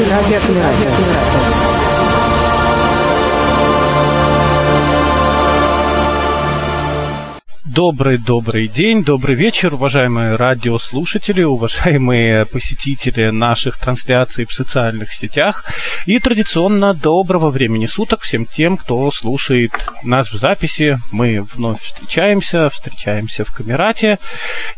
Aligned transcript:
Прямой 0.00 0.22
эфир 0.22 0.56
радио 0.56 0.86
Колорадо. 0.96 1.70
Добрый-добрый 7.66 8.68
день, 8.68 9.04
добрый 9.04 9.36
вечер, 9.36 9.74
уважаемые 9.74 10.36
радиослушатели, 10.36 11.42
уважаемые 11.42 12.46
посетители 12.46 13.28
наших 13.28 13.78
трансляций 13.78 14.46
в 14.46 14.54
социальных 14.54 15.12
сетях 15.12 15.66
и 16.06 16.18
традиционно 16.18 16.94
доброго 16.94 17.50
времени 17.50 17.84
суток 17.84 18.22
всем 18.22 18.46
тем, 18.46 18.78
кто 18.78 19.10
слушает 19.10 19.72
нас 20.02 20.32
в 20.32 20.38
записи. 20.38 20.98
Мы 21.12 21.42
вновь 21.42 21.82
встречаемся, 21.82 22.70
встречаемся 22.70 23.44
в 23.44 23.54
Камерате 23.54 24.18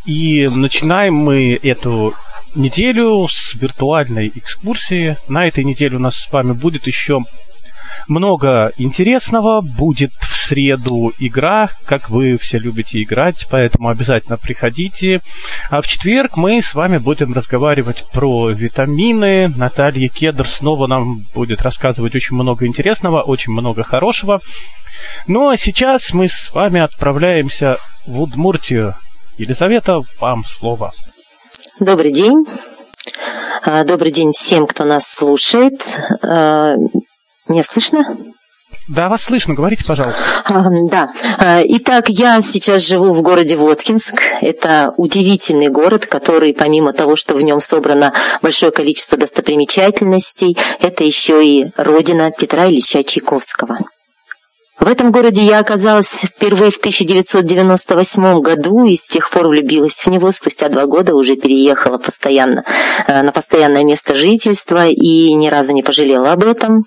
и 0.05 0.49
начинаем 0.53 1.15
мы 1.15 1.55
эту 1.63 2.13
неделю 2.55 3.27
с 3.29 3.55
виртуальной 3.55 4.33
экскурсии. 4.35 5.17
На 5.29 5.47
этой 5.47 5.65
неделе 5.65 5.97
у 5.97 6.01
нас 6.01 6.17
с 6.17 6.33
вами 6.33 6.53
будет 6.53 6.87
еще 6.87 7.21
много 8.09 8.73
интересного. 8.77 9.61
Будет 9.77 10.13
в 10.13 10.37
среду 10.37 11.13
игра, 11.19 11.71
как 11.85 12.11
вы 12.11 12.37
все 12.37 12.59
любите 12.59 13.03
играть, 13.03 13.47
поэтому 13.51 13.89
обязательно 13.89 14.37
приходите. 14.37 15.21
А 15.71 15.81
в 15.81 15.87
четверг 15.87 16.37
мы 16.37 16.61
с 16.61 16.75
вами 16.75 16.99
будем 16.99 17.33
разговаривать 17.33 18.05
про 18.13 18.51
витамины. 18.51 19.49
Наталья 19.49 20.09
Кедр 20.09 20.47
снова 20.47 20.87
нам 20.87 21.21
будет 21.35 21.63
рассказывать 21.63 22.15
очень 22.15 22.37
много 22.37 22.67
интересного, 22.67 23.23
очень 23.23 23.53
много 23.53 23.83
хорошего. 23.83 24.41
Ну 25.27 25.49
а 25.49 25.57
сейчас 25.57 26.13
мы 26.13 26.29
с 26.29 26.53
вами 26.53 26.81
отправляемся 26.81 27.79
в 28.07 28.21
Удмуртию. 28.21 28.95
Елизавета, 29.39 29.99
вам 30.21 30.45
слово. 30.45 30.93
Добрый 31.83 32.13
день. 32.13 32.45
А, 33.65 33.83
добрый 33.83 34.13
день 34.13 34.31
всем, 34.31 34.69
кто 34.69 34.85
нас 34.85 35.05
слушает. 35.05 35.83
А, 36.23 36.77
меня 37.49 37.65
слышно? 37.65 38.17
Да, 38.89 39.09
вас 39.09 39.23
слышно. 39.25 39.55
Говорите, 39.55 39.85
пожалуйста. 39.85 40.23
А, 40.45 40.63
да. 40.89 41.11
Итак, 41.65 42.09
я 42.09 42.41
сейчас 42.41 42.83
живу 42.83 43.13
в 43.13 43.23
городе 43.23 43.57
Воткинск. 43.57 44.23
Это 44.41 44.93
удивительный 44.97 45.71
город, 45.71 46.07
который, 46.07 46.55
помимо 46.55 46.93
того, 46.93 47.17
что 47.17 47.35
в 47.35 47.43
нем 47.43 47.61
собрано 47.61 48.13
большое 48.43 48.71
количество 48.71 49.19
достопримечательностей, 49.19 50.57
это 50.79 51.03
еще 51.03 51.45
и 51.45 51.73
родина 51.77 52.31
Петра 52.31 52.69
Ильича 52.69 53.03
Чайковского. 53.03 53.81
В 54.79 54.89
этом 54.89 55.13
городе 55.13 55.43
я 55.43 55.59
оказалась 55.59 56.23
впервые 56.25 56.71
в 56.71 56.79
1998 56.79 58.41
году 58.41 58.87
и 58.87 58.97
с 58.97 59.07
тех 59.07 59.31
пор 59.31 59.49
влюбилась 59.49 60.01
в 60.05 60.07
него. 60.09 60.33
Спустя 60.33 60.71
два 60.71 60.87
года 60.87 61.15
уже 61.15 61.37
переехала 61.37 61.99
постоянно 61.99 62.65
э, 63.07 63.23
на 63.23 63.33
постоянное 63.33 63.85
место 63.85 64.17
жительства 64.17 64.87
и 64.89 65.35
ни 65.35 65.49
разу 65.49 65.73
не 65.73 65.83
пожалела 65.83 66.33
об 66.33 66.43
этом. 66.45 66.85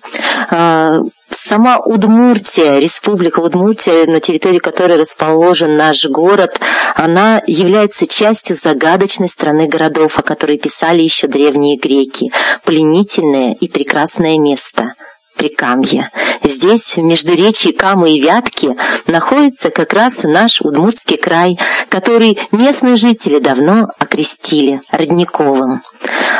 Э, 0.50 1.00
сама 1.30 1.78
Удмуртия, 1.78 2.78
республика 2.80 3.38
Удмуртия, 3.38 4.06
на 4.06 4.18
территории 4.18 4.58
которой 4.58 4.98
расположен 4.98 5.76
наш 5.76 6.06
город, 6.06 6.58
она 6.96 7.40
является 7.46 8.08
частью 8.08 8.56
загадочной 8.56 9.28
страны 9.28 9.68
городов, 9.68 10.18
о 10.18 10.22
которой 10.22 10.58
писали 10.58 11.02
еще 11.02 11.28
древние 11.28 11.78
греки. 11.78 12.32
Пленительное 12.64 13.54
и 13.54 13.68
прекрасное 13.68 14.38
место– 14.38 14.94
Прикамье. 15.36 16.10
Здесь, 16.42 16.96
в 16.96 17.02
междуречии 17.02 17.70
Камы 17.70 18.12
и 18.12 18.20
Вятки, 18.20 18.76
находится 19.06 19.70
как 19.70 19.92
раз 19.92 20.22
наш 20.24 20.60
Удмуртский 20.60 21.16
край, 21.16 21.58
который 21.88 22.38
местные 22.52 22.96
жители 22.96 23.38
давно 23.38 23.86
окрестили 23.98 24.80
Родниковым. 24.90 25.82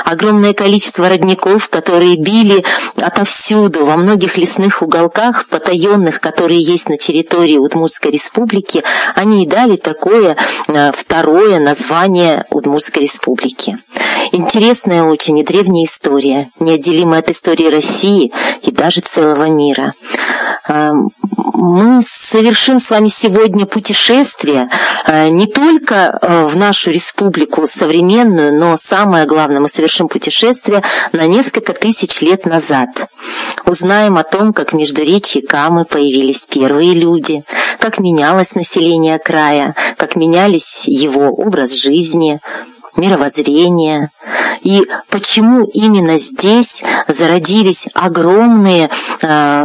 Огромное 0.04 0.54
количество 0.54 1.08
родников, 1.08 1.68
которые 1.68 2.16
били 2.16 2.64
отовсюду, 3.00 3.84
во 3.84 3.96
многих 3.96 4.36
лесных 4.36 4.82
уголках, 4.82 5.48
потаенных, 5.48 6.20
которые 6.20 6.62
есть 6.62 6.88
на 6.88 6.96
территории 6.96 7.56
Удмуртской 7.56 8.12
республики, 8.12 8.84
они 9.14 9.44
и 9.44 9.48
дали 9.48 9.76
такое 9.76 10.36
э, 10.68 10.92
второе 10.92 11.58
название 11.58 12.44
Удмуртской 12.50 13.02
республики. 13.02 13.78
Интересная 14.32 15.04
очень 15.04 15.38
и 15.38 15.44
древняя 15.44 15.84
история, 15.84 16.48
неотделимая 16.60 17.20
от 17.20 17.30
истории 17.30 17.70
России 17.70 18.32
и 18.62 18.70
даже 18.70 19.00
целого 19.00 19.44
мира. 19.44 19.94
А, 20.68 20.92
мы 21.54 22.02
совершим 22.06 22.78
с 22.78 22.90
вами 22.90 23.08
сегодня 23.08 23.66
путешествие 23.66 24.68
а, 25.04 25.28
не 25.28 25.46
только 25.46 26.10
а, 26.10 26.46
в 26.46 26.56
нашу 26.56 26.90
республику 26.90 27.66
современную, 27.66 28.58
но 28.58 28.76
самое 28.76 29.26
главное, 29.26 29.60
мы 29.60 29.68
совершим 29.68 30.08
путешествие 30.08 30.82
на 31.12 31.26
несколько 31.26 31.72
тысяч 31.72 32.20
лет 32.20 32.46
назад. 32.46 32.90
Узнаем 33.64 34.18
о 34.18 34.24
том, 34.24 34.52
как 34.52 34.72
в 34.72 34.76
Междуречии 34.76 35.40
Камы 35.40 35.84
появились 35.84 36.46
первые 36.46 36.94
люди, 36.94 37.42
как 37.78 37.98
менялось 37.98 38.54
население 38.54 39.18
края, 39.18 39.74
как 39.96 40.16
менялись 40.16 40.84
его 40.86 41.30
образ 41.30 41.72
жизни, 41.72 42.40
мировоззрения. 42.96 44.10
И 44.62 44.82
почему 45.10 45.64
именно 45.64 46.18
здесь 46.18 46.82
зародились 47.08 47.88
огромные 47.94 48.90
э, 49.22 49.64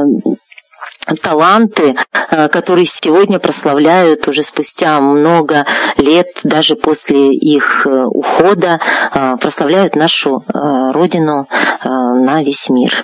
таланты, 1.22 1.96
э, 2.30 2.48
которые 2.50 2.86
сегодня 2.86 3.40
прославляют 3.40 4.28
уже 4.28 4.44
спустя 4.44 5.00
много 5.00 5.66
лет, 5.98 6.28
даже 6.44 6.76
после 6.76 7.34
их 7.34 7.86
э, 7.88 8.04
ухода, 8.06 8.80
э, 9.14 9.36
прославляют 9.40 9.96
нашу 9.96 10.44
Родину 10.48 11.48
на 11.84 12.44
весь 12.44 12.70
мир. 12.70 13.04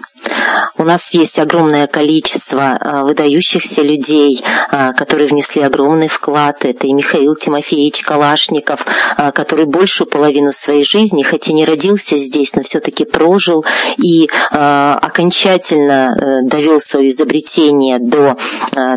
У 0.78 0.84
нас 0.84 1.14
есть 1.14 1.40
огромное 1.40 1.88
количество 1.88 2.78
а, 2.80 3.04
выдающихся 3.04 3.82
людей, 3.82 4.44
а, 4.70 4.94
которые 4.94 5.28
внесли 5.28 5.64
огромный 5.64 6.08
вклад. 6.08 6.66
Это 6.66 6.88
и 6.88 6.94
Михаил 6.94 7.36
Тимофеевич 7.36 8.04
Калашников, 8.04 8.86
а, 9.18 9.32
который 9.32 9.66
большую 9.66 10.08
половину 10.08 10.52
своей 10.52 10.86
жизни, 10.86 11.24
хоть 11.24 11.48
и 11.48 11.54
не 11.54 11.66
родился 11.66 12.18
здесь, 12.18 12.56
но 12.56 12.62
все-таки 12.64 13.06
прожил 13.06 13.66
и 13.98 14.30
окончательно 14.50 16.16
э, 16.16 16.48
довел 16.48 16.80
свое 16.80 17.10
изобретение 17.10 18.00
до 18.00 18.38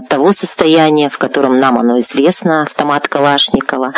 того 0.08 0.32
состояния, 0.32 1.08
в 1.08 1.18
котором 1.18 1.58
нам 1.58 1.78
оно 1.78 1.98
известно, 2.00 2.62
автомат 2.62 3.08
Калашникова. 3.08 3.94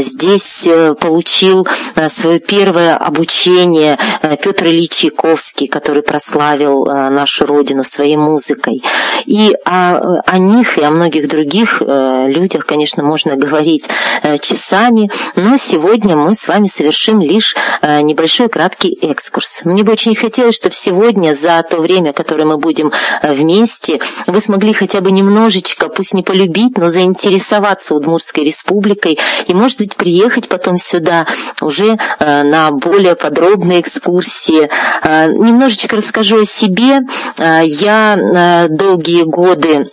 Здесь 0.00 0.66
э, 0.66 0.94
получил 0.94 1.66
свое 2.08 2.40
первое 2.40 2.96
обучение 2.96 3.98
э, 4.22 4.36
Петр 4.36 4.66
Ильич 4.66 4.92
Чайковский, 4.92 5.66
который 5.66 6.02
прославил 6.02 6.63
нашу 6.64 7.46
родину 7.46 7.84
своей 7.84 8.16
музыкой. 8.16 8.82
И 9.26 9.54
о, 9.64 10.20
о 10.26 10.38
них 10.38 10.78
и 10.78 10.82
о 10.82 10.90
многих 10.90 11.28
других 11.28 11.82
э, 11.84 12.26
людях, 12.28 12.66
конечно, 12.66 13.02
можно 13.02 13.36
говорить 13.36 13.88
э, 14.22 14.38
часами, 14.38 15.10
но 15.36 15.56
сегодня 15.56 16.16
мы 16.16 16.34
с 16.34 16.46
вами 16.48 16.66
совершим 16.66 17.20
лишь 17.20 17.56
э, 17.80 18.00
небольшой 18.02 18.48
краткий 18.48 18.98
экскурс. 19.00 19.62
Мне 19.64 19.82
бы 19.82 19.92
очень 19.92 20.14
хотелось, 20.14 20.56
чтобы 20.56 20.74
сегодня, 20.74 21.34
за 21.34 21.62
то 21.68 21.78
время, 21.78 22.12
которое 22.12 22.44
мы 22.44 22.58
будем 22.58 22.92
вместе, 23.22 24.00
вы 24.26 24.40
смогли 24.40 24.72
хотя 24.72 25.00
бы 25.00 25.10
немножечко, 25.10 25.88
пусть 25.88 26.14
не 26.14 26.22
полюбить, 26.22 26.76
но 26.76 26.88
заинтересоваться 26.88 27.94
Удмуртской 27.94 28.44
республикой 28.44 29.18
и, 29.46 29.54
может 29.54 29.78
быть, 29.78 29.96
приехать 29.96 30.48
потом 30.48 30.78
сюда 30.78 31.26
уже 31.60 31.96
на 32.20 32.70
более 32.72 33.14
подробные 33.14 33.80
экскурсии. 33.80 34.68
Немножечко 35.04 35.96
расскажу 35.96 36.42
о 36.42 36.44
себе. 36.54 37.00
Э, 37.38 37.62
я 37.64 38.16
э, 38.16 38.68
долгие 38.68 39.24
годы 39.24 39.86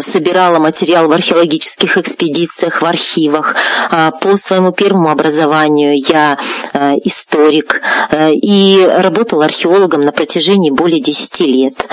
собирала 0.00 0.58
материал 0.58 1.08
в 1.08 1.12
археологических 1.12 1.98
экспедициях, 1.98 2.82
в 2.82 2.86
архивах. 2.86 3.54
А, 3.90 4.10
по 4.10 4.36
своему 4.36 4.72
первому 4.72 5.10
образованию 5.10 5.96
я 5.96 6.38
а, 6.72 6.94
историк 7.04 7.80
а, 8.10 8.30
и 8.30 8.84
работала 8.84 9.44
археологом 9.44 10.00
на 10.00 10.12
протяжении 10.12 10.70
более 10.70 11.00
10 11.00 11.40
лет. 11.40 11.86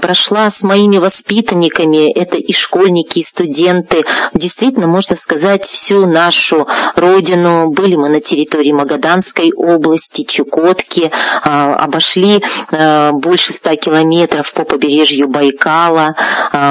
Прошла 0.00 0.50
с 0.50 0.62
моими 0.62 0.98
воспитанниками, 0.98 2.10
это 2.12 2.38
и 2.38 2.52
школьники, 2.52 3.18
и 3.18 3.22
студенты, 3.22 4.04
действительно, 4.32 4.86
можно 4.86 5.16
сказать, 5.16 5.64
всю 5.64 6.06
нашу 6.06 6.66
родину. 6.96 7.70
Были 7.70 7.96
мы 7.96 8.08
на 8.08 8.20
территории 8.20 8.72
Магаданской 8.72 9.52
области, 9.52 10.22
Чукотки, 10.22 11.10
обошли 11.42 12.42
больше 13.12 13.52
ста 13.52 13.76
километров 13.76 14.52
по 14.54 14.64
побережью 14.64 15.28
Байкала, 15.28 16.14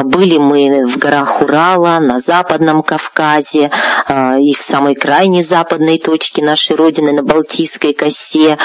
были 0.06 0.38
мы 0.38 0.63
в 0.70 0.98
горах 0.98 1.42
Урала, 1.42 2.00
на 2.00 2.20
Западном 2.20 2.84
Кавказе 2.84 3.72
и 4.10 4.54
в 4.54 4.60
самой 4.60 4.96
крайней 4.96 5.44
западной 5.44 5.98
точке 5.98 6.44
нашей 6.44 6.76
Родины, 6.76 7.12
на 7.14 7.24
Балтийской 7.24 7.94
косе, 7.94 8.58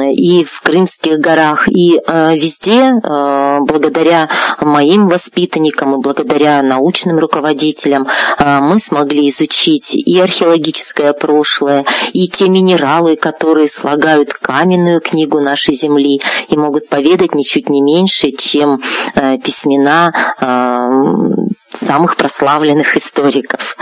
и 0.00 0.44
в 0.44 0.60
Крымских 0.62 1.18
горах. 1.18 1.68
И 1.68 2.00
везде, 2.06 2.92
благодаря 3.02 4.28
моим 4.60 5.08
воспитанникам 5.08 5.94
и 5.94 6.02
благодаря 6.02 6.62
научным 6.62 7.18
руководителям, 7.18 8.06
мы 8.38 8.78
смогли 8.80 9.28
изучить 9.28 9.94
и 9.94 10.20
археологическое 10.20 11.12
прошлое, 11.12 11.84
и 12.12 12.28
те 12.28 12.48
минералы, 12.48 13.16
которые 13.16 13.68
слагают 13.68 14.32
каменную 14.32 15.00
книгу 15.00 15.40
нашей 15.40 15.74
земли 15.74 16.20
и 16.48 16.56
могут 16.56 16.88
поведать 16.88 17.34
ничуть 17.34 17.68
не 17.68 17.82
меньше, 17.82 18.30
чем 18.30 18.80
письмена 19.44 20.12
самых 21.70 22.16
прославленных 22.16 22.96
историков. 22.96 23.76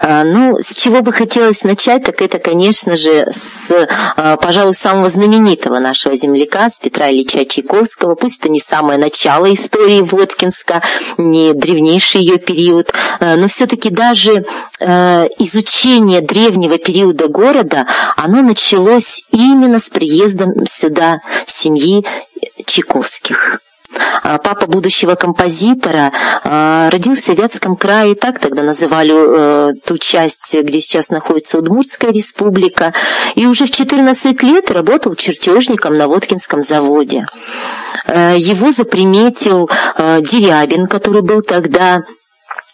А, 0.00 0.22
ну, 0.24 0.58
с 0.60 0.74
чего 0.74 1.00
бы 1.00 1.12
хотелось 1.12 1.64
начать, 1.64 2.04
так 2.04 2.20
это, 2.20 2.38
конечно 2.38 2.94
же, 2.96 3.26
с, 3.32 3.72
а, 4.16 4.36
пожалуй, 4.36 4.74
самого 4.74 5.08
знаменитого 5.08 5.78
нашего 5.78 6.14
земляка, 6.14 6.68
с 6.68 6.78
Петра 6.78 7.10
Ильича 7.10 7.44
Чайковского. 7.46 8.14
Пусть 8.14 8.40
это 8.40 8.50
не 8.50 8.60
самое 8.60 8.98
начало 8.98 9.52
истории 9.52 10.02
Воткинска, 10.02 10.82
не 11.16 11.54
древнейший 11.54 12.20
ее 12.20 12.38
период, 12.38 12.92
а, 13.20 13.36
но 13.36 13.48
все-таки 13.48 13.90
даже 13.90 14.44
изучение 15.38 16.20
древнего 16.20 16.76
периода 16.76 17.28
города, 17.28 17.86
оно 18.16 18.42
началось 18.42 19.24
именно 19.30 19.78
с 19.78 19.88
приездом 19.88 20.66
сюда 20.66 21.20
семьи 21.46 22.04
Чайковских. 22.66 23.63
А 24.22 24.38
папа 24.38 24.66
будущего 24.66 25.14
композитора 25.14 26.12
а, 26.42 26.90
родился 26.90 27.34
в 27.34 27.38
Вятском 27.38 27.76
крае, 27.76 28.14
так 28.14 28.38
тогда 28.38 28.62
называли 28.62 29.12
э, 29.12 29.74
ту 29.84 29.98
часть, 29.98 30.54
где 30.54 30.80
сейчас 30.80 31.10
находится 31.10 31.58
Удмуртская 31.58 32.12
республика, 32.12 32.94
и 33.34 33.46
уже 33.46 33.66
в 33.66 33.70
14 33.70 34.42
лет 34.42 34.70
работал 34.70 35.14
чертежником 35.14 35.94
на 35.94 36.08
Воткинском 36.08 36.62
заводе. 36.62 37.26
Э, 38.06 38.34
его 38.36 38.72
заприметил 38.72 39.70
э, 39.96 40.20
Дерябин, 40.20 40.86
который 40.86 41.22
был 41.22 41.42
тогда 41.42 42.02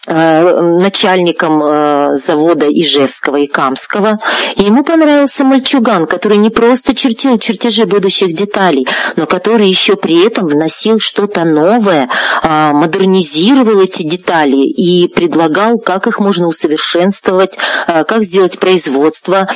начальником 0.06 1.62
э, 1.62 2.16
завода 2.16 2.66
Ижевского 2.68 3.36
и 3.36 3.46
Камского. 3.46 4.18
И 4.56 4.62
ему 4.62 4.82
понравился 4.82 5.44
мальчуган, 5.44 6.06
который 6.06 6.38
не 6.38 6.48
просто 6.48 6.94
чертил 6.94 7.38
чертежи 7.38 7.84
будущих 7.84 8.34
деталей, 8.34 8.86
но 9.16 9.26
который 9.26 9.68
еще 9.68 9.96
при 9.96 10.26
этом 10.26 10.46
вносил 10.46 10.98
что-то 10.98 11.44
новое, 11.44 12.08
а, 12.42 12.72
модернизировал 12.72 13.82
эти 13.82 14.02
детали 14.02 14.64
и 14.64 15.06
предлагал, 15.08 15.78
как 15.78 16.06
их 16.06 16.18
можно 16.18 16.46
усовершенствовать, 16.46 17.58
как 17.86 18.24
сделать 18.24 18.58
производство 18.58 19.48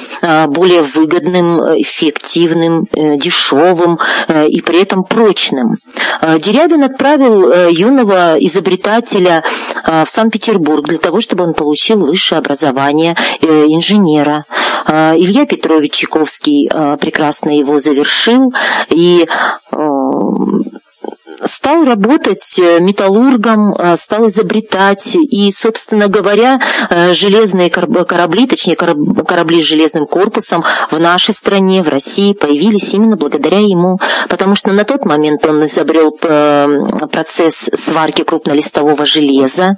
более 0.48 0.82
выгодным, 0.82 1.60
эффективным, 1.80 2.86
э, 2.92 3.16
дешевым 3.16 3.98
и 4.28 4.60
при 4.60 4.82
этом 4.82 5.04
прочным. 5.04 5.76
Дерябин 6.22 6.84
отправил 6.84 7.68
юного 7.68 8.36
изобретателя 8.38 9.42
в 9.84 10.08
Петербург 10.34 10.84
для 10.88 10.98
того, 10.98 11.20
чтобы 11.20 11.44
он 11.44 11.54
получил 11.54 12.04
высшее 12.04 12.40
образование 12.40 13.14
э, 13.40 13.46
инженера. 13.46 14.44
А, 14.84 15.14
Илья 15.16 15.46
Петрович 15.46 15.92
Чайковский 15.92 16.68
а, 16.72 16.96
прекрасно 16.96 17.56
его 17.56 17.78
завершил 17.78 18.52
и 18.90 19.28
а, 19.70 19.78
стал 21.44 21.84
работать 21.84 22.58
э, 22.58 22.80
металлургом, 22.80 23.74
э, 23.74 23.96
стал 23.96 24.28
изобретать, 24.28 25.16
и, 25.16 25.50
собственно 25.52 26.08
говоря, 26.08 26.60
э, 26.90 27.14
железные 27.14 27.70
корабли, 27.70 28.46
точнее 28.46 28.76
корабли 28.76 29.62
с 29.62 29.64
железным 29.64 30.06
корпусом 30.06 30.64
в 30.90 30.98
нашей 30.98 31.34
стране, 31.34 31.82
в 31.82 31.88
России 31.88 32.34
появились 32.34 32.92
именно 32.94 33.16
благодаря 33.16 33.58
ему, 33.60 33.98
потому 34.28 34.54
что 34.54 34.72
на 34.72 34.84
тот 34.84 35.04
момент 35.04 35.44
он 35.46 35.64
изобрел 35.66 36.12
процесс 36.12 37.70
сварки 37.74 38.22
крупнолистового 38.22 39.04
железа, 39.06 39.76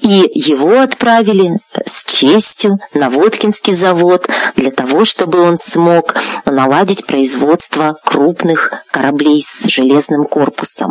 и 0.00 0.30
его 0.34 0.80
отправили 0.80 1.58
с 1.84 2.04
честью 2.04 2.78
на 2.92 3.10
Воткинский 3.10 3.74
завод 3.74 4.28
для 4.56 4.70
того, 4.70 5.04
чтобы 5.04 5.40
он 5.40 5.58
смог 5.58 6.14
наладить 6.44 7.06
производство 7.06 7.96
крупных 8.04 8.72
кораблей 8.90 9.42
с 9.46 9.64
железным 9.68 10.26
корпусом. 10.26 10.83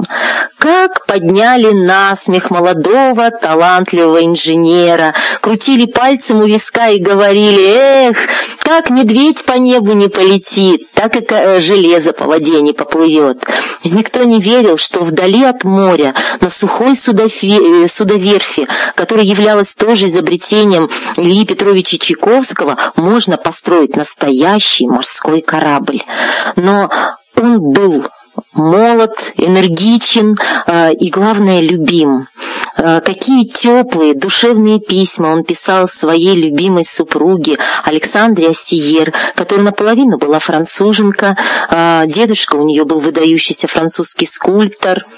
Как 0.57 1.05
подняли 1.05 1.71
насмех 1.71 2.49
молодого, 2.49 3.31
талантливого 3.31 4.23
инженера, 4.23 5.13
крутили 5.41 5.85
пальцем 5.85 6.39
у 6.39 6.45
виска 6.45 6.89
и 6.89 6.99
говорили, 6.99 7.61
эх, 7.75 8.17
как 8.59 8.89
медведь 8.89 9.43
по 9.43 9.53
небу 9.53 9.91
не 9.93 10.07
полетит, 10.07 10.89
так 10.93 11.17
и 11.17 11.25
э, 11.29 11.59
железо 11.59 12.13
по 12.13 12.25
воде 12.25 12.61
не 12.61 12.71
поплывет. 12.71 13.43
Никто 13.83 14.23
не 14.23 14.39
верил, 14.39 14.77
что 14.77 15.01
вдали 15.01 15.43
от 15.43 15.65
моря, 15.65 16.13
на 16.39 16.49
сухой 16.49 16.93
э, 16.93 17.87
судоверфи, 17.87 18.67
которая 18.95 19.25
являлась 19.25 19.75
тоже 19.75 20.07
изобретением 20.07 20.89
Ильи 21.17 21.45
Петровича 21.45 21.97
Чайковского, 21.97 22.93
можно 22.95 23.37
построить 23.37 23.97
настоящий 23.97 24.87
морской 24.87 25.41
корабль. 25.41 26.01
Но 26.55 26.89
он 27.35 27.59
был 27.61 28.05
молод, 28.53 29.33
энергичен 29.37 30.37
э, 30.67 30.93
и, 30.93 31.09
главное, 31.09 31.61
любим. 31.61 32.27
Э, 32.77 33.01
какие 33.01 33.45
теплые, 33.45 34.13
душевные 34.13 34.79
письма 34.79 35.27
он 35.27 35.43
писал 35.43 35.87
своей 35.87 36.35
любимой 36.35 36.85
супруге 36.85 37.57
Александре 37.83 38.49
Ассиер, 38.49 39.13
которая 39.35 39.65
наполовину 39.65 40.17
была 40.17 40.39
француженка. 40.39 41.37
Э, 41.69 42.03
дедушка 42.07 42.55
у 42.55 42.65
нее 42.65 42.85
был 42.85 42.99
выдающийся 42.99 43.67
французский 43.67 44.25
скульптор– 44.25 45.05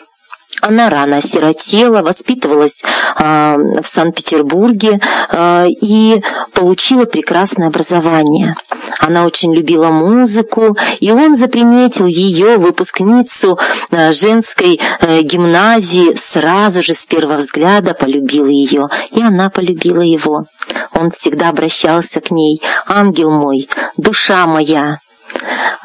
она 0.66 0.90
рано 0.90 1.18
осиротела, 1.18 2.02
воспитывалась 2.02 2.84
э, 3.20 3.56
в 3.82 3.88
Санкт-Петербурге 3.88 5.00
э, 5.32 5.68
и 5.70 6.24
получила 6.54 7.06
прекрасное 7.06 7.68
образование. 7.68 8.56
Она 9.00 9.26
очень 9.26 9.54
любила 9.54 9.90
музыку, 9.90 10.76
и 11.00 11.12
он 11.12 11.36
заприметил 11.36 12.08
ее, 12.08 12.58
выпускницу 12.58 13.60
э, 13.92 14.12
женской 14.12 14.80
э, 15.02 15.22
гимназии, 15.22 16.16
сразу 16.16 16.82
же 16.82 16.94
с 16.94 17.06
первого 17.06 17.38
взгляда 17.38 17.94
полюбил 17.94 18.48
ее, 18.48 18.88
и 19.12 19.22
она 19.22 19.50
полюбила 19.50 20.02
его. 20.02 20.46
Он 20.94 21.12
всегда 21.12 21.50
обращался 21.50 22.22
к 22.22 22.32
ней, 22.32 22.62
«Ангел 22.88 23.30
мой, 23.30 23.68
душа 23.98 24.48
моя, 24.48 25.00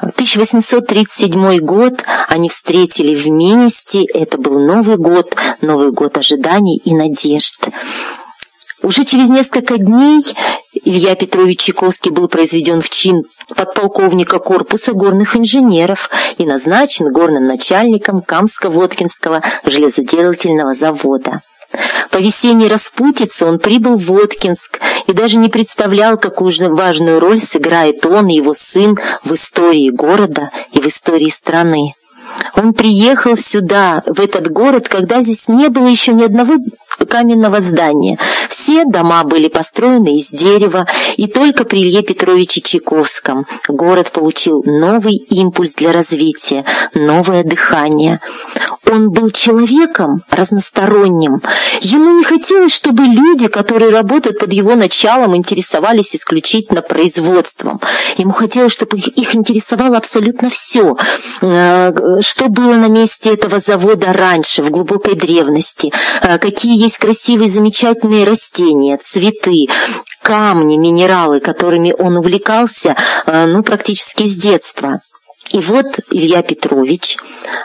1837 0.01 1.59
год 1.59 2.05
они 2.29 2.49
встретили 2.49 3.15
вместе. 3.15 4.05
Это 4.05 4.39
был 4.39 4.65
Новый 4.65 4.97
год, 4.97 5.35
Новый 5.61 5.93
год 5.93 6.19
ожиданий 6.19 6.81
и 6.85 6.95
надежд. 6.95 7.69
Уже 8.83 9.05
через 9.05 9.29
несколько 9.29 9.77
дней 9.77 10.23
Илья 10.73 11.15
Петрович 11.15 11.61
Чайковский 11.61 12.11
был 12.11 12.29
произведен 12.29 12.81
в 12.81 12.89
чин 12.89 13.25
подполковника 13.55 14.39
корпуса 14.39 14.93
горных 14.95 15.37
инженеров 15.37 16.09
и 16.39 16.47
назначен 16.47 17.13
горным 17.13 17.43
начальником 17.43 18.23
Камско-Воткинского 18.27 19.43
железоделательного 19.67 20.75
завода. 20.75 21.43
По 22.11 22.19
весенней 22.19 22.69
распутице 22.69 23.47
он 23.47 23.59
прибыл 23.59 23.97
в 23.97 24.07
Воткинск 24.07 24.81
и 25.07 25.13
даже 25.13 25.39
не 25.39 25.49
представлял, 25.49 26.19
какую 26.19 26.53
важную 26.75 27.21
роль 27.21 27.39
сыграет 27.39 28.05
он 28.05 28.29
и 28.29 28.35
его 28.35 28.55
сын 28.55 28.99
в 29.23 29.35
истории 29.35 29.91
города 29.91 30.51
и 30.73 30.81
в 30.81 30.87
истории 30.87 31.31
страны. 31.31 31.95
Он 32.55 32.75
приехал 32.75 33.37
сюда, 33.37 34.03
в 34.07 34.21
этот 34.21 34.51
город, 34.51 34.89
когда 34.89 35.21
здесь 35.23 35.49
не 35.49 35.69
было 35.69 35.87
еще 35.87 36.13
ни 36.13 36.25
одного 36.25 36.57
каменного 37.07 37.61
здания. 37.61 38.19
Все 38.49 38.85
дома 38.85 39.25
были 39.25 39.49
построены 39.49 40.17
из 40.17 40.31
дерева, 40.31 40.87
и 41.17 41.27
только 41.27 41.65
при 41.65 41.83
Илье 41.83 42.03
Петровиче 42.03 42.61
Чайковском 42.61 43.47
город 43.69 44.11
получил 44.13 44.63
новый 44.65 45.15
импульс 45.15 45.75
для 45.75 45.93
развития, 45.93 46.65
новое 46.95 47.45
дыхание. 47.45 48.21
Он 48.91 49.11
был 49.11 49.31
человеком 49.31 50.21
разносторонним. 50.31 51.41
Ему 51.81 52.19
не 52.19 52.25
хотелось, 52.25 52.75
чтобы 52.75 53.05
люди, 53.05 53.47
которые 53.47 53.91
работают 53.91 54.41
под 54.41 54.53
его 54.53 54.75
началом, 54.75 55.37
интересовались 55.37 56.17
исключительно 56.17 56.83
производством. 56.83 57.81
Ему 58.17 58.33
хотелось, 58.33 58.73
чтобы 58.73 58.99
их 58.99 59.35
интересовало 59.37 59.97
абсолютно 59.97 60.51
все, 60.51 60.97
э, 61.41 61.93
что 62.21 62.49
было 62.49 62.75
на 62.75 62.89
месте 62.89 63.33
этого 63.33 63.61
завода 63.61 64.13
раньше, 64.13 64.63
в 64.63 64.71
глубокой 64.71 65.15
древности, 65.15 65.93
э, 66.23 66.39
какие 66.39 66.77
есть 66.77 66.90
красивые, 66.99 67.51
замечательные 67.51 68.25
растения, 68.25 68.99
цветы, 69.03 69.67
камни, 70.23 70.77
минералы, 70.77 71.41
которыми 71.41 71.95
он 71.99 72.17
увлекался, 72.17 72.97
э, 73.27 73.47
ну, 73.47 73.63
практически 73.63 74.25
с 74.27 74.35
детства. 74.35 75.01
И 75.53 75.59
вот 75.59 75.99
Илья 76.13 76.43
Петрович 76.43 77.17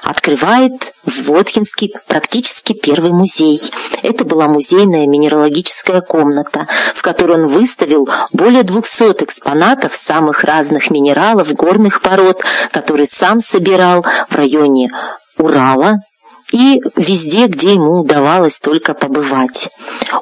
открывает 0.02 0.94
в 1.04 1.26
Воткинске 1.26 1.92
практически 2.08 2.74
первый 2.74 3.12
музей. 3.12 3.60
Это 4.02 4.24
была 4.24 4.48
музейная 4.48 5.06
минералогическая 5.06 6.02
комната, 6.02 6.68
в 6.96 7.04
которой 7.04 7.44
он 7.44 7.48
выставил 7.48 8.10
более 8.32 8.64
200 8.64 9.24
экспонатов 9.24 9.94
самых 9.94 10.44
разных 10.44 10.90
минералов, 10.90 11.54
горных 11.54 12.02
пород, 12.02 12.42
которые 12.72 13.06
сам 13.06 13.40
собирал 13.40 14.04
в 14.30 14.36
районе 14.36 14.90
Урала, 15.38 16.00
и 16.52 16.82
везде, 16.96 17.48
где 17.48 17.74
ему 17.74 18.02
удавалось 18.02 18.60
только 18.60 18.94
побывать. 18.94 19.70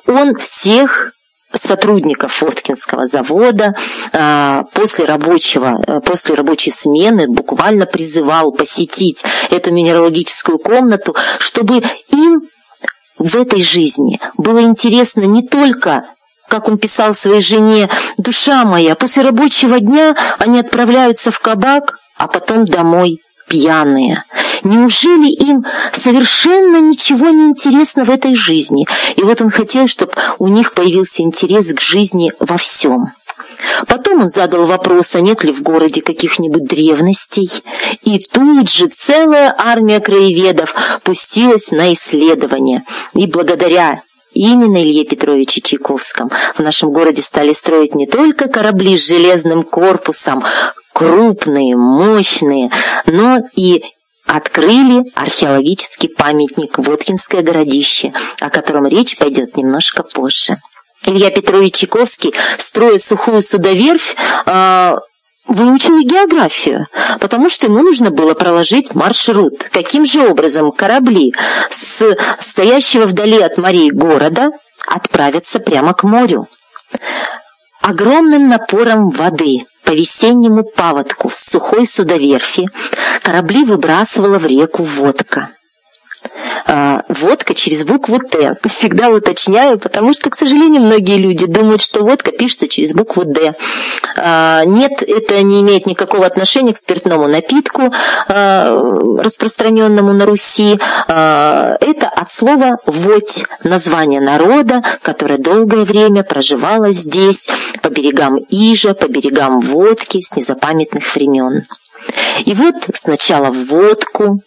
Он 0.07 0.35
всех 0.35 1.13
сотрудников 1.53 2.41
Воткинского 2.41 3.05
завода 3.05 3.75
а, 4.11 4.63
после 4.73 5.05
рабочего, 5.05 5.79
э, 5.85 6.01
после 6.01 6.35
рабочей 6.35 6.71
смены 6.71 7.27
буквально 7.27 7.85
призывал 7.85 8.51
посетить 8.51 9.23
эту 9.51 9.71
минералогическую 9.71 10.57
комнату, 10.57 11.15
чтобы 11.39 11.83
им 12.09 12.41
в 13.19 13.35
этой 13.35 13.61
жизни 13.61 14.19
было 14.37 14.61
интересно 14.63 15.21
не 15.21 15.43
только 15.43 16.05
как 16.49 16.67
он 16.67 16.77
писал 16.77 17.15
своей 17.15 17.41
жене, 17.41 17.89
«Душа 18.17 18.63
моя, 18.63 18.95
после 18.95 19.23
рабочего 19.23 19.79
дня 19.79 20.15
они 20.37 20.59
отправляются 20.59 21.31
в 21.31 21.39
кабак, 21.39 21.97
а 22.17 22.27
потом 22.27 22.65
домой 22.65 23.17
пьяные. 23.53 24.23
Неужели 24.63 25.27
им 25.27 25.63
совершенно 25.91 26.77
ничего 26.77 27.29
не 27.29 27.45
интересно 27.45 28.03
в 28.03 28.09
этой 28.09 28.33
жизни? 28.33 28.87
И 29.15 29.21
вот 29.21 29.41
он 29.41 29.51
хотел, 29.51 29.87
чтобы 29.87 30.13
у 30.39 30.47
них 30.47 30.73
появился 30.73 31.21
интерес 31.21 31.71
к 31.71 31.79
жизни 31.79 32.33
во 32.39 32.57
всем. 32.57 33.11
Потом 33.87 34.21
он 34.21 34.29
задал 34.29 34.65
вопрос, 34.65 35.15
а 35.15 35.21
нет 35.21 35.43
ли 35.43 35.51
в 35.51 35.61
городе 35.61 36.01
каких-нибудь 36.01 36.63
древностей. 36.63 37.51
И 38.01 38.17
тут 38.17 38.71
же 38.71 38.87
целая 38.87 39.53
армия 39.55 39.99
краеведов 39.99 40.73
пустилась 41.03 41.69
на 41.69 41.93
исследование. 41.93 42.81
И 43.13 43.27
благодаря 43.27 44.01
Именно 44.33 44.81
Илье 44.83 45.05
Петровиче 45.05 45.61
Чайковском 45.61 46.31
в 46.55 46.59
нашем 46.59 46.91
городе 46.91 47.21
стали 47.21 47.53
строить 47.53 47.95
не 47.95 48.07
только 48.07 48.47
корабли 48.47 48.97
с 48.97 49.07
железным 49.07 49.63
корпусом, 49.63 50.43
крупные, 50.93 51.75
мощные, 51.75 52.71
но 53.05 53.41
и 53.55 53.83
открыли 54.25 55.03
археологический 55.15 56.09
памятник 56.09 56.77
Воткинское 56.77 57.41
городище, 57.41 58.13
о 58.39 58.49
котором 58.49 58.87
речь 58.87 59.17
пойдет 59.17 59.55
немножко 59.57 60.03
позже. 60.03 60.57
Илья 61.05 61.29
Петрович 61.29 61.75
Чайковский, 61.75 62.33
строя 62.57 62.97
сухую 62.97 63.41
судоверфь, 63.41 64.15
а, 64.45 64.99
выучил 65.47 65.99
географию, 66.01 66.87
потому 67.19 67.49
что 67.49 67.67
ему 67.67 67.81
нужно 67.81 68.11
было 68.11 68.33
проложить 68.33 68.95
маршрут. 68.95 69.63
Каким 69.71 70.05
же 70.05 70.27
образом 70.27 70.71
корабли 70.71 71.33
с 71.69 72.15
стоящего 72.39 73.05
вдали 73.05 73.39
от 73.39 73.57
морей 73.57 73.91
города 73.91 74.51
отправятся 74.87 75.59
прямо 75.59 75.93
к 75.93 76.03
морю? 76.03 76.47
Огромным 77.81 78.47
напором 78.47 79.09
воды 79.09 79.65
по 79.83 79.91
весеннему 79.91 80.63
паводку 80.63 81.29
с 81.29 81.35
сухой 81.35 81.85
судоверфи 81.85 82.69
корабли 83.21 83.65
выбрасывала 83.65 84.39
в 84.39 84.45
реку 84.45 84.83
водка. 84.83 85.49
А, 86.75 87.03
водка 87.07 87.53
через 87.53 87.83
букву 87.83 88.17
Т. 88.17 88.55
Всегда 88.67 89.09
уточняю, 89.09 89.77
потому 89.77 90.11
что, 90.11 90.31
к 90.31 90.35
сожалению, 90.35 90.81
многие 90.81 91.17
люди 91.17 91.45
думают, 91.45 91.83
что 91.83 92.03
водка 92.03 92.31
пишется 92.31 92.67
через 92.67 92.95
букву 92.95 93.25
Д. 93.25 93.53
А, 94.17 94.65
нет, 94.65 95.03
это 95.03 95.39
не 95.43 95.61
имеет 95.61 95.85
никакого 95.85 96.25
отношения 96.25 96.73
к 96.73 96.77
спиртному 96.77 97.27
напитку, 97.27 97.93
а, 98.27 98.75
распространенному 99.19 100.13
на 100.13 100.25
Руси. 100.25 100.79
Это 101.07 102.07
от 102.07 102.31
слова 102.31 102.77
«водь», 102.87 103.43
название 103.63 104.19
народа, 104.19 104.81
которое 105.03 105.37
долгое 105.37 105.83
время 105.83 106.23
проживало 106.23 106.91
здесь, 106.91 107.49
по 107.83 107.89
берегам 107.89 108.39
Ижа, 108.49 108.95
по 108.95 109.07
берегам 109.07 109.59
Водки 109.59 110.21
с 110.21 110.35
незапамятных 110.35 111.13
времен. 111.13 111.65
И 112.45 112.53
вот 112.55 112.75
сначала 112.95 113.51
водку, 113.51 114.39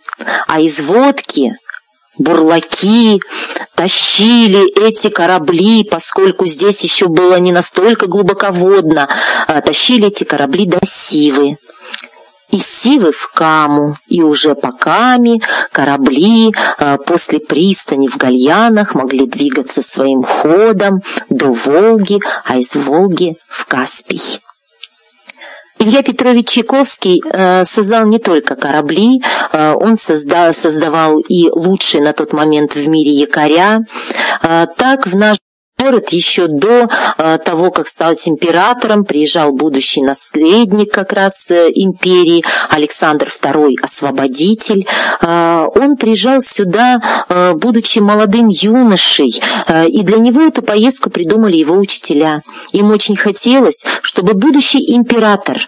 а 0.48 0.60
из 0.60 0.80
водки 0.80 1.52
бурлаки 2.18 3.20
тащили 3.74 4.70
эти 4.86 5.08
корабли, 5.08 5.84
поскольку 5.84 6.46
здесь 6.46 6.82
еще 6.82 7.06
было 7.08 7.36
не 7.36 7.52
настолько 7.52 8.06
глубоководно, 8.06 9.08
а 9.46 9.60
тащили 9.60 10.08
эти 10.08 10.24
корабли 10.24 10.66
до 10.66 10.78
Сивы. 10.86 11.56
Из 12.50 12.64
Сивы 12.64 13.10
в 13.12 13.32
Каму, 13.32 13.96
и 14.06 14.22
уже 14.22 14.54
по 14.54 14.70
Каме 14.70 15.40
корабли 15.72 16.52
а, 16.78 16.96
после 16.96 17.40
пристани 17.40 18.06
в 18.06 18.16
Гальянах 18.16 18.94
могли 18.94 19.26
двигаться 19.26 19.82
своим 19.82 20.22
ходом 20.22 21.00
до 21.28 21.48
Волги, 21.48 22.20
а 22.44 22.58
из 22.58 22.76
Волги 22.76 23.36
в 23.48 23.66
Каспий. 23.66 24.40
Илья 25.78 26.02
Петрович 26.02 26.48
Чайковский 26.48 27.22
э, 27.30 27.64
создал 27.64 28.06
не 28.06 28.18
только 28.18 28.56
корабли, 28.56 29.22
э, 29.52 29.72
он 29.74 29.96
создал, 29.96 30.54
создавал 30.54 31.18
и 31.20 31.50
лучшие 31.50 32.02
на 32.02 32.12
тот 32.12 32.32
момент 32.32 32.74
в 32.74 32.88
мире 32.88 33.10
якоря. 33.10 33.82
Э, 34.42 34.66
так 34.76 35.06
в 35.06 35.14
наш 35.16 35.36
город 35.86 36.08
еще 36.10 36.48
до 36.48 36.88
э, 37.18 37.38
того, 37.44 37.70
как 37.70 37.86
стать 37.86 38.28
императором, 38.28 39.04
приезжал 39.04 39.52
будущий 39.52 40.02
наследник 40.02 40.92
как 40.92 41.12
раз 41.12 41.50
э, 41.52 41.70
империи 41.74 42.42
Александр 42.70 43.28
II 43.28 43.76
Освободитель. 43.82 44.86
Э, 45.20 45.66
он 45.74 45.96
приезжал 45.96 46.40
сюда, 46.40 47.00
будучи 47.54 47.98
молодым 48.00 48.48
юношей, 48.48 49.40
и 49.88 50.02
для 50.02 50.18
него 50.18 50.42
эту 50.42 50.62
поездку 50.62 51.10
придумали 51.10 51.56
его 51.56 51.76
учителя. 51.76 52.42
Им 52.72 52.90
очень 52.90 53.16
хотелось, 53.16 53.84
чтобы 54.02 54.34
будущий 54.34 54.94
император 54.94 55.58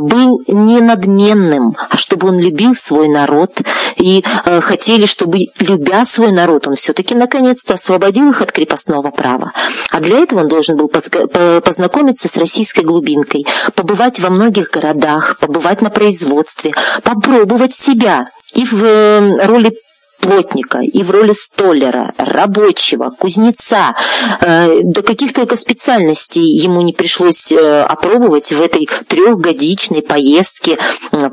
был 0.00 0.40
не 0.46 0.80
надменным, 0.80 1.76
а 1.90 1.96
чтобы 1.96 2.28
он 2.28 2.38
любил 2.38 2.74
свой 2.74 3.08
народ, 3.08 3.50
и 3.96 4.22
хотели, 4.60 5.06
чтобы, 5.06 5.38
любя 5.58 6.04
свой 6.04 6.32
народ, 6.32 6.66
он 6.66 6.74
все-таки 6.74 7.14
наконец-то 7.14 7.74
освободил 7.74 8.30
их 8.30 8.42
от 8.42 8.52
крепостного 8.52 9.10
права. 9.10 9.47
А 9.90 10.00
для 10.00 10.18
этого 10.18 10.40
он 10.40 10.48
должен 10.48 10.76
был 10.76 10.88
познакомиться 10.88 12.28
с 12.28 12.36
российской 12.36 12.84
глубинкой, 12.84 13.46
побывать 13.74 14.20
во 14.20 14.30
многих 14.30 14.70
городах, 14.70 15.38
побывать 15.38 15.82
на 15.82 15.90
производстве, 15.90 16.72
попробовать 17.02 17.74
себя. 17.74 18.26
И 18.54 18.64
в 18.64 18.82
э, 18.82 19.46
роли 19.46 19.76
плотника, 20.20 20.78
и 20.80 21.02
в 21.02 21.10
роли 21.10 21.32
столера, 21.32 22.12
рабочего, 22.16 23.10
кузнеца. 23.10 23.94
Э, 24.40 24.80
до 24.82 25.02
каких 25.02 25.32
только 25.32 25.56
специальностей 25.56 26.42
ему 26.42 26.82
не 26.82 26.92
пришлось 26.92 27.52
э, 27.52 27.82
опробовать 27.82 28.52
в 28.52 28.60
этой 28.60 28.88
трехгодичной 29.06 30.02
поездке 30.02 30.78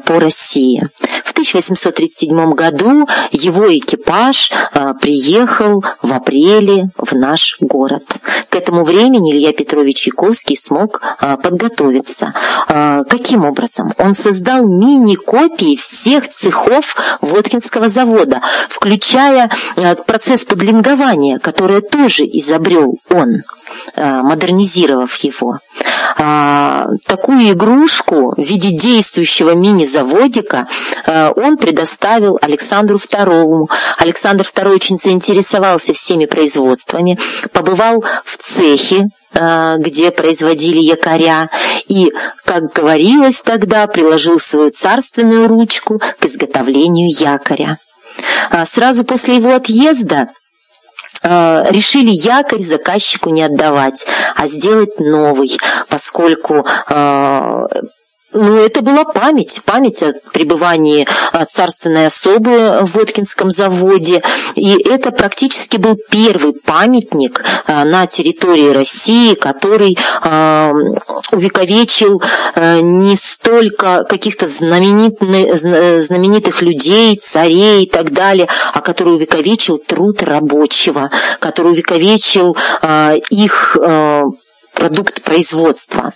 по 0.06 0.20
России. 0.20 0.88
В 1.24 1.32
1837 1.32 2.54
году 2.54 3.08
его 3.32 3.76
экипаж 3.78 4.52
э, 4.52 4.94
приехал 5.02 5.84
в 6.02 6.14
апреле 6.14 6.90
в 6.98 7.14
наш 7.16 7.58
город. 7.60 8.04
К 8.50 8.56
этому 8.56 8.84
времени 8.84 9.32
Илья 9.32 9.52
Петрович 9.52 10.04
Чайковский 10.04 10.58
смог 10.58 11.02
подготовиться. 11.20 12.34
Каким 12.68 13.46
образом? 13.46 13.94
Он 13.98 14.14
создал 14.14 14.66
мини-копии 14.66 15.76
всех 15.76 16.28
цехов 16.30 16.96
Воткинского 17.22 17.90
завода, 17.90 18.42
включая 18.76 19.50
э, 19.78 19.96
процесс 19.96 20.44
подлингования, 20.44 21.40
который 21.40 21.82
тоже 21.82 22.24
изобрел 22.26 23.00
он, 23.10 23.38
э, 23.96 24.22
модернизировав 24.22 25.16
его. 25.16 25.60
А, 26.18 26.88
такую 27.06 27.52
игрушку 27.52 28.34
в 28.36 28.42
виде 28.42 28.72
действующего 28.72 29.52
мини-заводика 29.52 30.68
э, 31.06 31.32
он 31.36 31.58
предоставил 31.58 32.38
Александру 32.42 32.98
II. 32.98 33.68
Александр 33.98 34.44
II 34.44 34.74
очень 34.74 34.98
заинтересовался 34.98 35.94
всеми 35.94 36.26
производствами, 36.26 37.18
побывал 37.54 38.04
в 38.24 38.38
цехе, 38.38 39.08
где 39.80 40.12
производили 40.12 40.80
якоря, 40.80 41.50
и, 41.90 42.14
как 42.46 42.72
говорилось 42.72 43.42
тогда, 43.42 43.86
приложил 43.86 44.40
свою 44.40 44.72
царственную 44.72 45.50
ручку 45.50 46.00
к 46.00 46.26
изготовлению 46.26 47.10
якоря. 47.10 47.78
А 48.50 48.66
сразу 48.66 49.04
после 49.04 49.36
его 49.36 49.54
отъезда 49.54 50.28
а, 51.24 51.66
решили 51.70 52.12
якорь 52.12 52.62
заказчику 52.62 53.30
не 53.30 53.44
отдавать, 53.44 54.06
а 54.36 54.48
сделать 54.48 55.00
новый, 55.00 55.58
поскольку 55.90 56.66
а, 56.88 57.66
ну, 58.36 58.58
это 58.58 58.82
была 58.82 59.06
память, 59.06 59.62
память 59.66 60.04
о 60.04 60.14
пребывании 60.34 61.08
а, 61.32 61.46
царственной 61.46 62.08
особы 62.08 62.80
в 62.82 62.96
Воткинском 62.96 63.50
заводе. 63.50 64.22
И 64.56 64.74
это 64.74 65.12
практически 65.12 65.78
был 65.78 65.98
первый 66.10 66.54
памятник 66.54 67.44
а, 67.66 67.86
на 67.86 68.08
территории 68.08 68.70
России, 68.70 69.36
который 69.36 69.98
а, 70.22 70.74
увековечил 71.32 72.22
не 72.56 73.16
столько 73.16 74.04
каких-то 74.04 74.48
знаменитых 74.48 76.62
людей, 76.62 77.18
царей 77.18 77.86
и 77.86 77.90
так 77.90 78.12
далее, 78.12 78.50
а 78.74 78.82
который 78.82 79.16
увековечил 79.16 79.78
труд 79.78 80.22
рабочего, 80.24 81.10
который 81.40 81.72
увековечил 81.72 82.58
их 83.30 83.78
продукт 84.76 85.24
производства. 85.24 86.14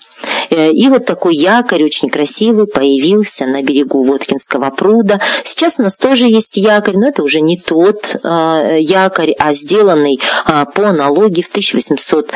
Э, 0.50 0.72
и 0.72 0.88
вот 0.90 1.06
такой 1.06 1.36
якорь 1.36 1.84
очень 1.84 2.10
красивый 2.10 2.68
появился 2.68 3.46
на 3.46 3.62
берегу 3.62 4.04
Воткинского 4.04 4.70
пруда. 4.70 5.20
Сейчас 5.44 5.80
у 5.80 5.84
нас 5.84 5.98
тоже 5.98 6.26
есть 6.26 6.58
якорь, 6.58 6.98
но 6.98 7.10
это 7.10 7.24
уже 7.24 7.42
не 7.42 7.58
тот 7.58 8.16
э, 8.24 8.78
якорь, 8.82 9.34
а 9.40 9.54
сделанный 9.54 10.20
э, 10.48 10.66
по 10.74 10.92
налоге 10.92 11.42
в 11.42 11.50
1800 11.50 12.32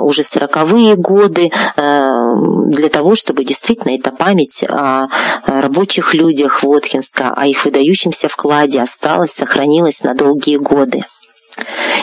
уже 0.00 0.22
40-е 0.22 0.96
годы 0.96 1.50
для 1.76 2.88
того, 2.88 3.14
чтобы 3.14 3.44
действительно 3.44 3.94
эта 3.94 4.10
память 4.10 4.64
о 4.68 5.08
рабочих 5.46 6.14
людях 6.14 6.62
Воткинска, 6.62 7.34
о 7.36 7.46
их 7.46 7.64
выдающемся 7.64 8.28
вкладе 8.28 8.80
осталась, 8.80 9.32
сохранилась 9.32 10.02
на 10.02 10.14
долгие 10.14 10.56
годы. 10.56 11.02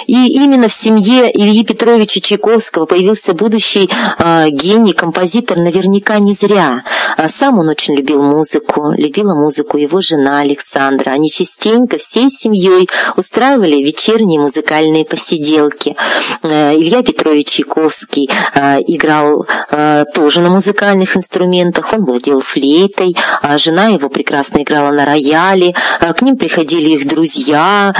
И 0.07 0.27
именно 0.27 0.67
в 0.67 0.73
семье 0.73 1.31
Ильи 1.33 1.63
Петровича 1.63 2.19
Чайковского 2.21 2.85
появился 2.85 3.33
будущий 3.33 3.89
э, 4.19 4.49
гений, 4.49 4.93
композитор 4.93 5.57
наверняка 5.57 6.19
не 6.19 6.33
зря. 6.33 6.83
А 7.17 7.27
сам 7.29 7.59
он 7.59 7.69
очень 7.69 7.95
любил 7.95 8.21
музыку, 8.23 8.91
любила 8.91 9.33
музыку 9.33 9.77
его 9.77 10.01
жена 10.01 10.41
Александра. 10.41 11.11
Они 11.11 11.29
частенько 11.29 11.97
всей 11.97 12.29
семьей 12.29 12.89
устраивали 13.15 13.77
вечерние 13.77 14.39
музыкальные 14.39 15.05
посиделки. 15.05 15.95
Э, 16.43 16.75
Илья 16.75 17.01
Петрович 17.03 17.47
Чайковский 17.47 18.29
э, 18.53 18.81
играл 18.87 19.45
э, 19.71 20.03
тоже 20.13 20.41
на 20.41 20.49
музыкальных 20.49 21.15
инструментах, 21.17 21.93
он 21.93 22.05
владел 22.05 22.41
флейтой, 22.41 23.15
а 23.41 23.57
жена 23.57 23.87
его 23.87 24.09
прекрасно 24.09 24.61
играла 24.61 24.91
на 24.91 25.05
рояле, 25.05 25.73
к 25.99 26.21
ним 26.21 26.37
приходили 26.37 26.89
их 26.91 27.07
друзья, 27.07 27.93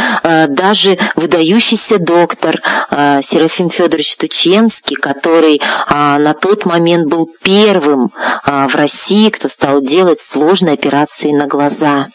даже 0.50 0.98
выдающиеся 1.16 1.45
выдающийся 1.46 2.00
доктор 2.00 2.60
э, 2.90 3.20
Серафим 3.22 3.70
Федорович 3.70 4.18
Тучемский, 4.18 4.96
который 4.96 5.58
э, 5.58 5.94
на 6.18 6.34
тот 6.34 6.66
момент 6.66 7.08
был 7.08 7.30
первым 7.44 8.12
э, 8.46 8.68
в 8.68 8.76
России, 8.76 9.30
кто 9.30 9.48
стал 9.48 9.82
делать 9.82 10.20
сложные 10.20 10.74
операции 10.74 11.32
на 11.32 11.46
глаза. 11.46 12.08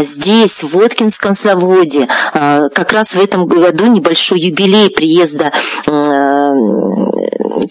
Здесь, 0.00 0.62
в 0.64 0.74
Воткинском 0.74 1.32
заводе, 1.32 2.08
как 2.32 2.92
раз 2.92 3.14
в 3.14 3.22
этом 3.22 3.46
году 3.46 3.86
небольшой 3.86 4.40
юбилей 4.40 4.90
приезда 4.90 5.52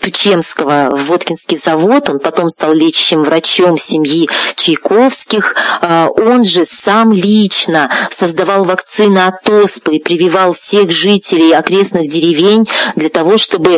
Тучемского 0.01 0.95
в 0.95 1.07
Воткинский 1.07 1.57
завод, 1.57 2.09
он 2.09 2.19
потом 2.19 2.49
стал 2.49 2.73
лечащим 2.73 3.23
врачом 3.23 3.77
семьи 3.77 4.29
Чайковских, 4.55 5.55
он 5.81 6.43
же 6.43 6.65
сам 6.65 7.13
лично 7.13 7.91
создавал 8.09 8.63
вакцины 8.63 9.19
от 9.19 9.47
оспы 9.49 9.97
и 9.97 10.03
прививал 10.03 10.55
всех 10.77 10.91
жителей 10.91 11.53
окрестных 11.53 12.07
деревень 12.07 12.67
для 12.95 13.09
того, 13.09 13.37
чтобы 13.37 13.77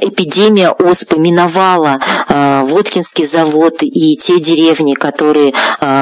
эпидемия 0.00 0.70
оспы 0.70 1.16
миновала 1.18 2.00
Воткинский 2.28 3.24
завод 3.24 3.76
и 3.82 4.16
те 4.16 4.40
деревни, 4.40 4.94
которые 4.94 5.54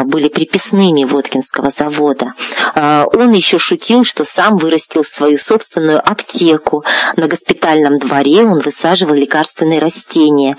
были 0.04 0.28
приписными 0.28 1.04
Воткинского 1.04 1.70
завода. 1.70 2.32
Он 2.74 3.32
еще 3.32 3.58
шутил, 3.58 4.04
что 4.04 4.24
сам 4.24 4.56
вырастил 4.56 5.04
свою 5.04 5.36
собственную 5.36 5.98
аптеку. 5.98 6.84
На 7.16 7.26
госпитальном 7.26 7.98
дворе 7.98 8.44
он 8.44 8.60
высаживал 8.60 9.14
лекарственные 9.14 9.78
растения. 9.78 10.56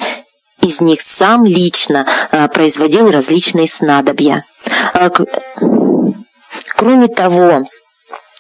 Из 0.62 0.80
них 0.82 1.02
сам 1.02 1.46
лично 1.46 2.06
производил 2.54 3.10
различные 3.10 3.68
снадобья. 3.68 4.46
Кроме 6.76 7.08
того, 7.08 7.64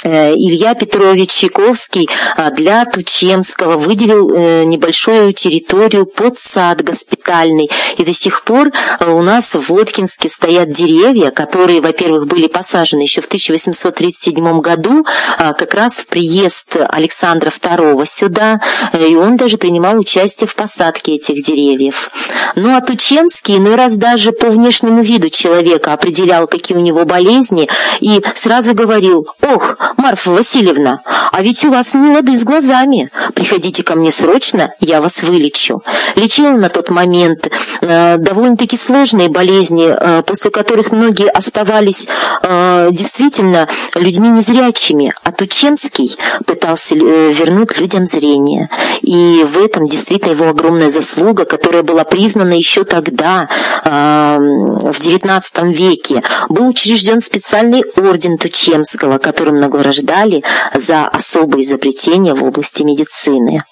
Илья 0.03 0.73
Петрович 0.73 1.31
Чайковский 1.31 2.09
а, 2.35 2.49
для 2.49 2.85
Тучемского 2.85 3.77
выделил 3.77 4.31
э, 4.33 4.63
небольшую 4.65 5.33
территорию 5.33 6.05
под 6.05 6.37
сад 6.37 6.83
госпитальный. 6.83 7.69
И 7.97 8.03
до 8.03 8.13
сих 8.13 8.43
пор 8.43 8.71
э, 8.99 9.11
у 9.11 9.21
нас 9.21 9.53
в 9.53 9.69
Воткинске 9.69 10.29
стоят 10.29 10.69
деревья, 10.69 11.29
которые, 11.29 11.81
во-первых, 11.81 12.25
были 12.25 12.47
посажены 12.47 13.01
еще 13.01 13.21
в 13.21 13.27
1837 13.27 14.61
году, 14.61 15.05
а, 15.37 15.53
как 15.53 15.73
раз 15.75 15.99
в 15.99 16.07
приезд 16.07 16.77
Александра 16.89 17.49
II 17.49 18.03
сюда, 18.07 18.59
и 18.93 19.15
он 19.15 19.37
даже 19.37 19.57
принимал 19.57 19.99
участие 19.99 20.47
в 20.47 20.55
посадке 20.55 21.15
этих 21.15 21.43
деревьев. 21.43 22.09
Ну 22.55 22.75
а 22.75 22.81
Тучемский 22.81 23.57
иной 23.57 23.75
раз 23.75 23.97
даже 23.97 24.31
по 24.31 24.47
внешнему 24.47 25.01
виду 25.03 25.29
человека 25.29 25.93
определял, 25.93 26.47
какие 26.47 26.75
у 26.75 26.81
него 26.81 27.05
болезни, 27.05 27.69
и 27.99 28.21
сразу 28.35 28.73
говорил 28.73 29.27
«Ох, 29.41 29.75
Марфа 30.01 30.31
Васильевна, 30.31 31.01
а 31.31 31.43
ведь 31.43 31.63
у 31.63 31.69
вас 31.69 31.93
не 31.93 32.09
лады 32.09 32.35
с 32.35 32.43
глазами. 32.43 33.11
Приходите 33.35 33.83
ко 33.83 33.93
мне 33.93 34.09
срочно, 34.09 34.73
я 34.79 34.99
вас 34.99 35.21
вылечу. 35.21 35.83
Лечил 36.15 36.57
на 36.57 36.69
тот 36.69 36.89
момент 36.89 37.49
э, 37.81 38.17
довольно-таки 38.17 38.77
сложные 38.77 39.29
болезни, 39.29 39.93
э, 39.95 40.23
после 40.23 40.49
которых 40.49 40.91
многие 40.91 41.29
оставались 41.29 42.07
э, 42.41 42.89
действительно 42.91 43.67
людьми 43.93 44.29
незрячими. 44.29 45.13
А 45.23 45.31
Тучемский 45.31 46.17
пытался 46.47 46.95
э, 46.95 47.31
вернуть 47.33 47.77
людям 47.77 48.07
зрение. 48.07 48.69
И 49.01 49.45
в 49.47 49.63
этом 49.63 49.87
действительно 49.87 50.31
его 50.31 50.49
огромная 50.49 50.89
заслуга, 50.89 51.45
которая 51.45 51.83
была 51.83 52.05
признана 52.05 52.53
еще 52.53 52.85
тогда, 52.85 53.47
э, 53.85 54.37
в 54.39 54.99
XIX 54.99 55.73
веке. 55.73 56.23
Был 56.49 56.69
учрежден 56.69 57.21
специальный 57.21 57.83
орден 57.95 58.39
Тучемского, 58.39 59.19
которым 59.19 59.57
нагло 59.57 59.90
награждали 59.91 60.43
за 60.73 61.07
особые 61.07 61.63
изобретения 61.65 62.33
в 62.33 62.43
области 62.43 62.83
медицины. 62.83 63.63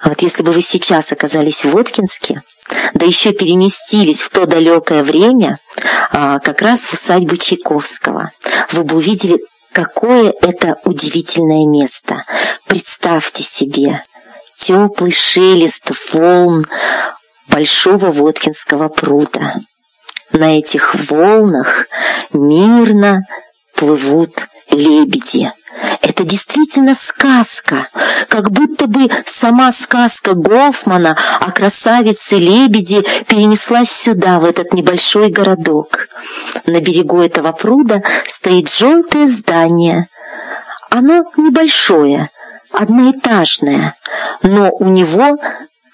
А 0.00 0.10
вот 0.10 0.22
если 0.22 0.42
бы 0.42 0.52
вы 0.52 0.62
сейчас 0.62 1.12
оказались 1.12 1.64
в 1.64 1.70
Воткинске, 1.70 2.42
да 2.94 3.04
еще 3.04 3.32
переместились 3.32 4.20
в 4.20 4.30
то 4.30 4.46
далекое 4.46 5.02
время, 5.02 5.58
а, 6.12 6.38
как 6.38 6.62
раз 6.62 6.82
в 6.82 6.94
усадьбу 6.94 7.36
Чайковского, 7.36 8.30
вы 8.72 8.84
бы 8.84 8.96
увидели, 8.96 9.40
какое 9.72 10.32
это 10.40 10.76
удивительное 10.84 11.66
место. 11.66 12.22
Представьте 12.66 13.42
себе 13.42 14.02
теплый 14.56 15.12
шелест 15.12 15.90
волн 16.12 16.66
большого 17.48 18.10
Воткинского 18.10 18.88
пруда. 18.88 19.54
На 20.30 20.58
этих 20.58 20.94
волнах 21.10 21.86
мирно 22.32 23.22
плывут 23.78 24.34
лебеди. 24.70 25.52
Это 26.02 26.24
действительно 26.24 26.94
сказка, 26.94 27.88
как 28.28 28.50
будто 28.50 28.88
бы 28.88 29.08
сама 29.26 29.70
сказка 29.70 30.34
Гофмана 30.34 31.16
о 31.40 31.52
красавице-лебеди 31.52 33.04
перенеслась 33.28 33.92
сюда, 33.92 34.40
в 34.40 34.44
этот 34.44 34.72
небольшой 34.72 35.30
городок. 35.30 36.08
На 36.66 36.80
берегу 36.80 37.20
этого 37.20 37.52
пруда 37.52 38.02
стоит 38.26 38.68
желтое 38.68 39.28
здание. 39.28 40.08
Оно 40.90 41.24
небольшое, 41.36 42.30
одноэтажное, 42.72 43.94
но 44.42 44.70
у 44.72 44.86
него 44.86 45.36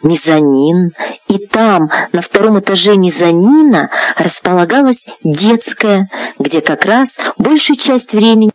мезонин, 0.05 0.93
и 1.29 1.39
там, 1.39 1.89
на 2.13 2.23
втором 2.23 2.61
этаже 2.61 2.97
мезонина, 2.97 3.91
располагалась 4.17 5.09
детская, 5.25 6.09
где 6.39 6.61
как 6.61 6.85
раз 6.85 7.21
большую 7.39 7.77
часть 7.77 8.13
времени 8.13 8.53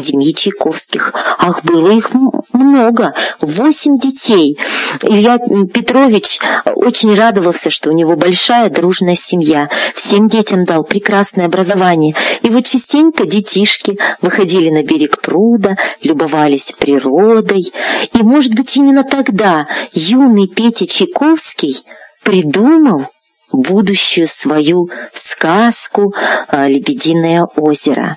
проводили 0.00 0.32
Чайковских. 0.32 1.12
Ах, 1.38 1.64
было 1.64 1.90
их 1.90 2.10
много, 2.52 3.14
восемь 3.40 3.98
детей. 3.98 4.58
Илья 5.02 5.38
Петрович 5.38 6.40
очень 6.64 7.14
радовался, 7.14 7.70
что 7.70 7.90
у 7.90 7.92
него 7.92 8.16
большая 8.16 8.70
дружная 8.70 9.16
семья. 9.16 9.68
Всем 9.94 10.28
детям 10.28 10.64
дал 10.64 10.84
прекрасное 10.84 11.46
образование. 11.46 12.14
И 12.42 12.48
вот 12.48 12.66
частенько 12.66 13.26
детишки 13.26 13.98
выходили 14.22 14.70
на 14.70 14.82
берег 14.82 15.20
пруда, 15.20 15.76
любовались 16.02 16.72
природой. 16.78 17.72
И, 18.12 18.22
может 18.22 18.54
быть, 18.54 18.76
именно 18.76 19.04
тогда 19.04 19.66
юный 19.92 20.48
Петя 20.48 20.86
Чайковский 20.86 21.82
придумал 22.24 23.06
будущую 23.52 24.28
свою 24.28 24.88
сказку 25.12 26.14
«Лебединое 26.52 27.44
озеро». 27.56 28.16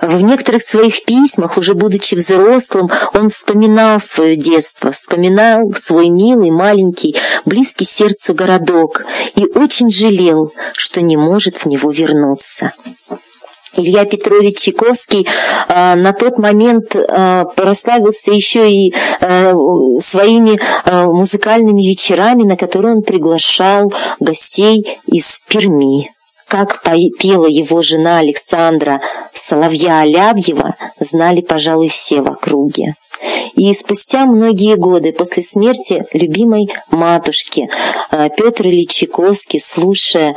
В 0.00 0.20
некоторых 0.20 0.62
своих 0.62 1.04
письмах, 1.04 1.56
уже 1.56 1.74
будучи 1.74 2.14
взрослым, 2.14 2.90
он 3.12 3.30
вспоминал 3.30 4.00
свое 4.00 4.36
детство, 4.36 4.92
вспоминал 4.92 5.72
свой 5.72 6.08
милый, 6.08 6.50
маленький, 6.50 7.16
близкий 7.44 7.84
сердцу 7.84 8.34
городок 8.34 9.04
и 9.34 9.46
очень 9.54 9.90
жалел, 9.90 10.52
что 10.74 11.00
не 11.00 11.16
может 11.16 11.56
в 11.56 11.66
него 11.66 11.90
вернуться. 11.90 12.72
Илья 13.76 14.04
Петрович 14.04 14.60
Чайковский 14.60 15.26
э, 15.68 15.94
на 15.94 16.12
тот 16.12 16.38
момент 16.38 16.94
э, 16.94 17.44
прославился 17.56 18.30
еще 18.30 18.70
и 18.70 18.94
э, 19.20 19.52
своими 20.00 20.60
музыкальными 21.06 21.82
вечерами, 21.82 22.44
на 22.44 22.56
которые 22.56 22.94
он 22.94 23.02
приглашал 23.02 23.92
гостей 24.20 25.00
из 25.06 25.40
Перми. 25.48 26.12
Как 26.54 26.82
пела 27.10 27.46
его 27.46 27.82
жена 27.82 28.18
Александра 28.18 29.00
Соловья-Алябьева, 29.32 30.76
знали, 31.00 31.40
пожалуй, 31.40 31.88
все 31.88 32.20
в 32.20 32.28
округе. 32.28 32.94
И 33.56 33.74
спустя 33.74 34.24
многие 34.24 34.76
годы 34.76 35.12
после 35.12 35.42
смерти 35.42 36.06
любимой 36.12 36.72
матушки 36.92 37.68
э, 38.12 38.28
Петр 38.36 38.68
Ильич 38.68 39.02
слушая 39.58 40.36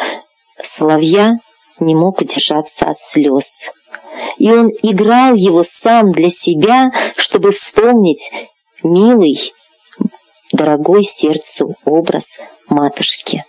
Соловья, 0.60 1.38
не 1.80 1.94
мог 1.94 2.20
удержаться 2.20 2.86
от 2.88 2.98
слез. 2.98 3.70
И 4.40 4.52
он 4.52 4.72
играл 4.82 5.36
его 5.36 5.64
сам 5.64 6.10
для 6.10 6.32
себя, 6.32 6.92
чтобы 7.16 7.52
вспомнить 7.52 8.32
милый, 8.82 9.54
дорогой 10.52 11.04
сердцу 11.04 11.76
образ 11.86 12.40
матушки. 12.70 13.44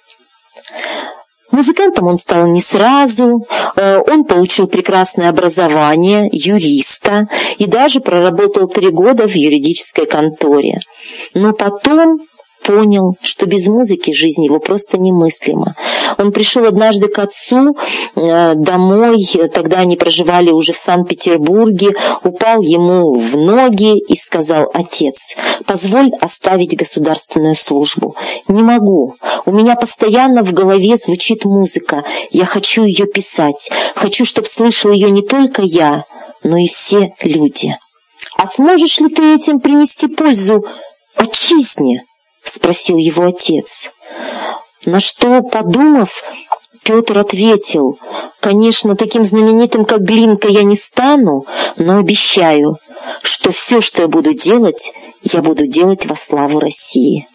Музыкантом 1.58 2.06
он 2.06 2.20
стал 2.20 2.46
не 2.46 2.60
сразу, 2.60 3.44
э, 3.74 3.98
он 3.98 4.22
получил 4.22 4.68
прекрасное 4.68 5.28
образование 5.28 6.28
юриста 6.30 7.26
и 7.58 7.66
даже 7.66 7.98
проработал 7.98 8.68
три 8.68 8.90
года 8.90 9.26
в 9.26 9.34
юридической 9.34 10.06
конторе. 10.06 10.78
Но 11.34 11.52
потом 11.52 12.20
понял, 12.68 13.14
что 13.22 13.46
без 13.46 13.66
музыки 13.66 14.12
жизнь 14.12 14.44
его 14.44 14.58
просто 14.58 14.98
немыслима. 14.98 15.74
Он 16.18 16.32
пришел 16.32 16.66
однажды 16.66 17.08
к 17.08 17.18
отцу 17.18 17.74
э, 18.14 18.54
домой, 18.56 19.26
тогда 19.54 19.78
они 19.78 19.96
проживали 19.96 20.50
уже 20.50 20.74
в 20.74 20.76
Санкт-Петербурге, 20.76 21.92
упал 22.24 22.60
ему 22.60 23.14
в 23.14 23.38
ноги 23.38 23.98
и 23.98 24.16
сказал, 24.16 24.70
«Отец, 24.74 25.34
позволь 25.64 26.10
оставить 26.20 26.76
государственную 26.76 27.54
службу». 27.54 28.14
«Не 28.48 28.62
могу. 28.62 29.14
У 29.46 29.52
меня 29.52 29.74
постоянно 29.74 30.42
в 30.42 30.52
голове 30.52 30.98
звучит 30.98 31.46
музыка. 31.46 32.04
Я 32.30 32.44
хочу 32.44 32.84
ее 32.84 33.06
писать. 33.06 33.70
Хочу, 33.94 34.26
чтобы 34.26 34.46
слышал 34.46 34.92
ее 34.92 35.10
не 35.10 35.22
только 35.22 35.62
я, 35.62 36.04
но 36.44 36.58
и 36.58 36.68
все 36.68 37.14
люди». 37.22 37.74
«А 38.36 38.46
сможешь 38.46 39.00
ли 39.00 39.08
ты 39.08 39.36
этим 39.36 39.58
принести 39.58 40.06
пользу 40.06 40.66
отчизне?»— 41.16 42.04
спросил 42.42 42.96
его 42.96 43.26
отец. 43.26 43.92
На 44.84 45.00
что, 45.00 45.42
подумав, 45.42 46.22
Петр 46.82 47.18
ответил, 47.18 47.98
«Конечно, 48.40 48.96
таким 48.96 49.24
знаменитым, 49.24 49.84
как 49.84 50.00
Глинка, 50.00 50.48
я 50.48 50.62
не 50.62 50.78
стану, 50.78 51.44
но 51.76 51.98
обещаю, 51.98 52.78
что 53.22 53.50
все, 53.50 53.80
что 53.80 54.02
я 54.02 54.08
буду 54.08 54.32
делать, 54.32 54.92
я 55.22 55.42
буду 55.42 55.66
делать 55.66 56.06
во 56.06 56.16
славу 56.16 56.60
России». 56.60 57.28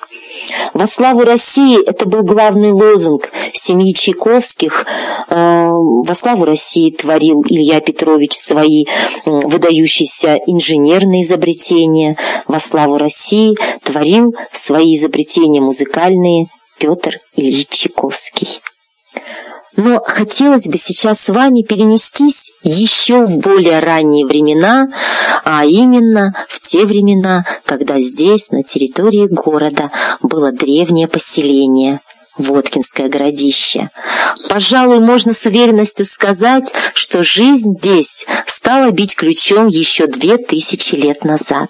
«Во 0.74 0.88
славу 0.88 1.22
России»— 1.22 1.84
это 1.88 2.06
был 2.06 2.24
главный 2.24 2.72
лозунг 2.72 3.32
семьи 3.54 3.93
Чайковских. 3.93 4.86
Э, 5.30 5.69
«Во 5.69 6.13
славу 6.13 6.46
России» 6.46 6.91
творил 6.91 7.43
Илья 7.48 7.80
Петрович 7.80 8.38
свои 8.38 8.86
выдающиеся 9.26 10.39
инженерные 10.48 11.24
изобретения. 11.24 12.17
«Во 12.48 12.60
славу 12.60 12.98
России» 12.98 13.56
творил 13.84 14.36
свои 14.52 14.96
изобретения 14.96 15.62
музыкальные 15.62 16.48
Петр 16.80 17.17
Ильич 17.36 17.67
Чайковский. 17.69 18.62
Но 19.76 20.02
хотелось 20.06 20.68
бы 20.68 20.78
сейчас 20.78 21.20
с 21.20 21.30
вами 21.30 21.64
перенестись 21.64 22.52
еще 22.64 23.26
в 23.26 23.38
более 23.38 23.80
ранние 23.80 24.26
времена, 24.26 24.88
а 25.44 25.66
именно 25.66 26.34
в 26.48 26.60
те 26.60 26.86
времена, 26.86 27.46
когда 27.66 28.00
здесь, 28.00 28.52
на 28.52 28.64
территории 28.64 29.28
города, 29.28 29.90
было 30.22 30.52
древнее 30.52 31.08
поселение– 31.08 32.00
Воткинское 32.38 33.10
городище. 33.10 33.90
Пожалуй, 34.50 35.00
можно 35.00 35.34
с 35.34 35.46
уверенностью 35.46 36.06
сказать, 36.06 36.74
что 36.96 37.24
жизнь 37.24 37.78
здесь 37.78 38.26
стала 38.48 38.90
бить 38.90 39.16
ключом 39.16 39.68
еще 39.68 40.08
две 40.08 40.38
тысячи 40.38 40.96
лет 40.96 41.24
назад. 41.24 41.70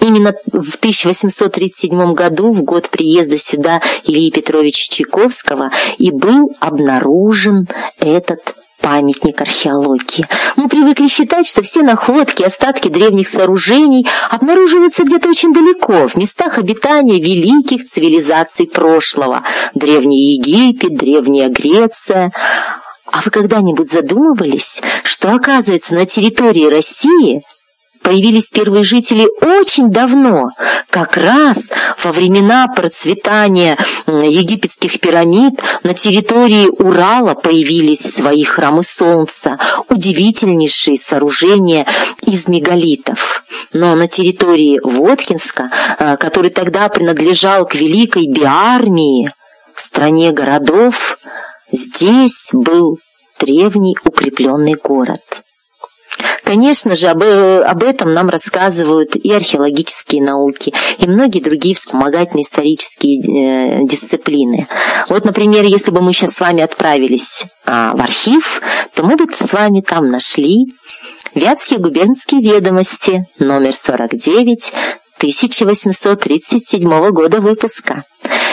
Именно 0.00 0.34
в 0.52 0.76
1837 0.76 2.14
году, 2.14 2.50
в 2.50 2.62
год 2.62 2.90
приезда 2.90 3.38
сюда 3.38 3.80
Ильи 4.04 4.30
Петровича 4.30 4.92
Чайковского, 4.92 5.70
и 5.98 6.10
был 6.10 6.50
обнаружен 6.60 7.66
этот 7.98 8.54
памятник 8.80 9.40
археологии. 9.40 10.26
Мы 10.56 10.68
привыкли 10.68 11.08
считать, 11.08 11.46
что 11.46 11.62
все 11.62 11.82
находки, 11.82 12.42
остатки 12.42 12.88
древних 12.88 13.28
сооружений 13.28 14.06
обнаруживаются 14.30 15.04
где-то 15.04 15.28
очень 15.28 15.52
далеко, 15.52 16.08
в 16.08 16.16
местах 16.16 16.58
обитания 16.58 17.20
великих 17.20 17.84
цивилизаций 17.84 18.66
прошлого. 18.66 19.44
Древний 19.74 20.34
Египет, 20.34 20.96
Древняя 20.96 21.48
Греция. 21.48 22.30
А 23.10 23.20
вы 23.22 23.30
когда-нибудь 23.30 23.90
задумывались, 23.90 24.82
что, 25.02 25.32
оказывается, 25.32 25.94
на 25.94 26.06
территории 26.06 26.66
России– 26.66 27.42
появились 28.08 28.50
первые 28.50 28.84
жители 28.84 29.28
очень 29.42 29.90
давно, 29.90 30.48
как 30.88 31.18
раз 31.18 31.70
во 32.02 32.10
времена 32.10 32.66
процветания 32.68 33.76
египетских 34.06 34.98
пирамид 34.98 35.60
на 35.82 35.92
территории 35.92 36.68
Урала 36.68 37.34
появились 37.34 38.00
свои 38.00 38.44
храмы 38.44 38.82
солнца, 38.82 39.58
удивительнейшие 39.90 40.96
сооружения 40.96 41.84
из 42.22 42.48
мегалитов. 42.48 43.44
Но 43.74 43.94
на 43.94 44.08
территории 44.08 44.80
Воткинска, 44.82 45.68
э, 45.98 46.16
который 46.16 46.48
тогда 46.48 46.88
принадлежал 46.88 47.66
к 47.66 47.74
великой 47.74 48.26
биармии, 48.26 49.30
стране 49.76 50.32
городов, 50.32 51.18
здесь 51.70 52.48
был 52.54 52.98
древний 53.38 53.96
укрепленный 54.02 54.76
город. 54.82 55.20
Конечно 56.44 56.94
же, 56.94 57.08
об, 57.08 57.22
э, 57.22 57.62
об 57.62 57.82
этом 57.82 58.12
нам 58.12 58.28
рассказывают 58.28 59.16
и 59.16 59.32
археологические 59.32 60.22
науки, 60.22 60.72
и 60.98 61.06
многие 61.06 61.40
другие 61.40 61.74
вспомогательные 61.74 62.44
исторические 62.44 63.20
э, 63.20 63.84
дисциплины. 63.84 64.66
Вот, 65.08 65.24
например, 65.24 65.64
если 65.64 65.90
бы 65.90 66.00
мы 66.00 66.12
сейчас 66.12 66.34
с 66.34 66.40
вами 66.40 66.62
отправились 66.62 67.46
а, 67.66 67.94
в 67.94 68.00
архив, 68.00 68.62
то 68.94 69.02
мы 69.02 69.16
бы 69.16 69.26
с 69.32 69.52
вами 69.52 69.80
там 69.80 70.08
нашли 70.08 70.66
Вятские 71.34 71.78
губернские 71.78 72.40
ведомости, 72.40 73.26
номер 73.38 73.74
49, 73.74 74.72
1837 75.18 77.10
года 77.10 77.40
выпуска. 77.40 78.02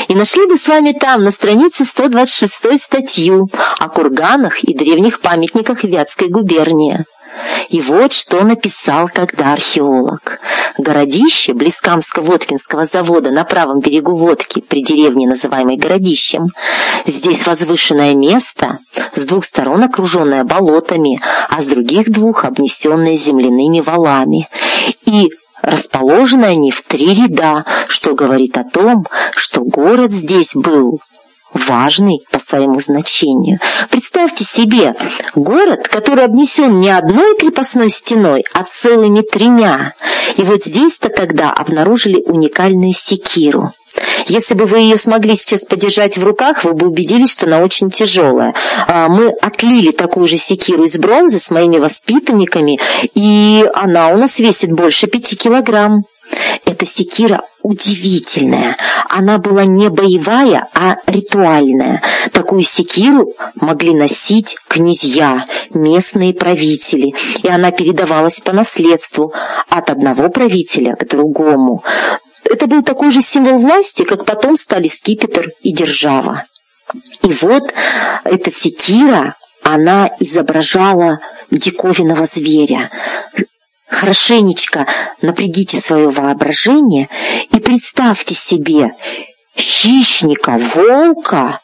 И 0.07 0.13
нашли 0.13 0.45
бы 0.45 0.57
с 0.57 0.67
вами 0.67 0.91
там 0.91 1.23
на 1.23 1.31
странице 1.31 1.85
126 1.85 2.81
статью 2.81 3.47
о 3.79 3.89
курганах 3.89 4.63
и 4.63 4.73
древних 4.73 5.21
памятниках 5.21 5.83
Вятской 5.83 6.27
губернии. 6.27 7.05
И 7.69 7.81
вот 7.81 8.13
что 8.13 8.43
написал 8.43 9.09
тогда 9.09 9.53
археолог. 9.53 10.39
Городище 10.77 11.53
Близкамско-Воткинского 11.53 12.85
завода 12.85 13.31
на 13.31 13.43
правом 13.43 13.79
берегу 13.79 14.15
Водки, 14.15 14.61
при 14.61 14.83
деревне, 14.83 15.27
называемой 15.27 15.77
Городищем. 15.77 16.47
Здесь 17.05 17.45
возвышенное 17.45 18.13
место, 18.13 18.79
с 19.15 19.23
двух 19.25 19.45
сторон 19.45 19.83
окруженное 19.83 20.43
болотами, 20.43 21.21
а 21.49 21.61
с 21.61 21.65
других 21.65 22.11
двух 22.11 22.45
обнесенное 22.45 23.15
земляными 23.15 23.81
валами. 23.81 24.49
И 25.05 25.29
расположены 25.61 26.45
они 26.45 26.71
в 26.71 26.83
три 26.83 27.13
ряда, 27.13 27.65
что 27.87 28.13
говорит 28.13 28.57
о 28.57 28.63
том, 28.63 29.05
что 29.35 29.61
город 29.61 30.11
здесь 30.11 30.51
был 30.53 30.99
важный 31.55 32.23
по 32.31 32.39
своему 32.39 32.79
значению. 32.79 33.59
Представьте 33.89 34.43
себе 34.43 34.93
город, 35.33 35.87
который 35.87 36.25
обнесен 36.25 36.79
не 36.79 36.89
одной 36.89 37.37
крепостной 37.37 37.89
стеной, 37.89 38.43
а 38.53 38.63
целыми 38.63 39.21
тремя. 39.21 39.93
И 40.37 40.41
вот 40.43 40.63
здесь-то 40.63 41.09
тогда 41.09 41.51
обнаружили 41.51 42.21
уникальную 42.25 42.93
секиру. 42.93 43.71
Если 44.27 44.55
бы 44.55 44.65
вы 44.65 44.79
ее 44.79 44.97
смогли 44.97 45.35
сейчас 45.35 45.65
подержать 45.65 46.17
в 46.17 46.23
руках, 46.23 46.63
вы 46.63 46.73
бы 46.73 46.87
убедились, 46.87 47.31
что 47.31 47.45
она 47.45 47.59
очень 47.59 47.91
тяжелая. 47.91 48.53
А, 48.87 49.07
мы 49.07 49.29
отлили 49.29 49.91
такую 49.91 50.27
же 50.27 50.37
секиру 50.37 50.83
из 50.83 50.97
бронзы 50.97 51.39
с 51.39 51.51
моими 51.51 51.77
воспитанниками, 51.77 52.79
и 53.13 53.63
она 53.73 54.09
у 54.09 54.17
нас 54.17 54.39
весит 54.39 54.71
больше 54.71 55.07
пяти 55.07 55.35
килограмм. 55.35 56.03
Эта 56.65 56.85
секира 56.85 57.41
удивительная. 57.61 58.77
Она 59.09 59.37
была 59.37 59.65
не 59.65 59.89
боевая, 59.89 60.67
а 60.73 60.97
ритуальная. 61.07 62.01
Такую 62.31 62.63
секиру 62.63 63.33
могли 63.55 63.93
носить 63.93 64.57
князья, 64.67 65.45
местные 65.73 66.33
правители, 66.33 67.13
и 67.43 67.47
она 67.47 67.71
передавалась 67.71 68.39
по 68.39 68.51
наследству 68.51 69.33
от 69.69 69.89
одного 69.89 70.29
правителя 70.29 70.95
к 70.95 71.07
другому. 71.07 71.83
Это 72.49 72.67
был 72.67 72.83
такой 72.83 73.11
же 73.11 73.21
символ 73.21 73.59
власти, 73.59 74.03
как 74.03 74.25
потом 74.25 74.57
стали 74.57 74.87
скипетр 74.87 75.49
и 75.61 75.73
держава. 75.73 76.43
И 77.23 77.31
вот 77.41 77.73
эта 78.23 78.51
секира, 78.51 79.35
она 79.63 80.09
изображала 80.19 81.19
диковинного 81.51 82.25
зверя. 82.25 82.89
Хорошенечко 83.95 84.85
напрягите 85.21 85.77
свое 85.77 86.09
воображение 86.09 87.07
и 87.51 87.59
представьте 87.59 88.35
себе 88.35 88.91
хищника, 89.57 90.59
волка, 90.75 91.61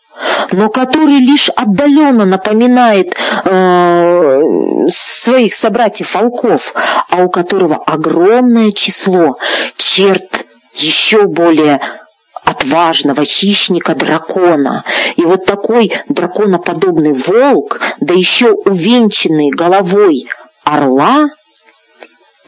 но 0.51 0.69
который 0.69 1.19
лишь 1.19 1.49
отдаленно 1.49 2.23
напоминает 2.23 3.17
э, 3.43 4.41
своих 4.95 5.53
собратьев-волков, 5.53 6.73
а 7.09 7.23
у 7.23 7.29
которого 7.29 7.75
огромное 7.75 8.71
число 8.71 9.37
черт 9.75 10.45
еще 10.73 11.27
более 11.27 11.81
отважного 12.45 13.25
хищника-дракона. 13.25 14.85
И 15.17 15.23
вот 15.23 15.43
такой 15.43 15.91
драконоподобный 16.07 17.11
волк, 17.11 17.81
да 17.99 18.13
еще 18.13 18.51
увенчанный 18.51 19.49
головой 19.49 20.29
орла, 20.63 21.27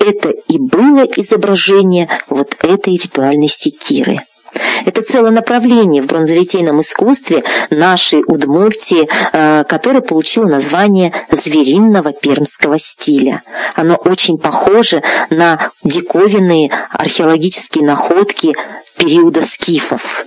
это 0.04 0.30
и 0.30 0.58
было 0.60 1.04
изображение 1.16 2.10
вот 2.30 2.56
этой 2.64 2.94
ритуальной 2.98 3.50
секиры. 3.50 4.22
Это 4.86 5.02
целое 5.02 5.32
направление 5.32 6.02
в 6.02 6.08
бронзолитейном 6.08 6.82
искусстве 6.82 7.44
нашей 7.70 8.24
Удмуртии, 8.26 9.08
э, 9.32 9.64
которое 9.64 10.02
получило 10.02 10.46
название 10.46 11.14
зверинного 11.32 12.12
пермского 12.12 12.78
стиля. 12.78 13.42
Оно 13.76 13.96
очень 13.96 14.38
похоже 14.38 15.02
на 15.30 15.72
диковинные 15.84 16.70
археологические 16.92 17.86
находки 17.86 18.54
периода 18.98 19.42
скифов. 19.42 20.26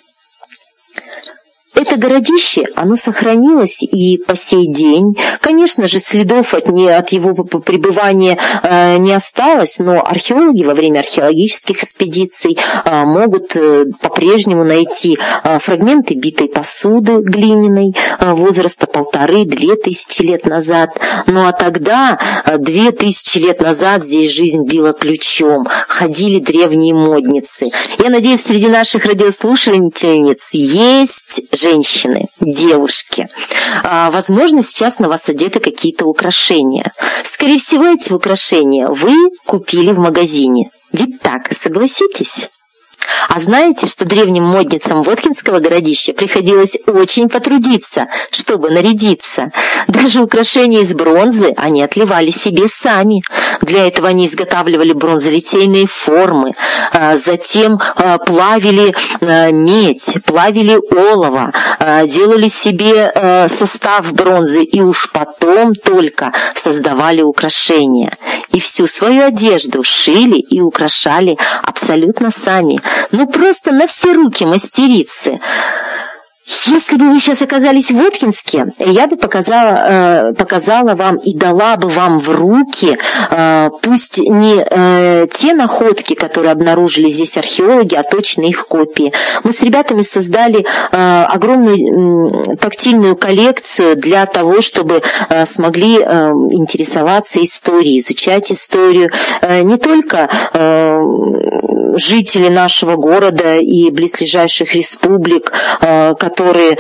Это 1.77 1.97
городище, 1.97 2.65
оно 2.75 2.97
сохранилось 2.97 3.83
и 3.83 4.17
по 4.17 4.35
сей 4.35 4.67
день. 4.67 5.15
Конечно 5.41 5.87
же, 5.87 5.99
следов 5.99 6.55
от, 6.55 6.69
не, 6.69 6.89
от 6.89 7.11
его 7.11 7.35
пребывания 7.35 8.39
э, 8.63 8.97
не 8.97 9.13
осталось, 9.13 9.79
но 9.79 10.03
археологи 10.03 10.63
во 10.63 10.73
время 10.73 11.01
археологических 11.01 11.85
экспедиций 11.85 12.57
э, 12.85 13.05
могут 13.05 13.55
э, 13.57 13.85
по-прежнему 14.01 14.65
найти 14.65 15.19
э, 15.45 15.59
фрагменты 15.59 16.15
битой 16.15 16.49
посуды 16.49 17.19
глиняной 17.21 17.95
э, 18.21 18.33
возраста 18.33 18.87
полторы-две 18.87 19.77
тысячи 19.77 20.23
лет 20.23 20.47
назад. 20.47 20.99
Ну 21.27 21.47
а 21.47 21.53
тогда, 21.53 22.19
э, 22.47 22.57
две 22.57 22.91
тысячи 22.91 23.37
лет 23.37 23.61
назад, 23.61 24.03
здесь 24.03 24.33
жизнь 24.33 24.65
била 24.65 24.95
ключом, 24.95 25.67
ходили 25.89 26.39
древние 26.39 26.95
модницы. 26.95 27.69
Я 28.03 28.09
надеюсь, 28.09 28.41
среди 28.41 28.69
наших 28.69 29.05
радиослушательниц 29.05 30.55
есть 30.55 31.43
женщины, 31.67 32.27
девушки. 32.41 33.29
А, 33.83 34.11
возможно, 34.11 34.63
сейчас 34.63 35.01
на 35.01 35.09
вас 35.09 35.29
одеты 35.29 35.59
какие-то 35.59 36.07
украшения. 36.07 36.93
Скорее 37.25 37.59
всего, 37.59 37.87
эти 37.87 38.13
украшения 38.13 38.87
вы 38.89 39.15
купили 39.45 39.93
в 39.93 39.99
магазине. 39.99 40.71
Ведь 40.93 41.21
так, 41.21 41.51
согласитесь? 41.57 42.49
А 43.29 43.41
знаете, 43.41 43.87
что 43.87 44.05
древним 44.05 44.45
модницам 44.45 45.03
Воткинского 45.03 45.59
городища 45.59 46.13
приходилось 46.13 46.79
очень 46.87 47.29
потрудиться, 47.29 48.07
чтобы 48.31 48.71
нарядиться. 48.71 49.51
Даже 49.89 50.23
украшения 50.23 50.81
из 50.81 50.95
бронзы 50.95 51.53
они 51.57 51.83
отливали 51.83 52.31
себе 52.31 52.69
сами. 52.69 53.23
Для 53.63 53.87
этого 53.87 54.09
они 54.09 54.27
изготавливали 54.27 54.93
бронзолитейные 54.93 55.87
формы, 55.87 56.53
а 56.93 57.17
затем 57.17 57.79
а, 57.97 58.19
плавили 58.19 58.95
а, 59.21 59.51
медь, 59.51 60.15
плавили 60.25 60.79
олово, 60.91 61.53
делали 62.07 62.49
себе 62.49 63.47
состав 63.49 64.13
бронзы 64.13 64.63
и 64.63 64.81
уж 64.81 65.11
потом 65.11 65.75
только 65.75 66.33
создавали 66.55 67.23
украшения. 67.23 68.13
И 68.53 68.61
всю 68.61 68.87
свою 68.87 69.25
одежду 69.25 69.83
шили 69.83 70.39
и 70.39 70.61
украшали 70.61 71.37
абсолютно 71.63 72.31
сами– 72.31 72.81
ну 73.11 73.27
просто 73.27 73.73
на 73.73 73.87
все 73.87 74.13
руки 74.13 74.45
мастерицы. 74.45 75.39
Если 76.47 76.97
бы 76.97 77.11
вы 77.11 77.19
сейчас 77.19 77.43
оказались 77.43 77.91
в 77.91 77.97
Воткинске, 77.97 78.67
я 78.79 79.09
бы 79.09 79.17
показала, 79.17 80.31
э, 80.31 80.35
показала 80.35 80.95
вам 80.95 81.17
и 81.17 81.35
дала 81.35 81.77
бы 81.77 81.89
вам 81.89 82.21
в 82.21 82.31
руки, 82.31 82.97
э, 83.31 83.71
пусть 83.83 84.19
не 84.19 84.65
э, 84.65 85.27
те 85.29 85.55
находки, 85.55 86.15
которые 86.15 86.53
обнаружили 86.53 87.11
здесь 87.11 87.37
археологи, 87.37 87.97
а 87.97 88.05
точно 88.05 88.43
их 88.43 88.69
копии. 88.69 89.13
Мы 89.43 89.53
с 89.53 89.61
ребятами 89.63 90.03
создали 90.03 90.65
э, 90.93 91.25
огромную 91.25 92.57
тактильную 92.59 93.17
коллекцию 93.17 93.97
для 93.97 94.25
того, 94.27 94.61
чтобы 94.61 95.03
э, 95.29 95.47
смогли 95.47 95.99
э, 95.99 96.31
интересоваться 96.53 97.45
историей, 97.45 97.99
изучать 97.99 98.53
историю 98.53 99.11
э, 99.41 99.63
не 99.63 99.79
только 99.79 100.29
э, 100.53 101.01
жители 101.97 102.49
нашего 102.49 102.95
города 102.95 103.57
и 103.57 103.91
близлежащих 103.91 104.75
республик, 104.75 105.53
э, 105.81 106.15
которые 106.15 106.36
Э, 106.39 106.77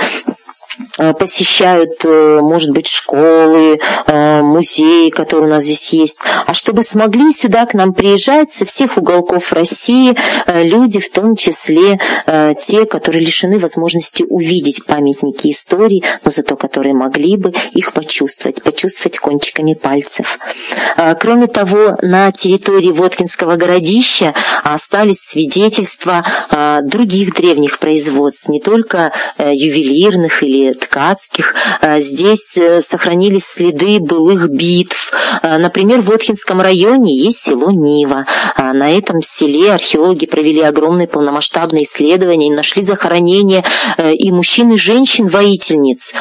посещают, 1.19 2.05
э, 2.05 2.41
может 2.41 2.71
быть, 2.71 2.87
школы, 2.87 3.79
э, 4.07 4.43
музеи, 4.43 5.11
которые 5.11 5.49
у 5.49 5.51
нас 5.51 5.65
здесь 5.65 5.93
есть, 5.93 6.21
а 6.47 6.55
чтобы 6.55 6.83
смогли 6.83 7.33
сюда 7.33 7.67
к 7.67 7.75
нам 7.75 7.93
приезжать 7.93 8.51
со 8.51 8.65
всех 8.65 8.97
уголков 8.97 9.53
России 9.53 10.17
люди, 10.47 11.01
в 11.01 11.11
том 11.11 11.37
числе 11.37 11.99
те, 12.59 12.85
которые 12.87 13.25
лишены 13.25 13.59
возможности 13.59 14.25
увидеть 14.29 14.85
памятники 14.87 15.51
истории, 15.51 16.03
но 16.25 16.31
зато 16.31 16.57
которые 16.57 16.95
могли 16.95 17.37
бы 17.37 17.53
их 17.73 17.93
почувствовать, 17.93 18.62
почувствовать 18.62 19.19
кончиками 19.19 19.75
пальцев. 19.75 20.39
Кроме 21.21 21.47
того, 21.47 21.97
на 22.03 22.33
территории 22.33 22.91
Воткинского 22.91 23.57
городища 23.57 24.35
остались 24.62 25.21
свидетельства 25.21 26.25
других 26.83 27.35
древних 27.35 27.79
производств, 27.79 28.49
не 28.49 28.61
только 28.61 29.12
ювелирных 29.39 30.43
или 30.43 30.65
ткацких. 30.74 31.55
А, 31.81 32.00
здесь 32.00 32.57
э, 32.59 32.81
сохранились 32.81 33.46
следы 33.46 33.98
былых 34.00 34.48
битв. 34.48 35.12
А, 35.42 35.59
например, 35.59 36.00
в 36.00 36.12
Отхинском 36.12 36.61
районе 36.61 37.16
есть 37.16 37.42
село 37.42 37.70
Нива. 37.70 38.26
А, 38.55 38.72
на 38.72 38.90
этом 38.90 39.22
селе 39.22 39.72
археологи 39.72 40.26
провели 40.26 40.61
огромные 40.61 41.09
полномасштабные 41.09 41.85
исследования 41.85 42.48
и 42.48 42.55
нашли 42.55 42.85
захоронения 42.85 43.64
э, 43.96 44.14
и 44.14 44.31
мужчин, 44.31 44.72
и 44.72 44.76
женщин-воительниц, 44.76 46.14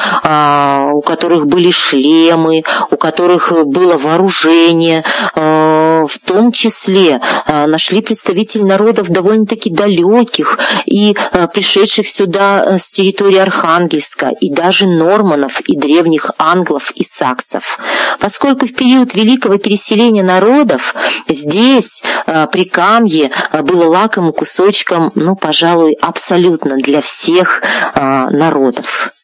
у 0.92 1.00
которых 1.00 1.46
были 1.46 1.70
шлемы, 1.70 2.62
у 2.90 2.96
которых 2.96 3.52
было 3.66 3.98
вооружение. 3.98 5.04
В 6.06 6.18
том 6.18 6.52
числе 6.52 7.20
нашли 7.46 8.00
представителей 8.00 8.64
народов 8.64 9.08
довольно-таки 9.08 9.70
далеких 9.70 10.58
и 10.86 11.16
пришедших 11.52 12.08
сюда 12.08 12.64
э, 12.64 12.78
с 12.78 12.88
территории 12.88 13.38
Архангельска 13.38 14.30
и 14.40 14.50
даже 14.50 14.86
норманов 14.86 15.60
и 15.60 15.76
древних 15.76 16.30
англов 16.38 16.90
и 16.92 17.04
саксов. 17.04 17.78
Поскольку 18.20 18.66
в 18.66 18.74
период 18.74 19.14
великого 19.14 19.58
переселения 19.58 20.22
народов 20.22 20.94
здесь, 21.28 22.02
при 22.52 22.64
Камье, 22.64 23.30
было 23.62 23.84
лакомым 23.84 24.32
кусочком, 24.32 25.12
ну, 25.14 25.36
пожалуй, 25.36 25.92
абсолютно 26.00 26.76
для 26.76 27.00
всех 27.00 27.62
народов. 27.94 29.15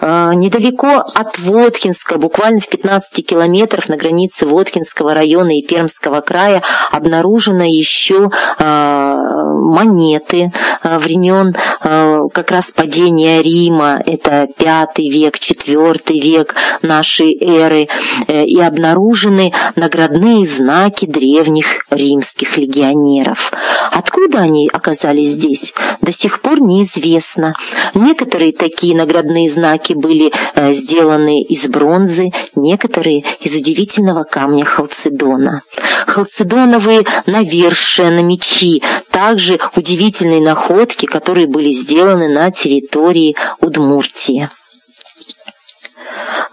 А, 0.00 0.34
недалеко 0.34 1.04
от 1.14 1.38
Воткинска, 1.38 2.18
буквально 2.18 2.60
в 2.60 2.68
15 2.68 3.26
километров 3.26 3.88
на 3.88 3.96
границе 3.96 4.46
Воткинского 4.46 5.14
района 5.14 5.58
и 5.58 5.62
Пермского 5.62 6.20
края, 6.20 6.62
обнаружено 6.90 7.64
еще 7.64 8.30
а, 8.58 9.16
монеты 9.54 10.52
а, 10.82 10.98
времен 10.98 11.54
как 11.80 12.50
раз 12.50 12.70
падения 12.70 13.42
Рима. 13.42 14.02
Это 14.04 14.48
пятый 14.56 15.08
век, 15.10 15.38
четвертый 15.38 16.20
век 16.20 16.54
нашей 16.82 17.36
эры. 17.38 17.88
Э, 18.26 18.44
и 18.44 18.60
обнаружены 18.60 19.52
наградные 19.76 20.46
знаки 20.46 21.06
древних 21.06 21.84
римских 21.90 22.56
легионеров. 22.56 23.52
Откуда 24.38 24.52
они 24.52 24.70
оказались 24.72 25.32
здесь, 25.32 25.74
до 26.00 26.12
сих 26.12 26.40
пор 26.40 26.60
неизвестно. 26.60 27.54
Некоторые 27.94 28.52
такие 28.52 28.96
наградные 28.96 29.50
знаки 29.50 29.94
были 29.94 30.32
э, 30.54 30.72
сделаны 30.72 31.42
из 31.42 31.66
бронзы, 31.66 32.30
некоторые 32.54 33.24
из 33.40 33.56
удивительного 33.56 34.22
камня 34.22 34.64
халцедона. 34.64 35.62
Халцедоновые 36.06 37.04
навершия 37.26 38.10
на 38.10 38.20
мечи, 38.20 38.82
также 39.10 39.58
удивительные 39.74 40.40
находки, 40.40 41.06
которые 41.06 41.48
были 41.48 41.72
сделаны 41.72 42.28
на 42.28 42.52
территории 42.52 43.34
Удмуртии. 43.60 44.48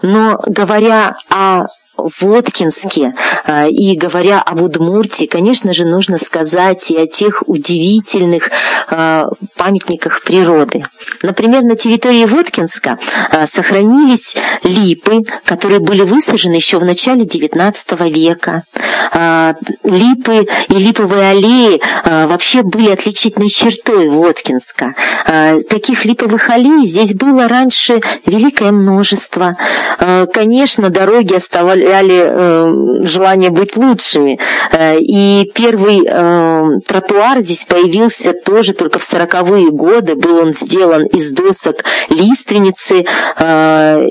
Но 0.02 0.40
говоря 0.46 1.16
о 1.30 1.66
Воткинске 1.96 3.14
а, 3.44 3.66
и 3.68 3.96
говоря 3.96 4.40
об 4.40 4.60
Удмуртии, 4.60 5.26
конечно 5.26 5.72
же, 5.72 5.84
нужно 5.84 6.18
сказать 6.18 6.90
и 6.90 6.96
о 6.96 7.06
тех 7.06 7.42
удивительных 7.46 8.50
а, 8.88 9.28
памятниках 9.56 10.22
природы. 10.22 10.84
Например, 11.22 11.62
на 11.62 11.76
территории 11.76 12.24
Воткинска 12.24 12.98
а, 13.30 13.46
сохранились 13.46 14.36
липы, 14.62 15.22
которые 15.44 15.80
были 15.80 16.02
высажены 16.02 16.54
еще 16.54 16.78
в 16.78 16.84
начале 16.84 17.24
XIX 17.24 17.74
века. 18.10 18.64
Липы 19.84 20.46
и 20.68 20.74
липовые 20.74 21.30
аллеи 21.30 21.80
вообще 22.04 22.62
были 22.62 22.90
отличительной 22.90 23.48
чертой 23.48 24.08
Воткинска. 24.08 24.94
Таких 25.68 26.04
липовых 26.04 26.50
аллей 26.50 26.86
здесь 26.86 27.14
было 27.14 27.48
раньше 27.48 28.00
великое 28.26 28.72
множество. 28.72 29.56
Конечно, 30.32 30.90
дороги 30.90 31.34
оставались 31.34 31.85
проявляли 31.86 32.26
э, 32.28 33.06
желание 33.06 33.50
быть 33.50 33.76
лучшими. 33.76 34.38
Э, 34.72 34.98
и 34.98 35.50
первый 35.54 36.02
э, 36.06 36.80
тротуар 36.86 37.40
здесь 37.42 37.64
появился 37.64 38.32
тоже 38.32 38.72
только 38.72 38.98
в 38.98 39.04
сороковые 39.04 39.70
годы. 39.70 40.16
Был 40.16 40.38
он 40.38 40.52
сделан 40.52 41.06
из 41.06 41.30
досок 41.30 41.84
лиственницы, 42.08 43.04
э, 43.38 44.08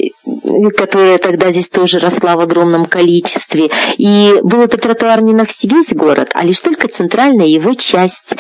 которая 0.78 1.18
тогда 1.18 1.52
здесь 1.52 1.70
тоже 1.70 2.00
росла 2.00 2.36
в 2.36 2.40
огромном 2.40 2.86
количестве. 2.86 3.70
И 3.98 4.36
был 4.44 4.62
этот 4.62 4.82
тротуар 4.82 5.22
не 5.22 5.34
на 5.34 5.46
весь 5.64 5.94
город, 5.94 6.32
а 6.34 6.46
лишь 6.46 6.60
только 6.60 6.88
центральная 6.88 7.48
его 7.48 7.74
часть. 7.74 8.36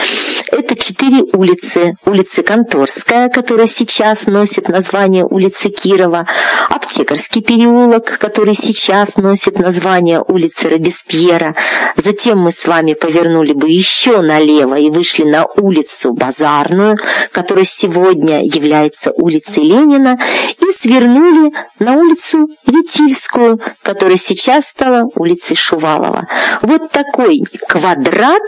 Это 0.52 0.76
четыре 0.76 1.24
улицы. 1.34 1.96
Улица 2.06 2.44
Конторская, 2.44 3.30
которая 3.30 3.68
сейчас 3.68 4.28
носит 4.28 4.70
название 4.70 5.26
улицы 5.26 5.70
Кирова, 5.70 6.28
Аптекарский 6.70 7.42
переулок, 7.42 8.18
который 8.20 8.54
сейчас 8.54 9.18
носит 9.26 9.58
название 9.58 10.24
улицы 10.26 10.70
Робеспьера. 10.70 11.56
Затем 11.96 12.40
мы 12.40 12.52
с 12.52 12.68
вами 12.68 12.94
повернули 12.94 13.54
бы 13.54 13.70
еще 13.70 14.22
налево 14.22 14.76
и 14.76 14.92
вышли 14.92 15.24
на 15.24 15.46
улицу 15.58 16.14
Базарную, 16.14 16.98
которая 17.32 17.66
сегодня 17.66 18.44
является 18.44 19.12
улицей 19.12 19.64
Ленина, 19.64 20.18
и 20.60 20.72
свернули 20.72 21.52
на 21.80 21.94
улицу 21.94 22.48
Витильскую, 22.68 23.60
которая 23.82 24.18
сейчас 24.18 24.68
стала 24.68 25.10
улицей 25.16 25.56
Шувалова. 25.56 26.28
Вот 26.62 26.92
такой 26.92 27.42
квадрат 27.68 28.44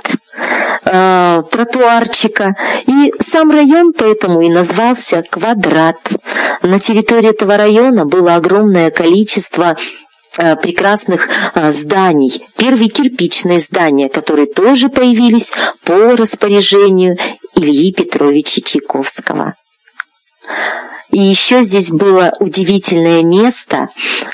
э, 0.86 1.42
тротуарчика, 1.52 2.54
и 2.86 3.12
сам 3.28 3.50
район 3.50 3.94
поэтому 3.98 4.42
и 4.42 4.50
назвался 4.50 5.24
Квадрат. 5.28 5.98
На 6.62 6.80
территории 6.80 7.32
этого 7.32 7.58
района 7.58 8.06
было 8.06 8.36
огромное 8.36 8.92
количество 8.92 9.76
прекрасных 10.56 11.28
э, 11.56 11.72
зданий. 11.72 12.46
Первые 12.58 12.90
кирпичные 12.90 13.60
здания, 13.60 14.10
которые 14.10 14.48
тоже 14.48 14.90
появились 14.90 15.52
по 15.84 16.16
распоряжению 16.16 17.18
Ильи 17.56 17.92
Петровича 17.92 18.62
Чайковского. 18.62 19.56
И 21.12 21.20
еще 21.20 21.64
здесь 21.64 21.90
было 21.90 22.34
удивительное 22.40 23.24
место. 23.24 23.88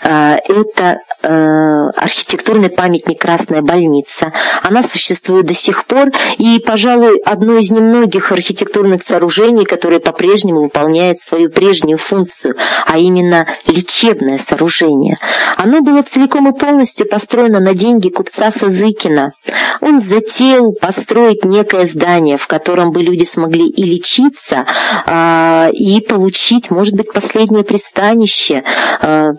Э, 0.04 0.38
это 0.48 1.00
э, 1.22 1.90
архитектурный 1.96 2.70
памятник 2.70 3.22
«Красная 3.22 3.62
больница». 3.62 4.34
Она 4.64 4.82
существует 4.82 5.46
до 5.46 5.54
сих 5.54 5.86
пор, 5.86 6.12
и, 6.38 6.60
пожалуй, 6.66 7.20
одно 7.20 7.58
из 7.58 7.70
немногих 7.72 8.32
архитектурных 8.32 9.04
сооружений, 9.04 9.66
которое 9.66 10.00
по-прежнему 10.00 10.64
выполняет 10.64 11.20
свою 11.20 11.50
прежнюю 11.50 11.98
функцию, 11.98 12.56
а 12.86 12.98
именно 12.98 13.48
лечебное 13.68 14.40
сооружение. 14.40 15.18
Оно 15.58 15.82
было 15.82 16.02
целиком 16.02 16.52
и 16.52 16.58
полностью 16.58 17.08
построено 17.08 17.60
на 17.60 17.74
деньги 17.74 18.10
купца 18.10 18.52
Сазыкина. 18.52 19.34
Он 19.82 20.02
затеял 20.02 20.72
построить 20.74 21.44
некое 21.44 21.86
здание, 21.86 22.38
в 22.38 22.48
котором 22.48 22.92
бы 22.92 23.04
люди 23.04 23.26
смогли 23.26 23.68
и 23.68 23.84
лечиться, 23.84 24.66
а, 25.06 25.70
и 25.72 26.00
получить 26.02 26.63
может 26.72 26.96
быть, 26.96 27.12
последнее 27.12 27.64
пристанище, 27.64 28.64
э, 29.02 29.32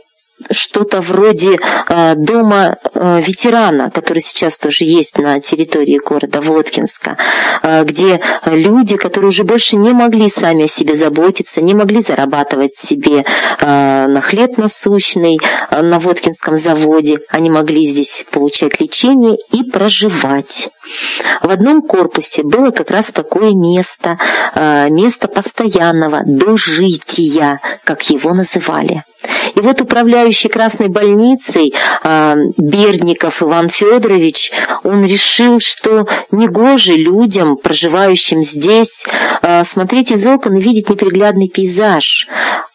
что-то 0.50 1.00
вроде 1.00 1.58
э, 1.88 2.14
дома 2.16 2.76
э, 2.92 3.20
ветерана, 3.22 3.90
который 3.90 4.20
сейчас 4.20 4.58
тоже 4.58 4.84
есть 4.84 5.18
на 5.18 5.40
территории 5.40 5.98
города 5.98 6.40
Воткинска, 6.40 7.16
э, 7.62 7.84
где 7.84 8.20
люди, 8.46 8.96
которые 8.96 9.28
уже 9.28 9.44
больше 9.44 9.76
не 9.76 9.92
могли 9.92 10.28
сами 10.28 10.64
о 10.64 10.68
себе 10.68 10.96
заботиться, 10.96 11.62
не 11.62 11.74
могли 11.74 12.00
зарабатывать 12.00 12.74
себе 12.76 13.24
э, 13.60 14.06
на 14.06 14.20
хлеб 14.20 14.58
насущный 14.58 15.38
э, 15.70 15.82
на 15.82 15.98
Воткинском 15.98 16.56
заводе, 16.56 17.20
они 17.28 17.48
могли 17.48 17.86
здесь 17.86 18.24
получать 18.30 18.80
лечение 18.80 19.36
и 19.52 19.62
проживать. 19.62 20.68
В 21.42 21.50
одном 21.50 21.82
корпусе 21.82 22.42
было 22.42 22.70
как 22.70 22.90
раз 22.90 23.06
такое 23.12 23.52
место, 23.52 24.18
э, 24.54 24.88
место 24.90 25.28
постоянного 25.28 26.22
дожития, 26.26 27.60
как 27.84 28.02
его 28.10 28.34
называли. 28.34 29.02
И 29.54 29.60
вот 29.60 29.80
управляющий 29.80 30.48
Красной 30.48 30.88
больницей 30.88 31.74
э, 32.02 32.34
Берников 32.56 33.42
Иван 33.42 33.68
Федорович, 33.68 34.52
он 34.82 35.04
решил, 35.04 35.60
что 35.60 36.06
негоже 36.30 36.94
людям, 36.94 37.56
проживающим 37.56 38.42
здесь, 38.42 39.04
э, 39.42 39.64
смотреть 39.64 40.10
из 40.10 40.26
окон 40.26 40.56
и 40.56 40.60
видеть 40.60 40.90
неприглядный 40.90 41.48
пейзаж. 41.48 42.26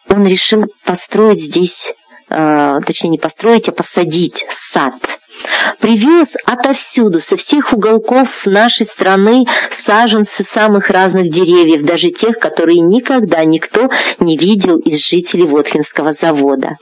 Он 0.08 0.26
решил 0.26 0.66
построить 0.84 1.40
здесь, 1.40 1.92
э, 2.28 2.80
точнее 2.86 3.10
не 3.10 3.18
построить, 3.18 3.68
а 3.68 3.72
посадить 3.72 4.44
сад– 4.50 4.94
Привез 5.78 6.36
отовсюду, 6.44 7.20
со 7.20 7.36
всех 7.36 7.72
уголков 7.72 8.46
нашей 8.46 8.86
страны 8.86 9.46
саженцы 9.70 10.44
самых 10.44 10.90
разных 10.90 11.30
деревьев, 11.30 11.82
даже 11.82 12.10
тех, 12.10 12.38
которые 12.38 12.80
никогда 12.80 13.44
никто 13.44 13.90
не 14.18 14.36
видел 14.36 14.78
из 14.78 15.04
жителей 15.04 15.44
Воткинского 15.44 16.12
завода. 16.12 16.76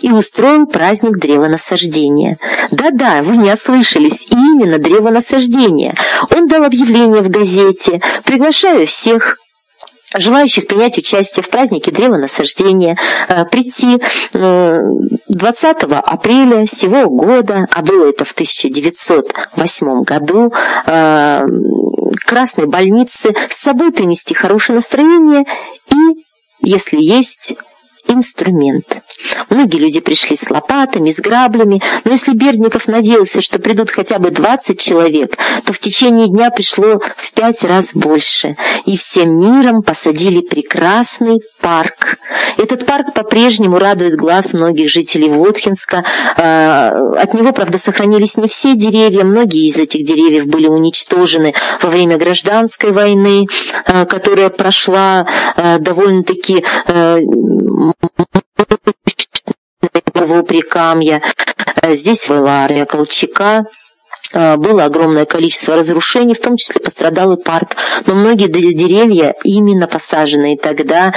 И 0.00 0.10
устроил 0.10 0.66
праздник 0.66 1.18
древонасаждения. 1.18 2.38
Да-да, 2.70 3.22
вы 3.22 3.36
не 3.36 3.52
ослышались, 3.52 4.28
именно 4.30 4.78
древонасаждение. 4.78 5.94
Он 6.30 6.46
дал 6.46 6.64
объявление 6.64 7.22
в 7.22 7.30
газете 7.30 8.00
«Приглашаю 8.24 8.86
всех 8.86 9.38
желающих 10.14 10.66
принять 10.66 10.98
участие 10.98 11.42
в 11.42 11.48
празднике 11.48 11.90
древонасаждения 11.90 12.96
э, 13.28 13.44
прийти 13.46 14.00
20 14.32 15.82
э, 15.82 15.94
апреля 15.94 16.66
сего 16.66 17.08
года, 17.08 17.66
а 17.72 17.82
было 17.82 18.08
это 18.08 18.24
в 18.24 18.32
1908 18.32 20.02
году, 20.02 20.52
э, 20.86 21.40
Красной 22.24 22.66
больнице 22.66 23.34
с 23.50 23.56
собой 23.56 23.92
принести 23.92 24.34
хорошее 24.34 24.76
настроение 24.76 25.44
и, 25.90 26.24
если 26.60 27.00
есть 27.00 27.54
инструмент. 28.08 28.86
Многие 29.50 29.76
люди 29.76 30.00
пришли 30.00 30.36
с 30.36 30.50
лопатами, 30.50 31.10
с 31.10 31.20
граблями, 31.20 31.82
но 32.04 32.12
если 32.12 32.32
Бердников 32.32 32.88
надеялся, 32.88 33.40
что 33.40 33.58
придут 33.58 33.90
хотя 33.90 34.18
бы 34.18 34.30
20 34.30 34.78
человек, 34.80 35.36
то 35.64 35.72
в 35.72 35.78
течение 35.78 36.28
дня 36.28 36.50
пришло 36.50 36.98
в 36.98 37.32
пять 37.32 37.62
раз 37.62 37.90
больше, 37.94 38.56
и 38.84 38.96
всем 38.96 39.38
миром 39.38 39.82
посадили 39.82 40.40
прекрасный 40.40 41.40
парк. 41.60 42.18
Этот 42.56 42.86
парк 42.86 43.14
по-прежнему 43.14 43.78
радует 43.78 44.16
глаз 44.16 44.52
многих 44.52 44.90
жителей 44.90 45.28
Вотхинска. 45.28 46.04
А, 46.36 46.90
от 47.16 47.34
него, 47.34 47.52
правда, 47.52 47.78
сохранились 47.78 48.36
не 48.36 48.48
все 48.48 48.74
деревья, 48.74 49.24
многие 49.24 49.68
из 49.68 49.76
этих 49.76 50.04
деревьев 50.04 50.46
были 50.46 50.66
уничтожены 50.66 51.54
во 51.80 51.88
время 51.88 52.16
гражданской 52.16 52.92
войны, 52.92 53.46
а, 53.86 54.04
которая 54.04 54.50
прошла 54.50 55.26
а, 55.56 55.78
довольно-таки 60.14 60.44
Прикамья, 60.44 61.22
здесь 61.82 62.28
Валария, 62.28 62.86
Колчака, 62.86 63.66
а, 64.32 64.56
было 64.56 64.84
огромное 64.84 65.26
количество 65.26 65.76
разрушений, 65.76 66.34
в 66.34 66.40
том 66.40 66.56
числе 66.56 66.80
пострадал 66.80 67.32
и 67.32 67.42
парк. 67.42 67.76
Но 68.06 68.14
многие 68.14 68.48
деревья, 68.48 69.34
именно 69.44 69.86
посаженные 69.86 70.56
тогда 70.56 71.12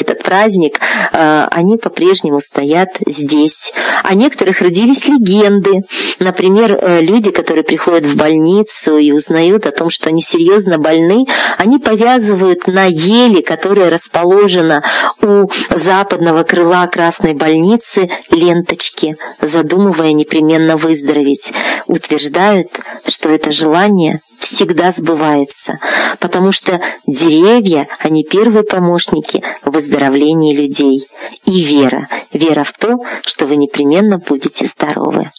этот 0.00 0.22
праздник, 0.22 0.78
э, 1.12 1.46
они 1.50 1.76
по-прежнему 1.76 2.40
стоят 2.40 2.88
здесь. 3.06 3.72
О 4.02 4.14
некоторых 4.14 4.60
родились 4.60 5.08
легенды. 5.08 5.82
Например, 6.18 6.72
э, 6.80 7.00
люди, 7.00 7.30
которые 7.30 7.64
приходят 7.64 8.04
в 8.04 8.16
больницу 8.16 8.98
и 8.98 9.12
узнают 9.12 9.66
о 9.66 9.72
том, 9.72 9.90
что 9.90 10.08
они 10.08 10.22
серьезно 10.22 10.78
больны, 10.78 11.24
они 11.58 11.78
повязывают 11.78 12.66
на 12.66 12.84
еле, 12.86 13.42
которая 13.42 13.90
расположена 13.90 14.82
у 15.22 15.48
западного 15.70 16.42
крыла 16.42 16.86
Красной 16.86 17.34
больницы, 17.34 18.10
ленточки, 18.30 19.16
задумывая 19.40 20.12
непременно 20.12 20.76
выздороветь. 20.76 21.52
Утверждают, 21.86 22.68
что 23.08 23.30
это 23.30 23.52
желание 23.52 24.20
всегда 24.38 24.92
сбывается, 24.92 25.78
потому 26.20 26.52
что 26.52 26.80
деревья, 27.06 27.88
они 27.98 28.24
первые 28.24 28.64
помощники 28.64 29.42
в 29.64 29.70
выздоровлении 29.70 30.54
людей. 30.54 31.06
И 31.44 31.62
вера, 31.62 32.08
вера 32.32 32.64
в 32.64 32.72
то, 32.72 32.98
что 33.22 33.46
вы 33.46 33.56
непременно 33.56 34.18
будете 34.18 34.66
здоровы. 34.66 35.30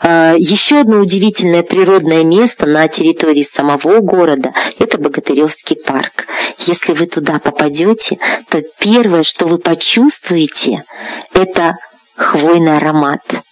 А, 0.00 0.34
еще 0.38 0.80
одно 0.80 1.00
удивительное 1.00 1.62
природное 1.62 2.24
место 2.24 2.66
на 2.66 2.88
территории 2.88 3.42
самого 3.42 4.00
города– 4.00 4.52
это 4.78 4.98
Богатыревский 4.98 5.76
парк. 5.76 6.26
Если 6.58 6.92
вы 6.92 7.06
туда 7.06 7.38
попадете, 7.38 8.18
то 8.48 8.62
первое, 8.78 9.22
что 9.22 9.46
вы 9.46 9.58
почувствуете– 9.58 10.84
это 11.34 11.76
хвойный 12.16 12.76
аромат– 12.76 13.22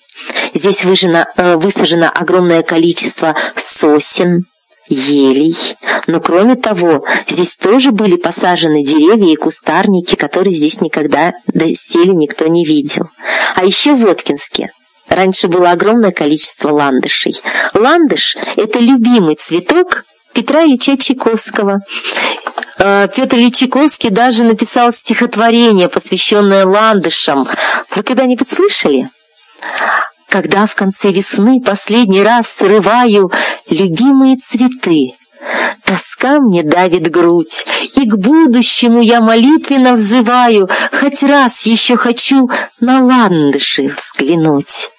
Здесь 0.55 0.85
выжено, 0.85 1.27
э, 1.37 1.57
высажено 1.57 2.11
огромное 2.15 2.63
количество 2.63 3.37
сосен, 3.57 4.45
елей. 4.89 5.57
Но 6.07 6.21
кроме 6.21 6.57
того, 6.57 7.05
здесь 7.29 7.57
тоже 7.57 7.91
были 7.91 8.17
посажены 8.17 8.85
деревья 8.85 9.33
и 9.33 9.37
кустарники, 9.37 10.15
которые 10.15 10.53
здесь 10.53 10.81
никогда 10.81 11.35
доселе 11.49 12.15
никто 12.15 12.47
не 12.47 12.65
видел. 12.65 13.09
А 13.55 13.65
еще 13.65 13.95
в 13.95 14.01
Воткинске 14.01 14.71
раньше 15.09 15.49
было 15.49 15.71
огромное 15.71 16.13
количество 16.13 16.71
ландышей. 16.71 17.41
Ландыш– 17.75 18.37
это 18.57 18.79
любимый 18.79 19.35
цветок 19.37 20.05
Петра 20.33 20.65
Ильича 20.65 20.97
Чайковского. 20.97 21.81
Э, 22.79 23.09
Петр 23.15 23.37
Ильич 23.37 23.57
Чайковский 23.59 24.11
даже 24.11 24.45
написал 24.45 24.93
стихотворение, 24.93 25.89
посвященное 25.89 26.67
ландышам. 26.67 27.49
Вы 27.95 28.03
когда-нибудь 28.03 28.49
слышали? 28.49 29.09
Когда 30.29 30.67
в 30.67 30.75
конце 30.75 31.13
весны 31.13 31.61
последний 31.65 32.23
раз 32.23 32.49
срываю 32.49 33.31
любимые 33.71 34.37
цветы. 34.37 35.15
Тоска 35.85 36.41
мне 36.41 36.63
давит 36.63 37.11
грудь, 37.11 37.65
и 37.95 38.09
к 38.09 38.17
будущему 38.17 39.01
я 39.01 39.21
молитвенно 39.21 39.95
взываю, 39.95 40.69
хоть 40.93 41.23
раз 41.23 41.65
еще 41.65 41.97
хочу 41.97 42.51
на 42.81 43.05
ландыши 43.05 43.89
взглянуть. 43.89 44.91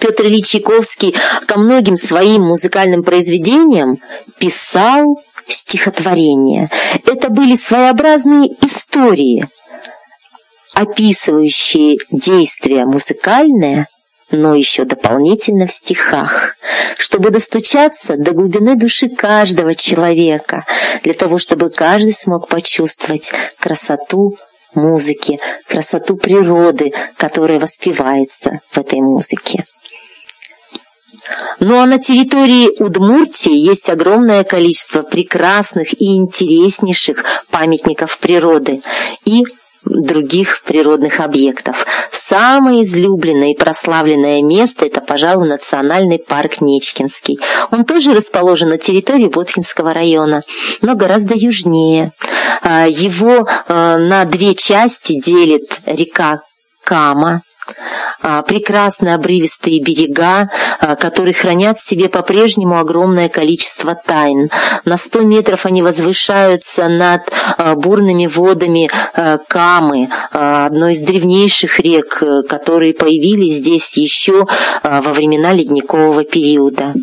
Петр 0.00 0.26
Ильич 0.26 0.48
Чайковский 0.48 1.14
ко 1.46 1.58
многим 1.58 1.96
своим 1.96 2.42
музыкальным 2.42 3.04
произведениям 3.04 3.98
писал 4.38 5.04
стихотворения. 5.46 6.68
Это 7.06 7.28
были 7.28 7.54
своеобразные 7.54 8.48
истории, 8.62 9.46
описывающие 10.74 11.98
действия 12.10 12.84
музыкальное– 12.84 13.88
но 14.32 14.54
еще 14.54 14.84
дополнительно 14.84 15.66
в 15.66 15.72
стихах, 15.72 16.56
чтобы 16.98 17.30
достучаться 17.30 18.16
до 18.16 18.32
глубины 18.32 18.74
души 18.74 19.08
каждого 19.08 19.74
человека, 19.74 20.64
для 21.04 21.14
того, 21.14 21.38
чтобы 21.38 21.70
каждый 21.70 22.12
смог 22.12 22.48
почувствовать 22.48 23.30
красоту 23.60 24.36
музыки, 24.74 25.38
красоту 25.68 26.16
природы, 26.16 26.92
которая 27.18 27.60
воспевается 27.60 28.60
в 28.70 28.78
этой 28.78 29.00
музыке. 29.00 29.64
Ну 31.60 31.78
а 31.78 31.86
на 31.86 32.00
территории 32.00 32.82
Удмуртии 32.82 33.54
есть 33.54 33.88
огромное 33.88 34.42
количество 34.44 35.02
прекрасных 35.02 35.92
и 36.00 36.16
интереснейших 36.16 37.24
памятников 37.50 38.18
природы 38.18 38.80
и 39.24 39.44
других 39.84 40.62
природных 40.62 41.20
объектов. 41.20 41.86
Самое 42.12 42.82
излюбленное 42.82 43.52
и 43.52 43.56
прославленное 43.56 44.42
место– 44.42 44.84
это, 44.86 45.00
пожалуй, 45.00 45.48
национальный 45.48 46.18
парк 46.18 46.60
Нечкинский. 46.60 47.38
Он 47.70 47.84
тоже 47.84 48.14
расположен 48.14 48.68
на 48.68 48.78
территории 48.78 49.26
Боткинского 49.26 49.92
района, 49.92 50.42
но 50.80 50.94
гораздо 50.94 51.34
южнее. 51.34 52.12
А, 52.62 52.86
его 52.86 53.46
а, 53.68 53.98
на 53.98 54.24
две 54.24 54.54
части 54.54 55.20
делит 55.20 55.80
река 55.86 56.40
Кама, 56.84 57.42
а, 58.22 58.42
прекрасные 58.42 59.14
обрывистые 59.14 59.82
берега, 59.82 60.48
а, 60.78 60.94
которые 60.94 61.34
хранят 61.34 61.76
в 61.76 61.84
себе 61.84 62.08
по-прежнему 62.08 62.78
огромное 62.78 63.28
количество 63.28 63.94
тайн. 63.94 64.48
На 64.84 64.96
100 64.96 65.22
метров 65.22 65.66
они 65.66 65.82
возвышаются 65.82 66.88
над 66.88 67.22
а, 67.58 67.74
бурными 67.74 68.26
водами 68.26 68.90
Камы, 69.48 70.08
одной 70.30 70.92
из 70.92 71.00
древнейших 71.00 71.80
рек, 71.80 72.22
которые 72.48 72.94
появились 72.94 73.56
здесь 73.56 73.96
еще 73.96 74.46
во 74.82 75.12
времена 75.12 75.52
ледникового 75.52 76.24
периода. 76.24 76.94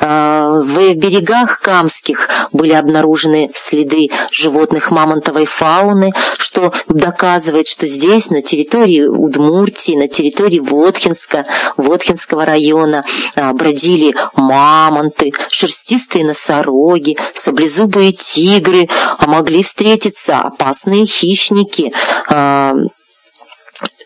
В 0.00 0.94
берегах 0.94 1.60
Камских 1.60 2.28
были 2.52 2.72
обнаружены 2.72 3.50
следы 3.54 4.08
животных 4.30 4.90
мамонтовой 4.90 5.46
фауны, 5.46 6.12
что 6.38 6.72
доказывает, 6.88 7.66
что 7.66 7.86
здесь, 7.86 8.30
на 8.30 8.42
территории 8.42 9.02
Удмуртии, 9.02 9.96
на 9.96 10.07
территории 10.08 10.58
Воткинска, 10.60 11.46
Воткинского 11.76 12.44
района 12.44 13.04
а, 13.34 13.52
бродили 13.52 14.14
мамонты, 14.34 15.32
шерстистые 15.48 16.24
носороги, 16.24 17.16
саблезубые 17.34 18.12
тигры, 18.12 18.88
а 19.18 19.26
могли 19.26 19.62
встретиться 19.62 20.38
опасные 20.38 21.06
хищники, 21.06 21.92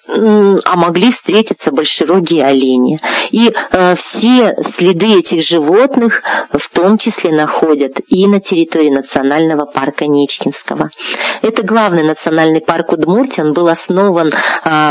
а, 0.08 0.76
могли 0.76 1.10
встретиться 1.12 1.70
большерогие 1.70 2.44
олени. 2.44 2.98
И 3.30 3.52
э, 3.70 3.94
все 3.94 4.56
следы 4.62 5.18
этих 5.18 5.42
животных 5.44 6.22
в 6.52 6.68
том 6.70 6.98
числе 6.98 7.30
находят 7.30 8.00
и 8.08 8.26
на 8.26 8.40
территории 8.40 8.90
национального 8.90 9.64
парка 9.64 10.06
Нечкинского. 10.06 10.90
Это 11.40 11.62
главный 11.62 12.02
национальный 12.02 12.60
парк 12.60 12.92
Удмуртии, 12.92 13.42
он 13.42 13.52
был 13.52 13.68
основан 13.68 14.28
э, 14.28 14.32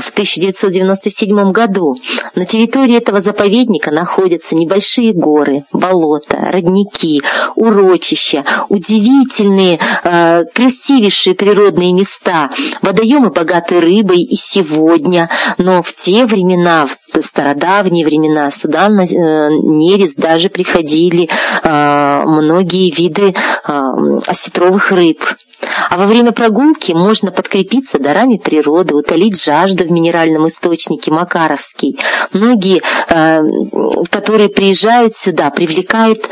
в 0.01 0.09
1997 0.11 1.51
году. 1.51 1.95
На 2.35 2.45
территории 2.45 2.95
этого 2.95 3.19
заповедника 3.19 3.91
находятся 3.91 4.55
небольшие 4.55 5.13
горы, 5.13 5.63
болота, 5.71 6.37
родники, 6.49 7.21
урочища, 7.55 8.45
удивительные, 8.69 9.79
э, 10.03 10.45
красивейшие 10.53 11.35
природные 11.35 11.93
места, 11.93 12.49
водоемы 12.81 13.29
богаты 13.29 13.79
рыбой 13.81 14.21
и 14.21 14.35
сегодня 14.35 15.10
сегодня, 15.11 15.29
но 15.57 15.81
в 15.81 15.93
те 15.93 16.25
времена, 16.25 16.85
в 16.85 17.21
стародавние 17.21 18.05
времена, 18.05 18.49
сюда 18.51 18.89
на 18.89 19.01
э, 19.01 19.05
нерест 19.05 20.17
даже 20.17 20.49
приходили 20.49 21.29
э, 21.63 22.23
многие 22.25 22.91
виды 22.91 23.33
э, 23.33 23.91
осетровых 24.27 24.91
рыб. 24.91 25.23
А 25.89 25.97
во 25.97 26.05
время 26.05 26.31
прогулки 26.31 26.91
можно 26.91 27.31
подкрепиться 27.31 27.99
дарами 27.99 28.37
природы, 28.37 28.95
утолить 28.95 29.41
жажду 29.41 29.83
в 29.83 29.91
минеральном 29.91 30.47
источнике 30.47 31.11
Макаровский. 31.11 31.99
Многие, 32.33 32.81
которые 34.09 34.49
приезжают 34.49 35.15
сюда, 35.15 35.51
привлекают 35.51 36.27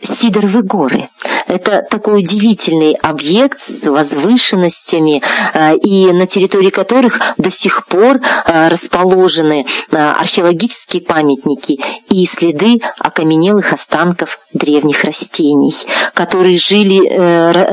Сидоровы 0.00 0.62
горы. 0.62 1.08
Это 1.48 1.84
такой 1.90 2.20
удивительный 2.20 2.92
объект 2.92 3.58
с 3.58 3.86
возвышенностями, 3.86 5.22
э, 5.54 5.76
и 5.78 6.12
на 6.12 6.26
территории 6.26 6.70
которых 6.70 7.20
до 7.38 7.50
сих 7.50 7.86
пор 7.86 8.20
э, 8.20 8.68
расположены 8.68 9.64
э, 9.90 9.96
археологические 9.96 11.02
памятники 11.02 11.80
и 12.10 12.26
следы 12.26 12.80
окаменелых 12.98 13.72
останков 13.72 14.40
древних 14.52 15.04
растений, 15.04 15.72
которые 16.14 16.58
жили, 16.58 17.06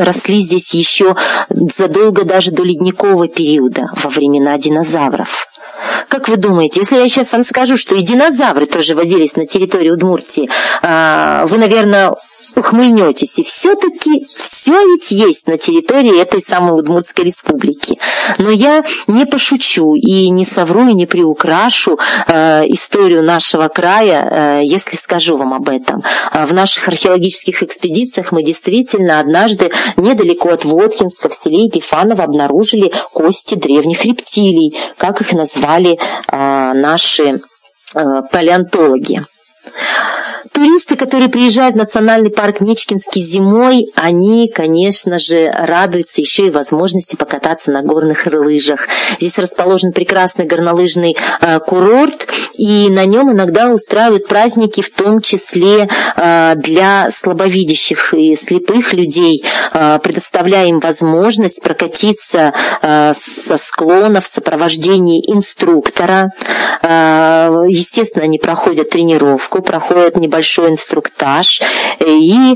росли 0.03 0.41
здесь 0.41 0.73
еще 0.73 1.15
задолго 1.49 2.23
даже 2.23 2.51
до 2.51 2.63
ледникового 2.63 3.27
периода, 3.27 3.89
во 3.95 4.09
времена 4.09 4.57
динозавров. 4.57 5.47
Как 6.07 6.29
вы 6.29 6.37
думаете, 6.37 6.79
если 6.79 6.97
я 6.97 7.09
сейчас 7.09 7.31
вам 7.33 7.43
скажу, 7.43 7.77
что 7.77 7.95
и 7.95 8.01
динозавры 8.01 8.65
тоже 8.65 8.95
водились 8.95 9.35
на 9.35 9.45
территории 9.45 9.89
Удмуртии, 9.89 10.49
вы, 10.81 11.57
наверное, 11.57 12.13
ухмыльнетесь. 12.55 13.39
И 13.39 13.43
все-таки 13.43 14.27
все 14.37 14.73
ведь 14.85 15.11
есть 15.11 15.47
на 15.47 15.57
территории 15.57 16.19
этой 16.19 16.41
самой 16.41 16.79
Удмуртской 16.79 17.25
республики. 17.25 17.99
Но 18.37 18.49
я 18.51 18.83
не 19.07 19.25
пошучу 19.25 19.95
и 19.95 20.29
не 20.29 20.45
совру, 20.45 20.87
и 20.87 20.93
не 20.93 21.05
приукрашу 21.05 21.99
э, 22.27 22.63
историю 22.67 23.23
нашего 23.23 23.67
края, 23.67 24.59
э, 24.59 24.61
если 24.63 24.95
скажу 24.95 25.37
вам 25.37 25.53
об 25.53 25.69
этом. 25.69 26.01
В 26.33 26.53
наших 26.53 26.87
археологических 26.87 27.63
экспедициях 27.63 28.31
мы 28.31 28.43
действительно 28.43 29.19
однажды 29.19 29.71
недалеко 29.97 30.49
от 30.49 30.65
Воткинска 30.65 31.29
в 31.29 31.33
селе 31.33 31.65
Епифаново 31.65 32.23
обнаружили 32.23 32.91
кости 33.11 33.55
древних 33.55 34.05
рептилий, 34.05 34.77
как 34.97 35.21
их 35.21 35.33
назвали 35.33 35.97
э, 35.97 36.73
наши 36.73 37.39
э, 37.95 38.21
палеонтологи. 38.31 39.25
Туристы, 40.51 40.95
которые 40.95 41.29
приезжают 41.29 41.75
в 41.75 41.79
национальный 41.79 42.29
парк 42.29 42.61
Ничкинский 42.61 43.21
зимой, 43.21 43.87
они, 43.95 44.49
конечно 44.49 45.19
же, 45.19 45.51
радуются 45.51 46.21
еще 46.21 46.47
и 46.47 46.49
возможности 46.49 47.15
покататься 47.15 47.71
на 47.71 47.81
горных 47.81 48.25
лыжах. 48.25 48.87
Здесь 49.19 49.37
расположен 49.37 49.91
прекрасный 49.91 50.45
горнолыжный 50.45 51.17
э, 51.41 51.59
курорт, 51.59 52.27
и 52.57 52.89
на 52.89 53.05
нем 53.05 53.31
иногда 53.31 53.69
устраивают 53.69 54.27
праздники, 54.27 54.81
в 54.81 54.91
том 54.91 55.21
числе 55.21 55.87
э, 56.15 56.53
для 56.55 57.09
слабовидящих 57.11 58.13
и 58.13 58.35
слепых 58.35 58.93
людей, 58.93 59.43
э, 59.73 59.99
предоставляя 60.01 60.67
им 60.67 60.79
возможность 60.79 61.61
прокатиться 61.61 62.53
э, 62.81 63.13
со 63.13 63.57
склонов 63.57 64.25
в 64.25 64.27
сопровождении 64.27 65.21
инструктора. 65.27 66.29
Естественно, 66.81 68.25
они 68.25 68.37
проходят 68.37 68.89
тренировку, 68.89 69.61
проходят 69.61 70.17
небольшой 70.17 70.45
большой 70.45 70.71
инструктаж 70.71 71.61
и 71.99 72.55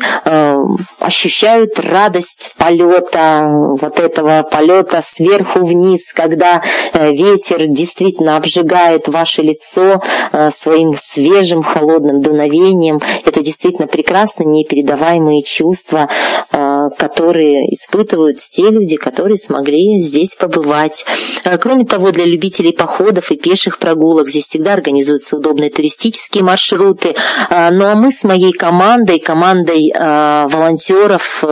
ощущают 0.99 1.79
радость 1.79 2.51
полета, 2.57 3.47
вот 3.49 3.99
этого 3.99 4.43
полета 4.43 5.01
сверху 5.01 5.65
вниз, 5.65 6.13
когда 6.13 6.61
э, 6.93 7.11
ветер 7.11 7.67
действительно 7.67 8.37
обжигает 8.37 9.07
ваше 9.07 9.41
лицо 9.41 9.88
э, 10.31 10.51
своим 10.51 10.95
свежим 10.97 11.63
холодным 11.63 12.21
дуновением. 12.21 12.99
Это 13.25 13.41
действительно 13.41 13.87
прекрасно, 13.87 14.43
непередаваемые 14.43 15.43
чувства, 15.43 16.09
э, 16.51 16.89
которые 16.97 17.73
испытывают 17.73 18.39
все 18.39 18.69
люди, 18.69 18.97
которые 18.97 19.37
смогли 19.37 20.01
здесь 20.01 20.35
побывать. 20.35 21.05
Э, 21.43 21.57
кроме 21.57 21.85
того, 21.85 22.11
для 22.11 22.25
любителей 22.25 22.73
походов 22.73 23.31
и 23.31 23.37
пеших 23.37 23.79
прогулок 23.79 24.27
здесь 24.27 24.45
всегда 24.45 24.73
организуются 24.73 25.37
удобные 25.37 25.69
туристические 25.69 26.43
маршруты. 26.43 27.15
Ну 27.49 27.85
а 27.85 27.95
мы 27.95 28.11
с 28.11 28.23
моей 28.23 28.51
командой, 28.51 29.19
командой 29.19 29.91
волонтеров 29.95 31.43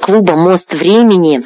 клуба 0.00 0.32
«Мост 0.34 0.74
времени» 0.74 1.42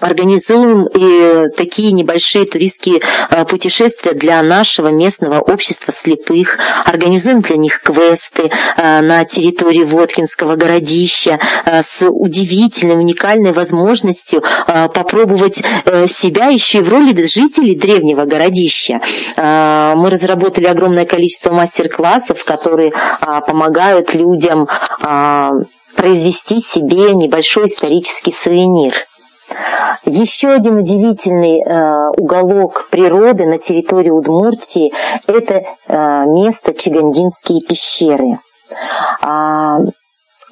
организуем 0.00 0.86
и 0.86 1.50
такие 1.56 1.92
небольшие 1.92 2.46
туристские 2.46 3.00
э, 3.30 3.44
путешествия 3.44 4.12
для 4.12 4.42
нашего 4.42 4.88
местного 4.88 5.40
общества 5.40 5.92
слепых, 5.92 6.58
организуем 6.84 7.40
для 7.42 7.56
них 7.56 7.80
квесты 7.80 8.50
э, 8.76 9.00
на 9.00 9.24
территории 9.24 9.84
Воткинского 9.84 10.56
городища 10.56 11.38
э, 11.64 11.82
с 11.82 12.08
удивительной, 12.08 12.96
уникальной 12.96 13.52
возможностью 13.52 14.42
попробовать 14.66 15.62
себя 16.06 16.48
еще 16.48 16.78
и 16.78 16.82
в 16.82 16.88
роли 16.88 17.14
жителей 17.26 17.76
древнего 17.76 18.24
городища. 18.24 19.00
Мы 19.36 20.10
разработали 20.10 20.66
огромное 20.66 21.04
количество 21.04 21.52
мастер-классов, 21.52 22.44
которые 22.44 22.92
помогают 23.46 24.14
людям 24.14 24.68
произвести 25.96 26.60
себе 26.60 27.14
небольшой 27.14 27.66
исторический 27.66 28.32
сувенир. 28.32 28.94
Еще 30.04 30.50
один 30.50 30.78
удивительный 30.78 31.62
э, 31.62 32.10
уголок 32.16 32.88
природы 32.90 33.46
на 33.46 33.58
территории 33.58 34.10
Удмуртии– 34.10 34.92
это 35.26 35.64
э, 35.86 36.24
место 36.26 36.74
Чигандинские 36.74 37.62
пещеры. 37.62 38.38
А, 39.20 39.78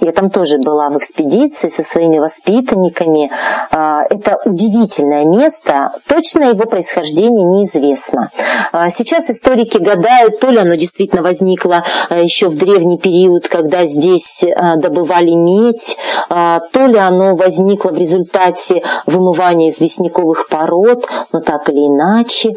я 0.03 0.13
там 0.13 0.31
тоже 0.31 0.59
была 0.59 0.91
в 0.91 0.99
экспедиции 0.99 1.69
со 1.69 1.83
своими 1.85 2.19
воспитанниками. 2.19 3.31
А, 3.71 4.03
это 4.11 4.39
удивительное 4.45 5.25
место. 5.25 5.93
Точно 6.09 6.45
его 6.45 6.67
происхождение 6.67 7.45
неизвестно. 7.45 8.31
А, 8.73 8.91
сейчас 8.91 9.31
историки 9.31 9.79
гадают, 9.79 10.41
то 10.41 10.51
ли 10.51 10.59
оно 10.59 10.75
действительно 10.75 11.23
возникло 11.23 11.85
а, 12.09 12.19
еще 12.19 12.49
в 12.49 12.59
древний 12.59 12.99
период, 12.99 13.47
когда 13.49 13.87
здесь 13.87 14.45
добывали 14.77 15.31
медь, 15.31 15.97
то 16.29 16.87
ли 16.87 16.99
оно 16.99 17.37
возникло 17.37 17.91
в 17.91 17.97
результате 17.97 18.83
вымывания 19.07 19.69
известняковых 19.71 20.49
пород, 20.49 21.07
но 21.33 21.41
так 21.41 21.69
или 21.69 21.79
иначе, 21.79 22.55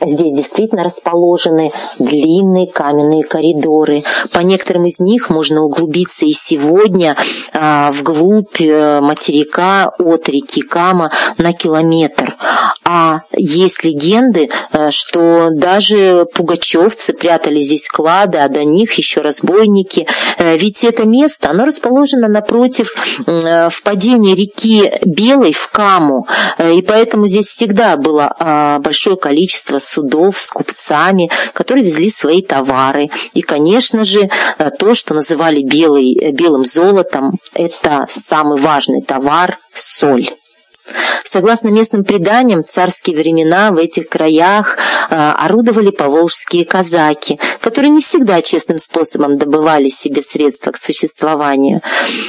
здесь 0.00 0.34
действительно 0.34 0.84
расположены 0.84 1.72
длинные 1.98 2.66
каменные 2.66 3.24
коридоры. 3.24 4.02
По 4.32 4.40
некоторым 4.40 4.86
из 4.86 5.00
них 5.00 5.30
можно 5.30 5.62
углубиться 5.62 6.09
двигаться 6.10 6.26
и 6.26 6.32
сегодня 6.32 7.16
а, 7.52 7.90
вглубь 7.92 8.60
э, 8.60 9.00
материка 9.00 9.92
от 9.98 10.28
реки 10.28 10.62
Кама 10.62 11.10
на 11.38 11.52
километр. 11.52 12.36
А 12.84 13.20
есть 13.36 13.84
легенды, 13.84 14.50
э, 14.72 14.90
что 14.90 15.50
даже 15.52 16.26
пугачевцы 16.34 17.12
прятали 17.12 17.60
здесь 17.60 17.88
клады, 17.88 18.38
а 18.38 18.48
до 18.48 18.64
них 18.64 18.92
еще 18.94 19.20
разбойники. 19.20 20.06
Э, 20.38 20.56
ведь 20.56 20.84
это 20.84 21.04
место, 21.04 21.50
оно 21.50 21.64
расположено 21.64 22.28
напротив 22.28 22.94
впадения 23.70 24.34
реки 24.34 24.92
Белой 25.04 25.52
в 25.52 25.68
Каму, 25.68 26.26
и 26.58 26.82
поэтому 26.82 27.26
здесь 27.26 27.46
всегда 27.46 27.96
было 27.96 28.34
а, 28.38 28.78
большое 28.78 29.16
количество 29.16 29.78
судов 29.78 30.38
с 30.38 30.50
купцами, 30.50 31.30
которые 31.52 31.84
везли 31.84 32.10
свои 32.10 32.42
товары. 32.42 33.10
И, 33.34 33.42
конечно 33.42 34.04
же, 34.04 34.28
то, 34.78 34.94
что 34.94 35.14
называли 35.14 35.62
белой 35.62 35.89
белый, 35.90 36.16
э, 36.18 36.32
белым 36.32 36.64
золотом– 36.64 37.32
это 37.54 38.06
самый 38.08 38.60
важный 38.60 39.02
товар– 39.02 39.58
соль. 39.74 40.28
Согласно 41.24 41.68
местным 41.68 42.02
преданиям, 42.02 42.62
в 42.62 42.66
царские 42.66 43.16
времена 43.16 43.70
в 43.70 43.76
этих 43.76 44.08
краях 44.08 44.76
э, 45.10 45.14
орудовали 45.14 45.90
поволжские 45.90 46.64
казаки, 46.64 47.38
которые 47.60 47.90
не 47.90 48.00
всегда 48.00 48.42
честным 48.42 48.78
способом 48.78 49.38
добывали 49.38 49.88
себе 49.90 50.24
средства 50.24 50.72
к 50.72 50.76
существованию. 50.76 51.82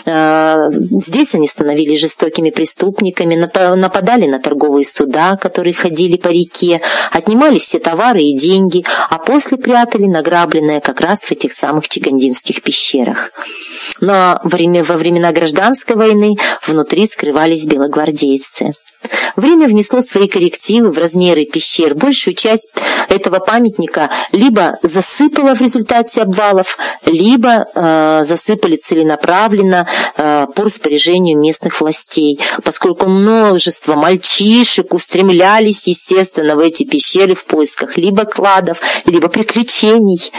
Э, 0.06 0.68
здесь 0.70 1.34
они 1.34 1.48
становились 1.48 2.00
жестокими 2.00 2.52
преступниками, 2.52 3.36
нападали 3.36 4.28
на 4.28 4.40
торговые 4.40 4.86
суда, 4.86 5.36
которые 5.36 5.74
ходили 5.74 6.18
по 6.18 6.28
реке, 6.28 6.80
отнимали 7.12 7.58
все 7.58 7.80
товары 7.80 8.22
и 8.22 8.38
деньги, 8.38 8.86
а 9.10 9.18
после 9.18 9.58
прятали 9.58 10.06
награбленное 10.06 10.80
как 10.80 11.02
раз 11.02 11.24
в 11.24 11.32
этих 11.32 11.54
самых 11.54 11.90
чигандинских 11.90 12.62
пещерах. 12.62 13.32
Но 14.00 14.40
во 14.44 14.98
времена 14.98 15.32
гражданской 15.32 15.96
войны 15.96 16.36
внутри 16.68 17.08
скрывались 17.08 17.66
белогвардейцы. 17.66 18.51
Время 19.36 19.68
внесло 19.68 20.02
свои 20.02 20.28
коррективы 20.28 20.92
в 20.92 20.98
размеры 20.98 21.46
пещер. 21.46 21.96
Большую 21.96 22.36
часть 22.36 22.74
этого 23.10 23.40
памятника 23.40 24.12
либо 24.32 24.78
засыпало 24.84 25.56
в 25.56 25.62
результате 25.62 26.22
обвалов, 26.22 26.78
либо 27.06 27.66
э, 27.74 28.22
засыпали 28.24 28.76
целенаправленно 28.76 29.88
э, 30.18 30.46
по 30.54 30.64
распоряжению 30.64 31.40
местных 31.40 31.82
властей, 31.82 32.40
поскольку 32.64 33.08
множество 33.08 33.96
мальчишек 33.96 34.94
устремлялись, 34.94 35.88
естественно, 35.88 36.56
в 36.56 36.60
эти 36.60 36.84
пещеры 36.84 37.34
в 37.34 37.46
поисках 37.46 37.98
либо 37.98 38.26
кладов, 38.26 38.82
либо 39.06 39.30
приключений. 39.30 40.32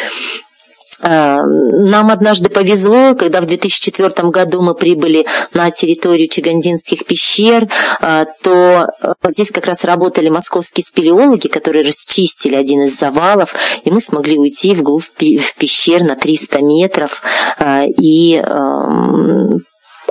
Э, 1.02 1.42
нам 1.44 2.10
однажды 2.10 2.48
повезло, 2.48 3.14
когда 3.14 3.40
в 3.40 3.46
2004 3.46 4.28
году 4.28 4.62
мы 4.62 4.74
прибыли 4.74 5.26
на 5.52 5.70
территорию 5.70 6.28
Чагандинских 6.28 7.04
пещер, 7.04 7.68
э, 8.00 8.24
то 8.42 8.86
э, 9.02 9.12
здесь 9.28 9.50
как 9.50 9.66
раз 9.66 9.84
работали 9.84 10.28
московские 10.28 10.84
спелеологи, 10.84 11.48
которые 11.48 11.84
расчистили 11.84 12.54
один 12.54 12.82
из 12.82 12.98
завалов, 12.98 13.54
и 13.84 13.90
мы 13.90 14.00
смогли 14.00 14.38
уйти 14.38 14.74
вглубь 14.74 15.04
пещер 15.16 16.04
на 16.04 16.14
300 16.14 16.62
метров. 16.62 17.22
И 17.98 18.36
эм, 18.36 19.64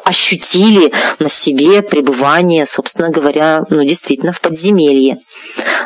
ощутили 0.03 0.91
на 1.19 1.29
себе 1.29 1.81
пребывание, 1.81 2.65
собственно 2.65 3.09
говоря, 3.09 3.63
ну, 3.69 3.83
действительно 3.83 4.31
в 4.31 4.41
подземелье. 4.41 5.17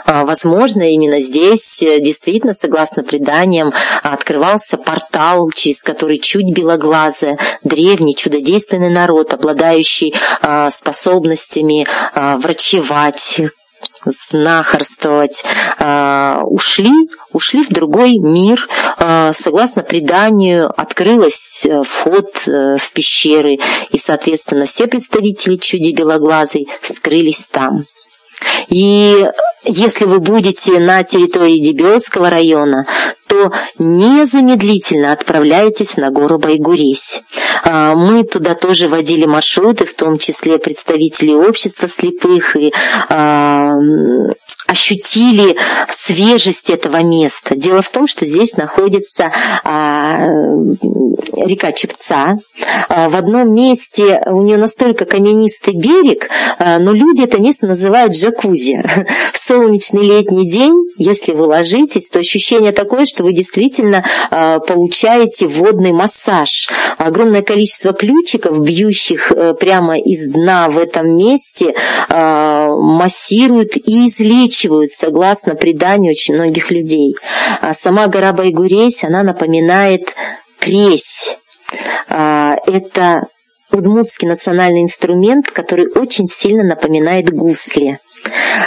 А, 0.05 0.25
возможно, 0.25 0.83
именно 0.83 1.19
здесь, 1.19 1.81
э, 1.81 1.99
действительно, 1.99 2.53
согласно 2.53 3.03
преданиям, 3.03 3.71
открывался 4.03 4.77
портал, 4.77 5.49
через 5.51 5.83
который 5.83 6.17
чуть 6.19 6.53
белоглазый, 6.53 7.37
древний, 7.63 8.15
чудодейственный 8.15 8.89
народ, 8.89 9.33
обладающий 9.33 10.13
а, 10.41 10.69
способностями 10.69 11.87
а, 12.13 12.37
врачевать, 12.37 13.41
знахарствовать, 14.05 15.43
а, 15.79 16.41
ушли, 16.45 16.91
ушли 17.31 17.63
в 17.63 17.69
другой 17.69 18.17
мир. 18.17 18.67
А, 18.97 19.33
согласно 19.33 19.83
преданию, 19.83 20.71
открылась 20.79 21.65
э, 21.65 21.81
вход 21.83 22.47
э, 22.47 22.77
в 22.77 22.91
пещеры, 22.91 23.59
и, 23.91 23.97
соответственно, 23.97 24.65
все 24.65 24.87
представители 24.87 25.57
чуди 25.57 25.91
белоглазой 25.93 26.67
скрылись 26.81 27.47
там. 27.47 27.85
И 28.69 29.27
если 29.63 30.05
вы 30.05 30.19
будете 30.19 30.79
на 30.79 31.03
территории 31.03 31.59
Дебелского 31.59 32.29
района, 32.29 32.85
то 33.27 33.51
незамедлительно 33.79 35.11
отправляйтесь 35.11 35.97
на 35.97 36.11
гору 36.11 36.37
Байгуресь. 36.37 37.21
А, 37.63 37.95
мы 37.95 38.23
туда 38.23 38.55
тоже 38.55 38.87
водили 38.87 39.25
маршруты, 39.25 39.85
в 39.85 39.93
том 39.93 40.17
числе 40.19 40.59
представители 40.59 41.33
общества 41.33 41.87
слепых, 41.87 42.55
и 42.55 42.71
а, 43.09 43.73
ощутили 44.67 45.55
свежесть 45.91 46.69
этого 46.69 47.01
места. 47.03 47.55
Дело 47.55 47.81
в 47.81 47.89
том, 47.89 48.07
что 48.07 48.25
здесь 48.25 48.55
находится 48.57 49.31
а, 49.63 50.27
река 51.37 51.71
Чепца. 51.71 52.35
В 52.89 53.15
одном 53.15 53.53
месте 53.53 54.21
у 54.25 54.41
нее 54.41 54.57
настолько 54.57 55.05
каменистый 55.05 55.75
берег, 55.75 56.29
но 56.59 56.91
люди 56.91 57.23
это 57.23 57.39
место 57.39 57.67
называют 57.67 58.13
джакузи. 58.13 58.83
В 59.33 59.37
солнечный 59.37 60.03
летний 60.03 60.49
день, 60.49 60.73
если 60.97 61.31
вы 61.31 61.45
ложитесь, 61.45 62.09
то 62.09 62.19
ощущение 62.19 62.71
такое, 62.71 63.05
что 63.05 63.14
вы 63.23 63.33
действительно 63.33 64.03
э, 64.31 64.59
получаете 64.59 65.47
водный 65.47 65.91
массаж. 65.91 66.69
Огромное 66.97 67.41
количество 67.41 67.93
ключиков, 67.93 68.59
бьющих 68.61 69.31
э, 69.31 69.53
прямо 69.53 69.97
из 69.97 70.27
дна 70.27 70.69
в 70.69 70.77
этом 70.77 71.15
месте, 71.17 71.73
э, 72.09 72.67
массируют 72.67 73.77
и 73.77 74.07
излечивают, 74.07 74.91
согласно 74.91 75.55
преданию 75.55 76.11
очень 76.11 76.35
многих 76.35 76.71
людей. 76.71 77.15
А 77.61 77.73
сама 77.73 78.07
гора 78.07 78.33
Байгуресь, 78.33 79.03
она 79.03 79.23
напоминает 79.23 80.15
кресь. 80.59 81.37
Это 82.07 83.23
удмуртский 83.71 84.27
национальный 84.27 84.83
инструмент, 84.83 85.51
который 85.51 85.87
очень 85.87 86.27
сильно 86.27 86.63
напоминает 86.63 87.31
гусли. 87.31 87.99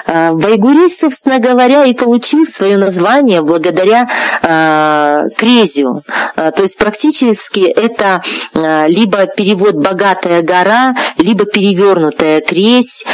А, 0.06 0.32
Байгурий, 0.32 0.88
собственно 0.88 1.38
говоря, 1.38 1.84
и 1.84 1.94
получил 1.94 2.46
свое 2.46 2.76
название 2.76 3.42
благодаря 3.42 4.08
э, 4.42 5.28
крезию. 5.36 6.02
А, 6.36 6.50
то 6.50 6.62
есть 6.62 6.78
практически 6.78 7.60
это 7.60 8.22
либо 8.54 9.26
перевод 9.26 9.74
«богатая 9.76 10.42
гора», 10.42 10.94
либо 11.16 11.44
перевернутая 11.44 12.40
крезь. 12.40 13.04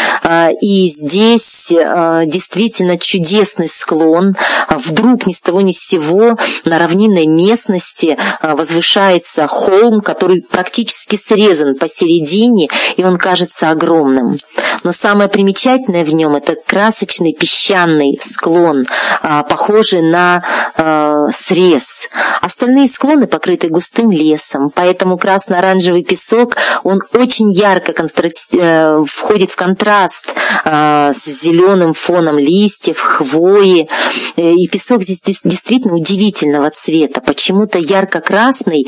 И 0.60 0.88
здесь 0.88 1.68
действительно 1.68 2.98
чудесный 2.98 3.68
склон. 3.68 4.34
Вдруг 4.70 5.26
ни 5.26 5.32
с 5.32 5.40
того 5.42 5.60
ни 5.60 5.72
с 5.72 5.80
сего 5.80 6.36
на 6.64 6.78
равнинной 6.78 7.26
местности 7.26 8.16
возвышается 8.42 9.46
холм, 9.46 10.00
который 10.00 10.42
практически 10.42 11.16
срезан 11.16 11.76
посередине, 11.76 12.68
и 12.96 13.04
он 13.04 13.18
кажется 13.18 13.70
огромным. 13.70 14.36
Но 14.82 14.92
самое 14.92 15.28
примечательное 15.28 16.04
в 16.04 16.14
нем 16.14 16.33
это 16.36 16.56
красочный 16.66 17.32
песчаный 17.32 18.18
склон, 18.20 18.86
а, 19.22 19.42
похожий 19.42 20.02
на 20.02 20.42
а, 20.76 21.28
срез. 21.32 22.08
Остальные 22.40 22.88
склоны 22.88 23.26
покрыты 23.26 23.68
густым 23.68 24.10
лесом, 24.10 24.70
поэтому 24.74 25.16
красно-оранжевый 25.16 26.04
песок, 26.04 26.56
он 26.82 27.00
очень 27.12 27.50
ярко 27.50 27.92
э, 27.92 29.04
входит 29.06 29.50
в 29.50 29.56
контраст 29.56 30.26
а, 30.64 31.12
с 31.12 31.24
зеленым 31.24 31.94
фоном 31.94 32.38
листьев, 32.38 33.00
хвои. 33.00 33.88
Э, 34.36 34.52
и 34.52 34.68
песок 34.68 35.02
здесь 35.02 35.40
действительно 35.44 35.94
удивительного 35.94 36.70
цвета, 36.70 37.20
почему-то 37.20 37.78
ярко-красный, 37.78 38.86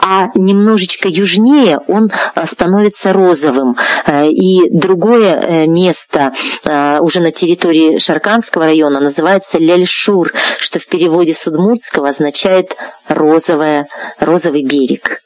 а 0.00 0.28
немножечко 0.34 1.08
южнее 1.08 1.80
он 1.86 2.10
становится 2.44 3.12
розовым. 3.12 3.76
Э, 4.06 4.28
и 4.28 4.68
другое 4.70 5.66
место 5.66 6.32
уже 7.00 7.20
на 7.20 7.32
территории 7.32 7.98
Шарканского 7.98 8.66
района 8.66 9.00
называется 9.00 9.58
Ляльшур, 9.58 10.32
что 10.58 10.78
в 10.78 10.86
переводе 10.86 11.34
с 11.34 11.46
удмуртского 11.46 12.08
означает 12.08 12.76
«розовая, 13.08 13.86
«розовый 14.18 14.64
берег». 14.64 15.20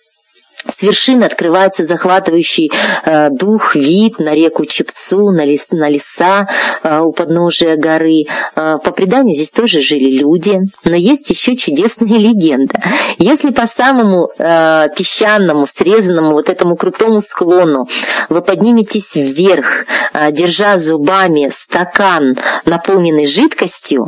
С 0.68 0.82
вершины 0.82 1.24
открывается 1.24 1.84
захватывающий 1.84 2.70
э, 3.04 3.30
дух, 3.30 3.74
вид 3.74 4.18
на 4.18 4.34
реку 4.34 4.66
Чепцу, 4.66 5.30
на, 5.30 5.44
лес, 5.44 5.68
на 5.70 5.88
леса 5.88 6.48
э, 6.82 7.00
у 7.00 7.12
подножия 7.12 7.76
горы. 7.76 8.24
Э, 8.56 8.78
по 8.82 8.90
преданию 8.90 9.34
здесь 9.34 9.52
тоже 9.52 9.80
жили 9.80 10.18
люди, 10.18 10.60
но 10.84 10.96
есть 10.96 11.30
еще 11.30 11.56
чудесная 11.56 12.08
легенда. 12.18 12.74
Если 13.18 13.50
по 13.50 13.66
самому 13.66 14.28
э, 14.38 14.88
песчаному, 14.96 15.66
срезанному 15.66 16.32
вот 16.32 16.48
этому 16.48 16.76
крутому 16.76 17.22
склону 17.22 17.86
вы 18.28 18.42
подниметесь 18.42 19.16
вверх, 19.16 19.86
э, 20.12 20.30
держа 20.30 20.76
зубами 20.76 21.50
стакан, 21.50 22.36
наполненный 22.66 23.26
жидкостью, 23.26 24.06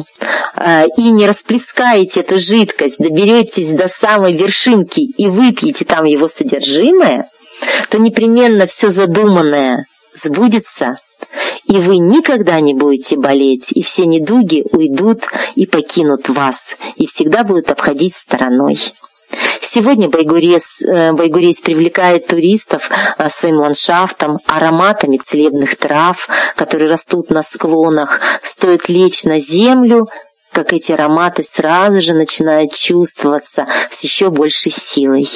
э, 0.56 0.86
и 0.96 1.10
не 1.10 1.26
расплескаете 1.26 2.20
эту 2.20 2.38
жидкость, 2.38 2.98
доберетесь 2.98 3.72
до 3.72 3.88
самой 3.88 4.36
вершинки 4.36 5.00
и 5.00 5.26
выпьете 5.26 5.84
там 5.84 6.04
его 6.04 6.28
содержимое, 6.28 6.41
содержимое, 6.42 7.28
то 7.90 7.98
непременно 7.98 8.66
все 8.66 8.90
задуманное 8.90 9.86
сбудется, 10.14 10.96
и 11.66 11.76
вы 11.78 11.98
никогда 11.98 12.60
не 12.60 12.74
будете 12.74 13.16
болеть, 13.16 13.70
и 13.72 13.82
все 13.82 14.06
недуги 14.06 14.64
уйдут 14.72 15.24
и 15.54 15.66
покинут 15.66 16.28
вас, 16.28 16.76
и 16.96 17.06
всегда 17.06 17.44
будут 17.44 17.70
обходить 17.70 18.14
стороной. 18.14 18.78
Сегодня 19.62 20.08
Байгурес, 20.08 20.82
э, 20.82 21.12
Байгурес 21.12 21.62
привлекает 21.62 22.26
туристов 22.26 22.90
э, 23.16 23.28
своим 23.30 23.56
ландшафтом, 23.56 24.38
ароматами 24.46 25.18
целебных 25.24 25.76
трав, 25.76 26.28
которые 26.56 26.90
растут 26.90 27.30
на 27.30 27.42
склонах. 27.42 28.20
Стоит 28.42 28.90
лечь 28.90 29.24
на 29.24 29.38
землю, 29.38 30.04
как 30.52 30.74
эти 30.74 30.92
ароматы 30.92 31.42
сразу 31.42 32.02
же 32.02 32.12
начинают 32.12 32.74
чувствоваться 32.74 33.66
с 33.90 34.04
еще 34.04 34.28
большей 34.28 34.72
силой 34.72 35.26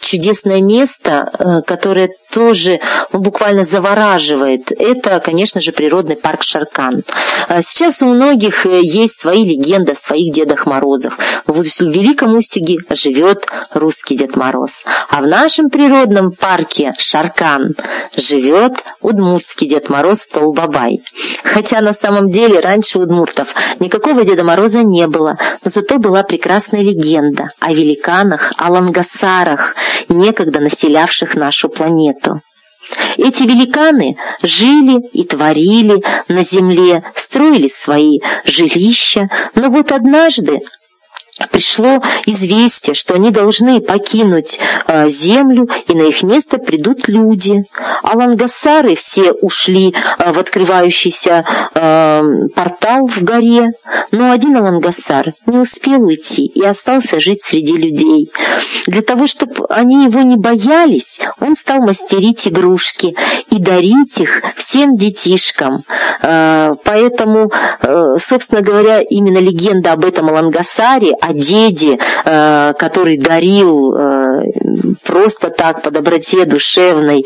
чудесное 0.00 0.60
место, 0.60 1.30
э, 1.38 1.62
которое 1.62 2.10
тоже 2.30 2.80
ну, 3.12 3.20
буквально 3.20 3.64
завораживает. 3.64 4.72
Это, 4.72 5.20
конечно 5.20 5.60
же, 5.60 5.72
природный 5.72 6.16
парк 6.16 6.42
Шаркан. 6.42 7.02
А 7.48 7.62
сейчас 7.62 8.02
у 8.02 8.06
многих 8.06 8.66
э, 8.66 8.80
есть 8.82 9.20
свои 9.20 9.44
легенды 9.44 9.92
о 9.92 9.96
своих 9.96 10.32
Дедах 10.32 10.66
Морозах. 10.66 11.18
Вот 11.46 11.66
в 11.66 11.80
Великом 11.80 12.36
Устюге 12.36 12.78
живет 12.90 13.46
русский 13.72 14.16
Дед 14.16 14.36
Мороз. 14.36 14.84
А 15.08 15.20
в 15.20 15.26
нашем 15.26 15.70
природном 15.70 16.32
парке 16.32 16.92
Шаркан 16.98 17.74
живет 18.16 18.74
удмуртский 19.00 19.68
Дед 19.68 19.88
Мороз 19.88 20.26
Толбабай. 20.26 21.00
Хотя 21.42 21.80
на 21.80 21.92
самом 21.92 22.30
деле 22.30 22.60
раньше 22.60 22.98
удмуртов 22.98 23.54
никакого 23.80 24.24
Деда 24.24 24.44
Мороза 24.44 24.82
не 24.82 25.06
было, 25.06 25.36
но 25.64 25.70
зато 25.70 25.98
была 25.98 26.22
прекрасная 26.22 26.82
легенда 26.82 27.48
о 27.58 27.72
великанах, 27.72 28.52
о 28.56 28.70
лангасарах, 28.70 29.74
некогда 30.08 30.60
населявших 30.60 31.34
нашу 31.34 31.68
планету. 31.68 32.19
Эти 33.16 33.42
великаны 33.42 34.16
жили 34.42 35.00
и 35.12 35.24
творили 35.24 36.02
на 36.28 36.42
земле, 36.42 37.04
строили 37.14 37.68
свои 37.68 38.20
жилища, 38.44 39.26
но 39.54 39.70
вот 39.70 39.92
однажды 39.92 40.60
пришло 41.48 42.02
известие, 42.26 42.94
что 42.94 43.14
они 43.14 43.30
должны 43.30 43.80
покинуть 43.80 44.58
э, 44.86 45.08
землю, 45.10 45.68
и 45.88 45.94
на 45.94 46.02
их 46.02 46.22
место 46.22 46.58
придут 46.58 47.08
люди. 47.08 47.60
А 48.02 48.16
лангасары 48.16 48.94
все 48.94 49.32
ушли 49.32 49.94
э, 50.18 50.32
в 50.32 50.38
открывающийся 50.38 51.44
э, 51.74 52.22
портал 52.54 53.06
в 53.06 53.22
горе, 53.22 53.68
но 54.10 54.32
один 54.32 54.56
алангасар 54.56 55.32
не 55.46 55.58
успел 55.58 56.02
уйти 56.04 56.46
и 56.46 56.64
остался 56.64 57.20
жить 57.20 57.42
среди 57.42 57.76
людей. 57.76 58.30
Для 58.86 59.02
того, 59.02 59.26
чтобы 59.26 59.66
они 59.68 60.04
его 60.04 60.20
не 60.20 60.36
боялись, 60.36 61.20
он 61.40 61.56
стал 61.56 61.78
мастерить 61.78 62.46
игрушки 62.46 63.14
и 63.50 63.58
дарить 63.58 64.18
их 64.18 64.42
всем 64.56 64.94
детишкам. 64.96 65.78
Э, 66.22 66.72
поэтому, 66.84 67.50
э, 67.82 68.16
собственно 68.20 68.60
говоря, 68.60 69.00
именно 69.00 69.38
легенда 69.38 69.92
об 69.92 70.04
этом 70.04 70.28
алангасаре, 70.28 71.12
о 71.20 71.29
деде, 71.32 71.98
э, 72.24 72.74
который 72.78 73.18
дарил 73.18 73.94
э, 73.94 74.19
просто 75.04 75.50
так 75.50 75.82
по 75.82 75.90
доброте 75.90 76.44
душевной 76.44 77.24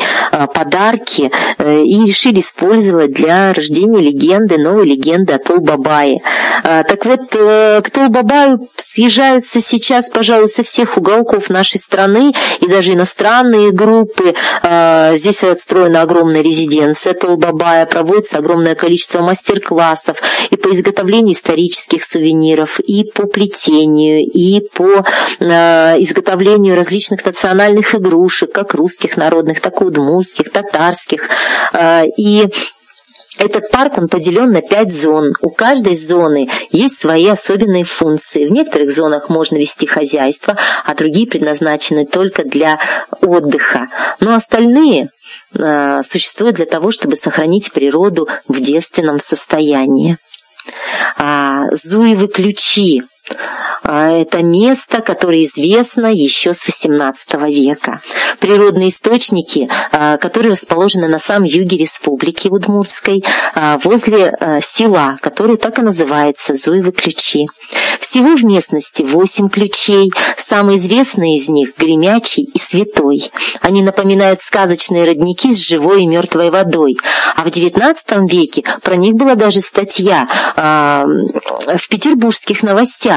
подарки 0.55 1.31
и 1.59 2.07
решили 2.07 2.41
использовать 2.41 3.13
для 3.13 3.53
рождения 3.53 4.01
легенды, 4.01 4.59
новой 4.59 4.87
легенды 4.87 5.33
о 5.33 5.39
Толбабае. 5.39 6.21
Так 6.63 7.05
вот, 7.07 7.31
к 7.31 7.91
Толбабаю 7.93 8.69
съезжаются 8.77 9.61
сейчас, 9.61 10.09
пожалуй, 10.09 10.49
со 10.49 10.63
всех 10.63 10.97
уголков 10.97 11.51
нашей 11.51 11.81
страны 11.81 12.33
и 12.61 12.67
даже 12.67 12.93
иностранные 12.93 13.71
группы. 13.71 14.35
Здесь 15.13 15.45
отстроена 15.45 16.03
огромная 16.03 16.43
резиденция 16.43 17.15
Толбабая, 17.15 17.87
проводится 17.87 18.39
огромное 18.39 18.75
количество 18.75 19.21
мастер-классов 19.21 20.23
и 20.51 20.57
по 20.57 20.71
изготовлению 20.71 21.35
исторических 21.35 22.05
сувениров, 22.05 22.81
и 22.81 23.05
по 23.05 23.27
плетению, 23.27 24.25
и 24.25 24.61
по 24.61 25.05
изготовлению 25.41 26.77
различных 26.77 27.04
национальных 27.11 27.95
игрушек, 27.95 28.53
как 28.53 28.75
русских 28.75 29.17
народных, 29.17 29.61
так 29.61 29.81
и 29.81 29.85
удмуртских, 29.85 30.51
татарских. 30.51 31.29
И 32.17 32.49
этот 33.39 33.71
парк 33.71 33.99
он 33.99 34.09
поделен 34.09 34.53
на 34.53 34.63
пять 34.63 34.93
зон. 34.93 35.33
У 35.41 35.51
каждой 35.51 35.97
зоны 35.97 36.49
есть 36.71 36.99
свои 36.99 37.27
особенные 37.29 37.85
функции. 37.85 38.47
В 38.47 38.53
некоторых 38.53 38.93
зонах 38.93 39.29
можно 39.29 39.57
вести 39.57 39.87
хозяйство, 39.87 40.57
а 40.85 40.95
другие 40.95 41.27
предназначены 41.27 42.07
только 42.07 42.45
для 42.45 42.79
отдыха. 43.21 43.87
Но 44.21 44.35
остальные 44.35 45.09
э, 45.55 46.03
существуют 46.05 46.57
для 46.57 46.67
того, 46.67 46.93
чтобы 46.93 47.17
сохранить 47.17 47.73
природу 47.73 48.29
в 48.47 48.61
девственном 48.61 49.19
состоянии. 49.19 50.17
А, 51.19 51.65
Зуевы 51.73 52.29
ключи 52.29 53.03
а, 53.83 54.11
это 54.11 54.43
место, 54.43 55.01
которое 55.01 55.43
известно 55.43 56.07
еще 56.07 56.55
с 56.55 56.67
XVIII 56.67 57.51
века. 57.51 58.01
Природные 58.39 58.89
источники, 58.89 59.69
а, 59.93 60.17
которые 60.17 60.53
расположены 60.53 61.09
на 61.09 61.19
самом 61.19 61.45
юге 61.45 61.77
республики 61.77 62.49
Удмуртской, 62.49 63.23
а, 63.55 63.79
возле 63.85 64.37
села, 64.63 65.17
которое 65.21 65.57
так 65.57 65.79
и 65.79 65.83
называется 65.83 66.55
Зуевы 66.55 66.93
ключи. 66.93 67.47
Всего 68.01 68.37
в 68.37 68.45
местности 68.45 69.03
восемь 69.03 69.49
ключей, 69.49 70.13
самые 70.37 70.79
известные 70.79 71.37
из 71.37 71.49
них– 71.49 71.75
Гремячий 71.79 72.45
и 72.45 72.59
Святой. 72.59 73.31
Они 73.61 73.83
напоминают 73.83 74.41
сказочные 74.41 75.05
родники 75.05 75.53
с 75.53 75.59
живой 75.59 76.03
и 76.03 76.07
мертвой 76.07 76.51
водой. 76.51 76.97
А 77.37 77.45
в 77.45 77.49
XIX 77.49 77.97
веке 78.29 78.63
про 78.83 78.97
них 78.97 79.15
была 79.15 79.35
даже 79.35 79.61
статья 79.61 80.27
в 80.57 81.89
петербургских 81.89 82.63
новостях. 82.63 83.14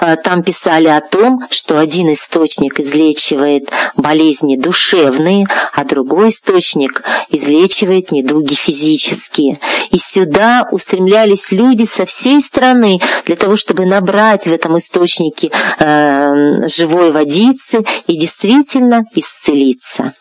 А, 0.00 0.16
там 0.16 0.42
писали 0.42 0.88
о 0.88 1.00
том, 1.00 1.40
что 1.50 1.78
один 1.78 2.12
источник 2.12 2.80
излечивает 2.80 3.70
болезни 3.96 4.56
душевные, 4.56 5.46
а 5.72 5.84
другой 5.84 6.30
источник 6.30 7.02
излечивает 7.30 8.12
недуги 8.12 8.54
физические. 8.54 9.58
И 9.90 9.98
сюда 9.98 10.66
устремлялись 10.70 11.52
люди 11.52 11.84
со 11.84 12.04
всей 12.06 12.40
страны 12.40 13.00
для 13.26 13.36
того, 13.36 13.56
чтобы 13.56 13.86
набрать 13.86 14.46
в 14.46 14.52
этом 14.52 14.78
источнике 14.78 15.50
э, 15.78 16.68
живой 16.68 17.12
водицы 17.12 17.84
и 18.06 18.16
действительно 18.16 19.04
исцелиться. 19.14 20.14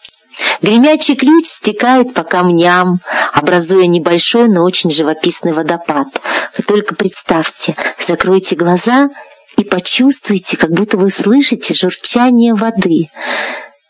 Гремячий 0.62 1.16
ключ 1.16 1.48
стекает 1.48 2.14
по 2.14 2.24
камням, 2.24 3.00
образуя 3.34 3.86
небольшой, 3.86 4.48
но 4.48 4.64
очень 4.64 4.92
живописный 4.92 5.54
водопад. 5.54 6.08
Вы 6.58 6.64
только 6.64 6.96
представьте, 6.96 7.76
закройте 8.06 8.56
глаза 8.56 9.10
и 9.58 9.64
почувствуйте, 9.64 10.58
как 10.58 10.72
будто 10.72 10.98
вы 10.98 11.10
слышите 11.10 11.74
журчание 11.74 12.54
воды 12.54 13.10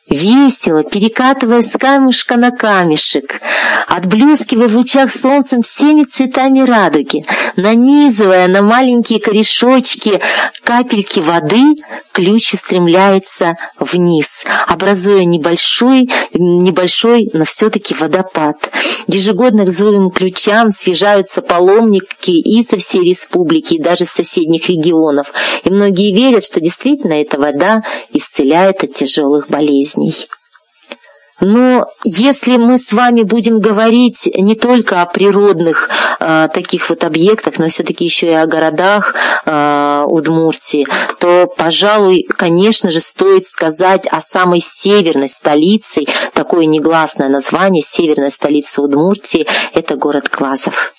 весело, 0.09 0.83
перекатывая 0.83 1.61
с 1.61 1.77
камешка 1.77 2.37
на 2.37 2.51
камешек, 2.51 3.41
отблескивая 3.87 4.67
в 4.67 4.75
лучах 4.75 5.11
солнцем 5.11 5.61
всеми 5.61 6.03
цветами 6.03 6.61
радуги, 6.61 7.25
нанизывая 7.55 8.47
на 8.47 8.61
маленькие 8.61 9.19
корешочки 9.19 10.21
капельки 10.63 11.19
воды, 11.19 11.75
ключ 12.11 12.53
устремляется 12.53 13.55
вниз, 13.79 14.43
образуя 14.67 15.23
небольшой, 15.23 16.09
небольшой, 16.33 17.29
но 17.33 17.45
все-таки 17.45 17.93
водопад. 17.93 18.69
Ежегодно 19.07 19.65
к 19.65 19.71
зловым 19.71 20.09
ключам 20.11 20.71
съезжаются 20.71 21.41
паломники 21.41 22.31
и 22.31 22.63
со 22.63 22.77
всей 22.77 23.03
республики, 23.03 23.75
и 23.75 23.81
даже 23.81 24.05
с 24.05 24.11
соседних 24.11 24.67
регионов. 24.69 25.31
И 25.63 25.69
многие 25.69 26.13
верят, 26.13 26.43
что 26.43 26.59
действительно 26.59 27.13
эта 27.13 27.39
вода 27.39 27.83
исцеляет 28.11 28.83
от 28.83 28.93
тяжелых 28.93 29.47
болезней 29.47 29.96
болезней. 29.97 30.36
Но 31.39 31.85
если 32.03 32.57
мы 32.57 32.79
с 32.79 32.91
вами 32.93 33.21
будем 33.21 33.59
говорить 33.59 34.29
не 34.35 34.55
только 34.55 35.01
о 35.01 35.05
природных 35.05 35.89
э, 36.19 36.49
таких 36.53 36.89
вот 36.89 37.03
объектах, 37.03 37.59
но 37.59 37.67
все-таки 37.67 38.05
еще 38.05 38.27
и 38.27 38.33
о 38.33 38.47
городах 38.47 39.13
э, 39.45 40.03
Удмуртии, 40.07 40.87
то, 41.19 41.47
пожалуй, 41.57 42.25
конечно 42.27 42.91
же, 42.91 42.99
стоит 42.99 43.45
сказать 43.45 44.07
о 44.07 44.19
самой 44.21 44.61
северной 44.61 45.29
столице, 45.29 46.05
такое 46.33 46.65
негласное 46.65 47.29
название, 47.29 47.83
северная 47.83 48.31
столица 48.31 48.81
Удмуртии, 48.81 49.45
это 49.73 49.95
город 49.95 50.29
Клазов. 50.29 50.93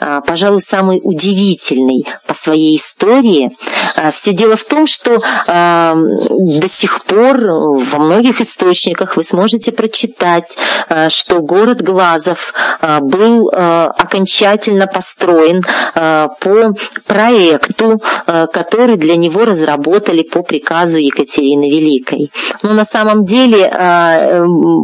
Э, 0.00 0.20
пожалуй, 0.26 0.62
самый 0.62 1.00
удивительный 1.02 2.06
по 2.26 2.34
своей 2.34 2.76
истории. 2.76 3.50
Э, 3.96 4.10
все 4.10 4.32
дело 4.32 4.56
в 4.56 4.64
том, 4.64 4.86
что 4.86 5.16
э, 5.16 5.94
до 6.30 6.68
сих 6.68 7.04
пор 7.04 7.40
во 7.42 7.98
многих 7.98 8.40
источниках 8.40 9.16
вы 9.16 9.24
сможете 9.24 9.72
прочитать, 9.82 10.56
э, 10.88 11.08
что 11.08 11.40
город 11.40 11.82
Глазов 11.82 12.54
э, 12.80 13.00
был 13.00 13.50
э, 13.50 13.86
окончательно 13.98 14.86
построен 14.86 15.62
по 15.94 16.74
проекту, 17.06 17.98
который 18.26 18.96
для 18.96 19.16
него 19.16 19.44
разработали 19.44 20.22
по 20.22 20.42
приказу 20.42 20.98
Екатерины 20.98 21.70
Великой. 21.70 22.30
Но 22.62 22.72
на 22.72 22.84
самом 22.84 23.24
деле 23.24 23.68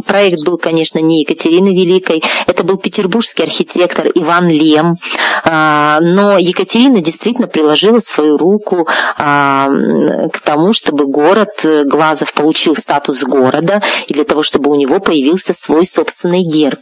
проект 0.05 0.45
был, 0.45 0.57
конечно, 0.57 0.99
не 0.99 1.21
Екатерины 1.21 1.69
Великой, 1.69 2.23
это 2.47 2.63
был 2.63 2.77
петербургский 2.77 3.43
архитектор 3.43 4.07
Иван 4.13 4.47
Лем, 4.47 4.97
но 5.45 6.37
Екатерина 6.37 7.01
действительно 7.01 7.47
приложила 7.47 7.99
свою 7.99 8.37
руку 8.37 8.87
к 9.17 10.39
тому, 10.43 10.73
чтобы 10.73 11.05
город 11.05 11.65
Глазов 11.85 12.33
получил 12.33 12.75
статус 12.75 13.23
города, 13.23 13.81
и 14.07 14.13
для 14.13 14.23
того, 14.23 14.43
чтобы 14.43 14.71
у 14.71 14.75
него 14.75 14.88
него 14.89 14.99
появился 14.99 15.53
свой 15.53 15.85
собственный 15.85 16.41
герб. 16.41 16.79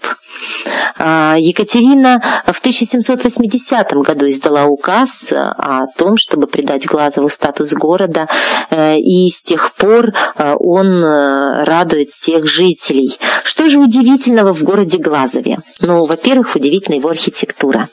А, 0.98 1.36
Екатерина 1.38 2.22
в 2.46 2.60
1780 2.60 3.94
году 3.94 4.30
издала 4.30 4.66
указ 4.66 5.34
о 5.34 5.88
том, 5.98 6.18
чтобы 6.18 6.48
придать 6.48 6.86
Глазову 6.86 7.30
статус 7.30 7.74
города, 7.74 8.28
э, 8.70 8.98
и 9.00 9.30
с 9.30 9.42
тех 9.42 9.74
пор 9.74 10.14
э, 10.38 10.56
он 10.60 10.88
э, 10.88 11.64
радует 11.64 12.10
всех 12.10 12.48
жителей. 12.48 13.18
Что 13.44 13.70
же 13.70 13.80
удивительного 13.80 14.54
в 14.54 14.64
городе 14.64 14.98
Глазове? 14.98 15.60
Ну, 15.82 16.06
во-первых, 16.06 16.56
удивительна 16.56 16.96
его 16.96 17.10
архитектура. 17.10 17.90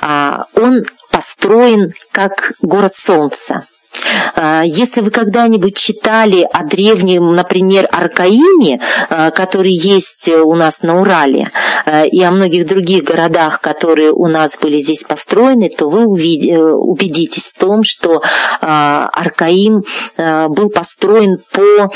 А, 0.00 0.44
он 0.54 0.84
построен 1.10 1.92
как 2.12 2.52
город 2.62 2.94
солнца. 2.94 3.66
А, 4.34 4.62
если 4.64 5.00
вы 5.00 5.10
когда-нибудь 5.10 5.76
читали 5.76 6.46
о 6.50 6.64
древнем, 6.64 7.32
например, 7.32 7.88
Аркаиме, 7.90 8.80
а, 9.08 9.30
который 9.30 9.72
есть 9.72 10.28
у 10.28 10.54
нас 10.54 10.82
на 10.82 11.00
Урале, 11.00 11.50
а, 11.84 12.04
и 12.04 12.20
о 12.22 12.30
многих 12.30 12.66
других 12.66 13.04
городах, 13.04 13.60
которые 13.60 14.12
у 14.12 14.26
нас 14.26 14.58
были 14.58 14.78
здесь 14.78 15.04
построены, 15.04 15.68
то 15.68 15.88
вы 15.88 16.06
убедитесь 16.06 17.52
в 17.54 17.58
том, 17.58 17.82
что 17.82 18.22
Аркаим 18.60 19.82
был 20.16 20.70
построен 20.70 21.38
по 21.52 21.90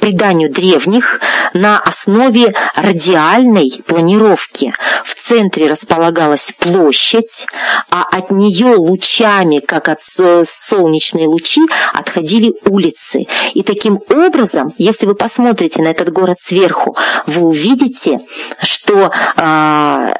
преданию 0.00 0.50
древних 0.50 1.20
на 1.54 1.78
основе 1.78 2.54
радиальной 2.74 3.82
планировки. 3.86 4.72
В 5.04 5.14
центре 5.14 5.68
располагалась 5.68 6.52
площадь, 6.58 7.46
а 7.90 8.02
от 8.02 8.30
нее 8.30 8.74
лучами, 8.76 9.58
как 9.58 9.88
от 9.88 10.00
солнечной 10.00 11.26
лучи, 11.26 11.62
отходили 11.92 12.54
улицы. 12.64 13.26
И 13.54 13.62
таким 13.62 14.00
образом, 14.08 14.72
если 14.78 15.06
вы 15.06 15.14
посмотрите 15.14 15.82
на 15.82 15.88
этот 15.88 16.12
город 16.12 16.36
сверху, 16.40 16.96
вы 17.26 17.42
увидите, 17.42 18.18
что 18.62 19.12
э, 19.36 20.12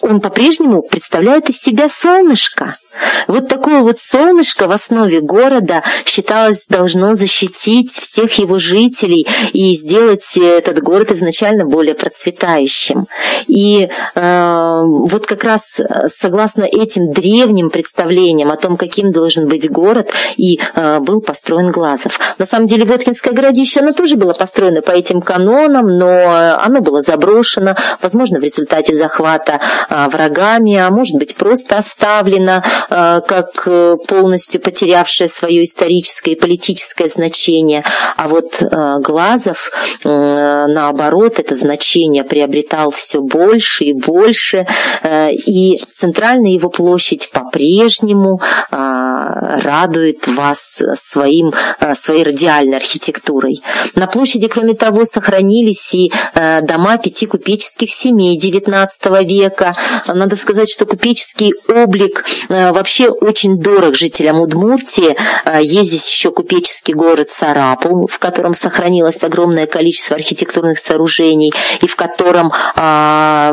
он 0.00 0.20
по-прежнему 0.20 0.82
представляет 0.82 1.50
из 1.50 1.58
себя 1.60 1.88
солнышко– 1.88 2.76
Вот 3.26 3.48
такое 3.48 3.80
вот 3.80 3.98
солнышко 3.98 4.66
в 4.66 4.72
основе 4.72 5.20
города 5.20 5.82
считалось 6.04 6.64
должно 6.68 7.14
защитить 7.14 7.90
всех 7.90 8.32
его 8.38 8.58
жителей 8.58 9.26
и 9.52 9.74
сделать 9.76 10.36
этот 10.36 10.82
город 10.82 11.10
изначально 11.12 11.64
более 11.64 11.94
процветающим. 11.94 13.04
И 13.46 13.88
э, 14.14 14.82
вот 14.84 15.26
как 15.26 15.44
раз 15.44 15.80
согласно 16.06 16.64
этим 16.64 17.10
древним 17.10 17.70
представлениям 17.70 18.50
о 18.50 18.56
том, 18.56 18.76
каким 18.76 19.12
должен 19.12 19.48
быть 19.48 19.70
город, 19.70 20.10
и 20.36 20.60
э, 20.74 21.00
был 21.00 21.20
построен 21.20 21.70
Глазов. 21.70 22.18
На 22.38 22.46
самом 22.46 22.66
деле 22.66 22.84
Воткинское 22.84 23.32
городище, 23.32 23.80
оно 23.80 23.92
тоже 23.92 24.16
было 24.16 24.32
построено 24.32 24.82
по 24.82 24.92
этим 24.92 25.20
канонам, 25.20 25.98
но 25.98 26.58
оно 26.62 26.80
было 26.80 27.00
заброшено, 27.00 27.76
возможно, 28.00 28.38
в 28.38 28.42
результате 28.42 28.94
захвата 28.94 29.60
э, 29.90 30.08
врагами, 30.08 30.76
а 30.76 30.90
может 30.90 31.16
быть 31.16 31.36
просто 31.36 31.78
оставлено 31.78 32.62
Э, 32.85 32.85
как 32.88 33.62
э, 33.66 33.96
полностью 34.06 34.60
потерявшая 34.60 35.28
свое 35.28 35.64
историческое 35.64 36.32
и 36.32 36.40
политическое 36.40 37.08
значение. 37.08 37.84
А 38.16 38.28
вот 38.28 38.62
э, 38.62 38.98
Глазов, 39.00 39.70
наоборот, 40.04 41.38
это 41.38 41.54
значение 41.54 42.24
приобретал 42.24 42.90
все 42.90 43.20
больше 43.20 43.84
и 43.84 43.92
больше, 43.92 44.66
и 45.04 45.80
центральная 45.94 46.50
его 46.50 46.68
площадь 46.70 47.30
по-прежнему 47.30 48.40
радует 48.70 50.26
вас 50.28 50.82
своим, 50.94 51.52
своей 51.94 52.24
радиальной 52.24 52.76
архитектурой. 52.76 53.62
На 53.94 54.06
площади, 54.06 54.48
кроме 54.48 54.74
того, 54.74 55.04
сохранились 55.04 55.94
и 55.94 56.12
дома 56.62 56.98
пяти 56.98 57.26
купеческих 57.26 57.90
семей 57.90 58.38
XIX 58.38 58.88
века. 59.24 59.74
Надо 60.06 60.36
сказать, 60.36 60.70
что 60.70 60.86
купеческий 60.86 61.52
облик 61.68 62.24
вообще 62.76 63.08
очень 63.08 63.58
дорог 63.58 63.94
жителям 63.94 64.38
Удмуртии. 64.38 65.16
А, 65.44 65.60
есть 65.60 65.90
здесь 65.90 66.08
еще 66.08 66.30
купеческий 66.30 66.92
город 66.92 67.30
Сарапул, 67.30 68.06
в 68.06 68.18
котором 68.18 68.52
сохранилось 68.52 69.24
огромное 69.24 69.66
количество 69.66 70.16
архитектурных 70.16 70.78
сооружений 70.78 71.52
и 71.80 71.86
в 71.86 71.96
котором 71.96 72.52
а, 72.76 73.50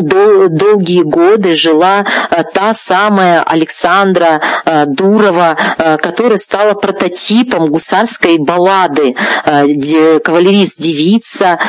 долгие 0.00 1.02
годы 1.02 1.54
жила 1.54 2.04
а, 2.30 2.42
та 2.42 2.74
самая 2.74 3.44
Александра 3.44 4.40
Дурова, 4.86 5.56
которая 6.00 6.38
стала 6.38 6.74
прототипом 6.74 7.70
гусарской 7.70 8.38
баллады. 8.38 9.14
Кавалерист-девица 9.44 11.60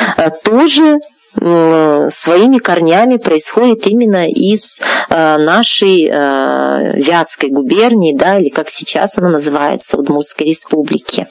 тоже 0.42 0.98
своими 1.32 2.58
корнями 2.58 3.16
происходит 3.16 3.86
именно 3.86 4.28
из 4.28 4.80
э, 5.08 5.36
нашей 5.36 6.08
э, 6.10 6.92
Вятской 6.96 7.50
губернии, 7.50 8.16
да, 8.16 8.38
или 8.38 8.48
как 8.48 8.68
сейчас 8.68 9.16
она 9.16 9.28
называется, 9.30 9.96
Удмуртской 9.96 10.48
республики. 10.48 11.28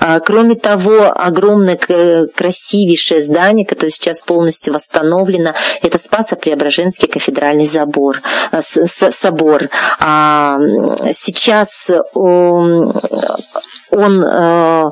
А, 0.00 0.20
кроме 0.20 0.56
того, 0.56 1.12
огромное 1.14 1.76
красивейшее 1.76 3.22
здание, 3.22 3.64
которое 3.66 3.90
сейчас 3.90 4.22
полностью 4.22 4.74
восстановлено, 4.74 5.54
это 5.82 5.98
Спасо-Преображенский 5.98 7.08
кафедральный 7.08 7.66
забор, 7.66 8.20
собор. 8.60 9.68
А 10.00 10.58
сейчас 11.12 11.90
он 13.92 14.24
э, 14.24 14.90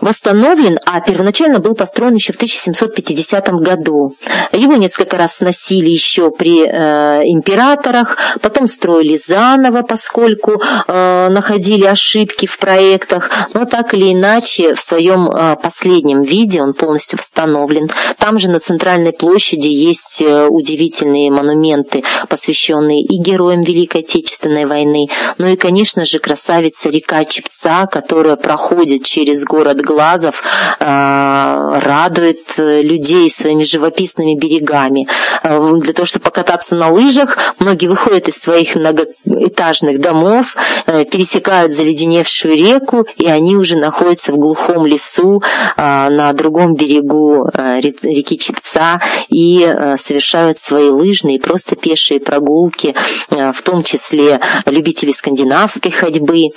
восстановлен, 0.00 0.78
а 0.84 1.00
первоначально 1.00 1.58
был 1.58 1.74
построен 1.74 2.14
еще 2.14 2.32
в 2.32 2.36
1750 2.36 3.48
году. 3.60 4.12
Его 4.52 4.76
несколько 4.76 5.16
раз 5.16 5.36
сносили 5.36 5.88
еще 5.88 6.30
при 6.30 6.64
э, 6.64 7.22
императорах, 7.26 8.16
потом 8.40 8.68
строили 8.68 9.16
заново, 9.16 9.82
поскольку 9.82 10.60
э, 10.60 11.28
находили 11.28 11.84
ошибки 11.86 12.46
в 12.46 12.58
проектах, 12.58 13.30
но 13.54 13.64
так 13.64 13.94
или 13.94 14.12
иначе 14.12 14.74
в 14.74 14.80
своем 14.80 15.28
э, 15.28 15.56
последнем 15.62 16.22
виде 16.22 16.62
он 16.62 16.74
полностью 16.74 17.18
восстановлен. 17.18 17.88
Там 18.18 18.38
же 18.38 18.50
на 18.50 18.60
центральной 18.60 19.12
площади 19.12 19.68
есть 19.68 20.22
э, 20.22 20.46
удивительные 20.48 21.30
монументы, 21.30 22.04
посвященные 22.28 23.02
и 23.02 23.22
героям 23.22 23.60
Великой 23.60 24.02
Отечественной 24.02 24.66
войны, 24.66 25.06
ну 25.38 25.48
и, 25.48 25.56
конечно 25.56 26.04
же, 26.04 26.18
красавица 26.18 26.90
река 26.90 27.24
Чепца, 27.24 27.86
которая 27.86 28.15
которая 28.16 28.36
проходит 28.36 29.04
через 29.04 29.44
город 29.44 29.82
Глазов, 29.82 30.42
э, 30.80 30.84
радует 30.84 32.38
э, 32.56 32.80
людей 32.80 33.28
своими 33.28 33.62
живописными 33.62 34.38
берегами. 34.38 35.06
Э, 35.42 35.60
для 35.82 35.92
того, 35.92 36.06
чтобы 36.06 36.24
покататься 36.24 36.76
на 36.76 36.90
лыжах, 36.90 37.36
многие 37.58 37.88
выходят 37.88 38.28
из 38.28 38.38
своих 38.38 38.74
многоэтажных 38.74 40.00
домов, 40.00 40.56
пересекают 40.86 41.74
заледеневшую 41.74 42.56
реку, 42.56 43.06
и 43.18 43.26
они 43.26 43.54
уже 43.54 43.76
находятся 43.76 44.32
в 44.32 44.38
глухом 44.38 44.86
лесу 44.86 45.42
на 45.76 46.32
другом 46.32 46.74
берегу 46.74 47.50
реки 47.52 48.38
Чепца 48.38 49.00
и 49.28 49.60
совершают 49.98 50.58
свои 50.58 50.88
лыжные, 50.88 51.38
просто 51.38 51.76
пешие 51.76 52.20
прогулки, 52.20 52.94
в 53.28 53.62
том 53.62 53.82
числе 53.82 54.40
любители 54.66 55.12
скандинавской 55.12 55.90
ходьбы, 55.90 56.50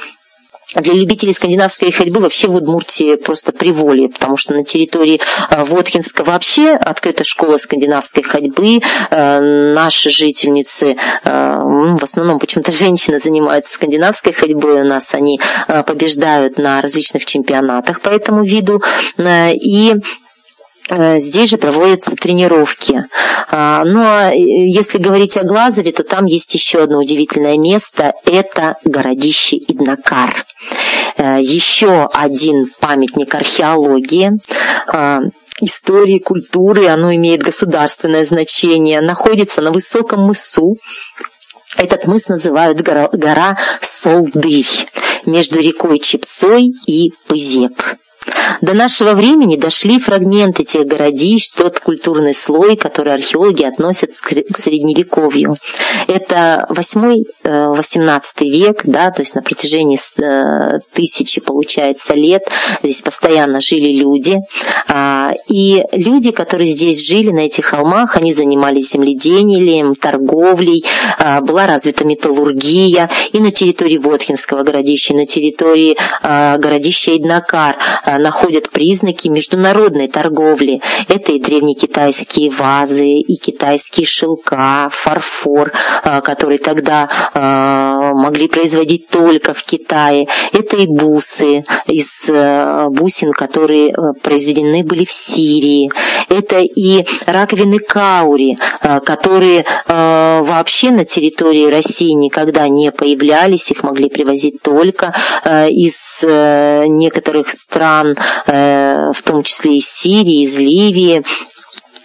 для 0.75 0.93
любителей 0.93 1.33
скандинавской 1.33 1.91
ходьбы 1.91 2.19
вообще 2.19 2.47
в 2.47 2.55
Удмуртии 2.55 3.15
просто 3.15 3.51
приволье, 3.51 4.09
потому 4.09 4.37
что 4.37 4.53
на 4.53 4.63
территории 4.63 5.19
э, 5.49 5.63
Воткинска 5.63 6.23
вообще 6.23 6.71
открыта 6.71 7.23
школа 7.23 7.57
скандинавской 7.57 8.23
ходьбы. 8.23 8.79
Э, 9.09 9.39
наши 9.73 10.09
жительницы, 10.09 10.95
ну, 11.25 11.97
в 11.97 12.03
основном 12.03 12.39
почему-то 12.39 12.71
женщины 12.71 13.19
занимаются 13.19 13.73
скандинавской 13.73 14.33
ходьбой 14.33 14.81
у 14.81 14.85
нас, 14.85 15.13
они 15.13 15.39
побеждают 15.85 16.57
на 16.57 16.81
различных 16.81 17.25
чемпионатах 17.25 18.01
по 18.01 18.09
этому 18.09 18.43
виду. 18.43 18.81
И 19.17 19.93
здесь 21.19 21.49
же 21.49 21.57
проводятся 21.57 22.15
тренировки. 22.15 23.03
А, 23.51 23.83
ну 23.85 24.01
а 24.03 24.31
если 24.33 24.97
говорить 24.97 25.37
о 25.37 25.43
Глазове, 25.43 25.91
то 25.91 26.03
там 26.03 26.25
есть 26.25 26.53
еще 26.53 26.83
одно 26.83 26.99
удивительное 26.99 27.57
место. 27.57 28.13
Это 28.25 28.77
городище 28.83 29.57
Иднакар. 29.57 30.45
Э, 31.17 31.39
еще 31.41 32.09
один 32.13 32.71
памятник 32.79 33.35
археологии 33.35 34.31
а, 34.87 35.21
истории, 35.61 36.19
культуры, 36.19 36.87
оно 36.87 37.13
имеет 37.15 37.41
государственное 37.41 38.25
значение, 38.25 39.01
находится 39.01 39.61
на 39.61 39.71
высоком 39.71 40.21
мысу. 40.21 40.75
Этот 41.77 42.07
мыс 42.07 42.27
называют 42.27 42.81
гора, 42.81 43.09
гора 43.11 43.57
Солдырь 43.81 44.67
между 45.25 45.59
рекой 45.59 45.99
Чепцой 45.99 46.73
и 46.87 47.11
Пызеп. 47.27 47.79
До 48.61 48.73
нашего 48.73 49.13
времени 49.13 49.55
дошли 49.55 49.99
фрагменты 49.99 50.65
тех 50.65 50.85
городищ, 50.85 51.49
тот 51.55 51.79
культурный 51.79 52.33
слой, 52.33 52.75
который 52.75 53.13
археологи 53.13 53.63
относят 53.63 54.11
к 54.11 54.57
средневековью. 54.57 55.55
Это 56.07 56.67
8-18 56.69 57.23
э, 57.43 58.45
век, 58.45 58.81
да, 58.83 59.11
то 59.11 59.21
есть 59.21 59.35
на 59.35 59.41
протяжении 59.41 59.97
э, 59.97 60.79
тысячи, 60.93 61.39
получается, 61.39 62.13
лет 62.13 62.43
здесь 62.83 63.01
постоянно 63.01 63.61
жили 63.61 63.93
люди. 63.97 64.37
А, 64.87 65.33
и 65.47 65.83
люди, 65.93 66.31
которые 66.31 66.69
здесь 66.69 67.05
жили 67.05 67.31
на 67.31 67.41
этих 67.41 67.65
холмах, 67.65 68.17
они 68.17 68.33
занимались 68.33 68.91
земледением, 68.91 69.95
торговлей, 69.95 70.83
а, 71.17 71.41
была 71.41 71.67
развита 71.67 72.05
металлургия 72.05 73.09
и 73.31 73.39
на 73.39 73.51
территории 73.51 73.97
Воткинского 73.97 74.63
городища, 74.63 75.13
и 75.13 75.17
на 75.17 75.25
территории 75.25 75.97
а, 76.21 76.57
городища 76.57 77.15
Иднакар 77.15 77.77
находят 78.17 78.69
признаки 78.69 79.27
международной 79.27 80.07
торговли. 80.07 80.81
Это 81.07 81.33
и 81.33 81.39
древнекитайские 81.39 82.49
вазы, 82.49 83.07
и 83.07 83.35
китайские 83.35 84.05
шелка, 84.05 84.89
фарфор, 84.91 85.71
а, 86.03 86.21
который 86.21 86.57
тогда 86.57 87.09
а, 87.33 88.13
могли 88.13 88.47
производить 88.47 89.09
только 89.09 89.53
в 89.53 89.63
Китае. 89.63 90.27
Это 90.53 90.77
и 90.77 90.87
бусы 90.87 91.63
из 91.85 92.29
бусин, 92.91 93.31
которые 93.31 93.93
произведены 94.21 94.83
были 94.83 95.05
в 95.05 95.11
Сирии. 95.11 95.91
Это 96.29 96.59
и 96.59 97.05
раковины 97.25 97.79
каури, 97.79 98.57
которые 99.05 99.65
вообще 99.87 100.91
на 100.91 101.05
территории 101.05 101.67
России 101.67 102.11
никогда 102.11 102.67
не 102.67 102.91
появлялись, 102.91 103.71
их 103.71 103.83
могли 103.83 104.09
привозить 104.09 104.61
только 104.61 105.13
из 105.45 106.23
некоторых 106.23 107.49
стран 107.49 107.98
стран, 107.99 108.15
э, 108.47 109.11
в 109.13 109.23
том 109.23 109.43
числе 109.43 109.77
из 109.77 109.89
Сирии, 109.89 110.43
из 110.43 110.57
Ливии, 110.57 111.23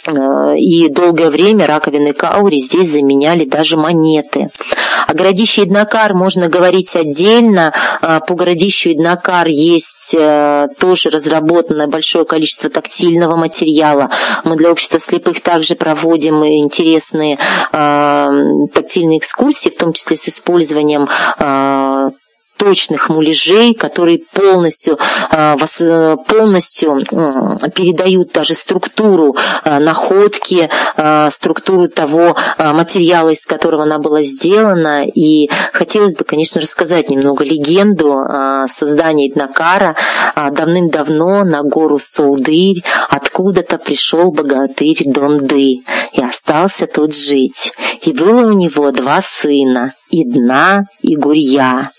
э, 0.06 0.56
и 0.58 0.88
долгое 0.88 1.30
время 1.30 1.66
раковины 1.66 2.12
каури 2.12 2.56
здесь 2.56 2.90
заменяли 2.90 3.44
даже 3.44 3.76
монеты. 3.76 4.48
О 5.06 5.14
городище 5.14 5.64
Иднакар 5.64 6.14
можно 6.14 6.48
говорить 6.48 6.96
отдельно. 6.96 7.74
По 8.00 8.34
городищу 8.34 8.92
Иднакар 8.92 9.48
есть 9.48 10.16
тоже 10.78 11.10
разработано 11.10 11.88
большое 11.88 12.24
количество 12.24 12.70
тактильного 12.70 13.36
материала. 13.36 14.10
Мы 14.44 14.56
для 14.56 14.70
общества 14.70 14.98
слепых 14.98 15.42
также 15.42 15.74
проводим 15.74 16.42
интересные 16.44 17.38
тактильные 17.70 19.18
экскурсии, 19.18 19.68
в 19.68 19.76
том 19.76 19.92
числе 19.92 20.16
с 20.16 20.28
использованием 20.28 21.06
точных 22.56 23.08
муляжей, 23.08 23.74
которые 23.74 24.18
полностью, 24.18 24.98
а, 25.30 25.56
полностью 26.26 26.98
передают 27.74 28.32
даже 28.32 28.54
структуру 28.54 29.36
а, 29.64 29.80
находки, 29.80 30.68
а, 30.96 31.30
структуру 31.30 31.88
того 31.88 32.36
материала, 32.58 33.30
из 33.30 33.44
которого 33.46 33.82
она 33.82 33.98
была 33.98 34.22
сделана. 34.22 35.04
И 35.06 35.50
хотелось 35.72 36.16
бы, 36.16 36.24
конечно, 36.24 36.60
рассказать 36.60 37.10
немного 37.10 37.44
легенду 37.44 38.22
создания 38.66 39.28
Иднакара. 39.28 39.94
Давным-давно 40.36 41.44
на 41.44 41.62
гору 41.62 41.98
Солдырь 41.98 42.82
откуда-то 43.08 43.78
пришел 43.78 44.32
богатырь 44.32 45.02
Донды 45.04 45.78
и 46.12 46.22
остался 46.22 46.86
тут 46.86 47.14
жить. 47.14 47.72
И 48.02 48.12
было 48.12 48.46
у 48.46 48.52
него 48.52 48.90
два 48.90 49.20
сына– 49.22 49.92
Идна 50.22 50.84
и 51.02 51.16
Гурья. 51.16 51.90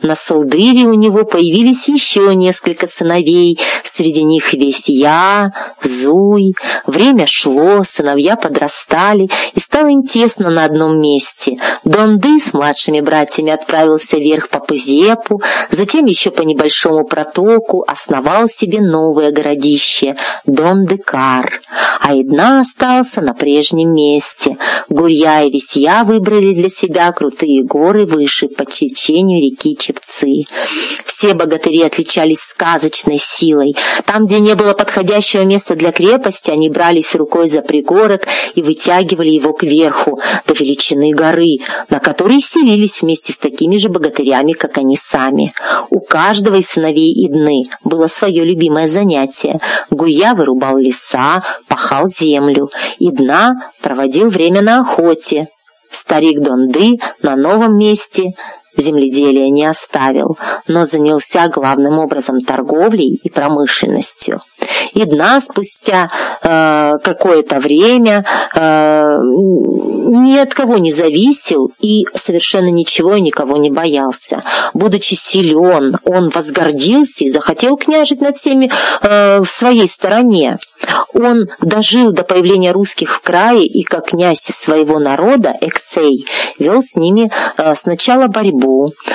На 0.00 0.14
Солдыре 0.14 0.84
у 0.84 0.94
него 0.94 1.24
появились 1.24 1.88
еще 1.88 2.34
несколько 2.34 2.86
сыновей, 2.86 3.58
среди 3.84 4.22
них 4.22 4.52
весь 4.54 4.88
я, 4.88 5.52
Зуй. 5.82 6.54
Время 6.86 7.26
шло, 7.26 7.82
сыновья 7.84 8.36
подрастали, 8.36 9.28
и 9.54 9.60
стало 9.60 9.88
им 9.88 10.02
тесно 10.02 10.50
на 10.50 10.64
одном 10.64 11.00
месте. 11.00 11.58
Донды 11.84 12.38
с 12.38 12.52
младшими 12.52 13.00
братьями 13.00 13.52
отправился 13.52 14.18
вверх 14.18 14.48
по 14.48 14.60
Пызепу, 14.60 15.42
затем 15.70 16.04
еще 16.06 16.30
по 16.30 16.42
небольшому 16.42 17.04
протоку 17.04 17.84
основал 17.86 18.48
себе 18.48 18.80
новое 18.80 19.32
городище— 19.32 20.16
Дондекар. 20.46 21.60
А 22.00 22.14
Идна 22.14 22.60
остался 22.60 23.20
на 23.20 23.34
прежнем 23.34 23.94
месте. 23.94 24.56
Гурья 24.88 25.42
и 25.42 25.50
Весья 25.50 26.04
выбрали 26.04 26.54
для 26.54 26.68
себя 26.68 27.12
крутые 27.12 27.57
горы 27.62 28.06
выше 28.06 28.48
по 28.48 28.64
течению 28.64 29.40
реки 29.40 29.76
Чепцы. 29.76 30.44
Все 31.04 31.34
богатыри 31.34 31.82
отличались 31.82 32.40
сказочной 32.40 33.18
силой. 33.18 33.74
Там, 34.04 34.26
где 34.26 34.40
не 34.40 34.54
было 34.54 34.72
подходящего 34.72 35.42
места 35.42 35.74
для 35.74 35.92
крепости, 35.92 36.50
они 36.50 36.70
брались 36.70 37.14
рукой 37.14 37.48
за 37.48 37.62
пригорок 37.62 38.26
и 38.54 38.62
вытягивали 38.62 39.30
его 39.30 39.52
кверху, 39.52 40.20
до 40.46 40.54
величины 40.54 41.12
горы, 41.12 41.58
на 41.90 41.98
которой 41.98 42.40
селились 42.40 43.02
вместе 43.02 43.32
с 43.32 43.36
такими 43.36 43.78
же 43.78 43.88
богатырями, 43.88 44.52
как 44.52 44.78
они 44.78 44.96
сами. 44.96 45.52
У 45.90 46.00
каждого 46.00 46.56
из 46.56 46.68
сыновей 46.68 47.12
Идны 47.26 47.64
было 47.84 48.06
свое 48.06 48.44
любимое 48.44 48.88
занятие. 48.88 49.58
Гурья 49.90 50.34
вырубал 50.34 50.78
леса, 50.78 51.42
пахал 51.66 52.08
землю. 52.08 52.70
Идна 52.98 53.70
проводил 53.80 54.28
время 54.28 54.62
на 54.62 54.80
охоте. 54.80 55.48
Старик 55.90 56.40
Донды 56.40 56.98
на 57.22 57.36
новом 57.36 57.78
месте 57.78 58.32
земледелия 58.78 59.50
не 59.50 59.66
оставил, 59.66 60.38
но 60.66 60.86
занялся 60.86 61.48
главным 61.48 61.98
образом 61.98 62.38
торговлей 62.38 63.20
и 63.22 63.28
промышленностью. 63.28 64.40
И 64.94 65.04
дна 65.04 65.40
спустя 65.40 66.08
э, 66.42 66.98
какое-то 67.02 67.58
время 67.58 68.24
э, 68.54 69.18
ни 69.20 70.36
от 70.38 70.54
кого 70.54 70.78
не 70.78 70.92
зависел 70.92 71.70
и 71.80 72.06
совершенно 72.14 72.70
ничего 72.70 73.14
и 73.14 73.20
никого 73.20 73.56
не 73.56 73.70
боялся. 73.70 74.40
Будучи 74.74 75.14
силен, 75.14 75.98
он 76.04 76.30
возгордился 76.30 77.24
и 77.24 77.30
захотел 77.30 77.76
княжить 77.76 78.20
над 78.20 78.36
всеми 78.36 78.70
э, 79.02 79.40
в 79.40 79.50
своей 79.50 79.88
стороне. 79.88 80.58
Он 81.12 81.48
дожил 81.60 82.12
до 82.12 82.22
появления 82.22 82.72
русских 82.72 83.16
в 83.16 83.20
крае 83.20 83.66
и, 83.66 83.82
как 83.82 84.08
князь 84.08 84.40
своего 84.40 84.98
народа, 84.98 85.54
Эксей, 85.60 86.26
вел 86.58 86.82
с 86.82 86.96
ними 86.96 87.30
э, 87.56 87.74
сначала 87.74 88.28
борьбу, 88.28 88.67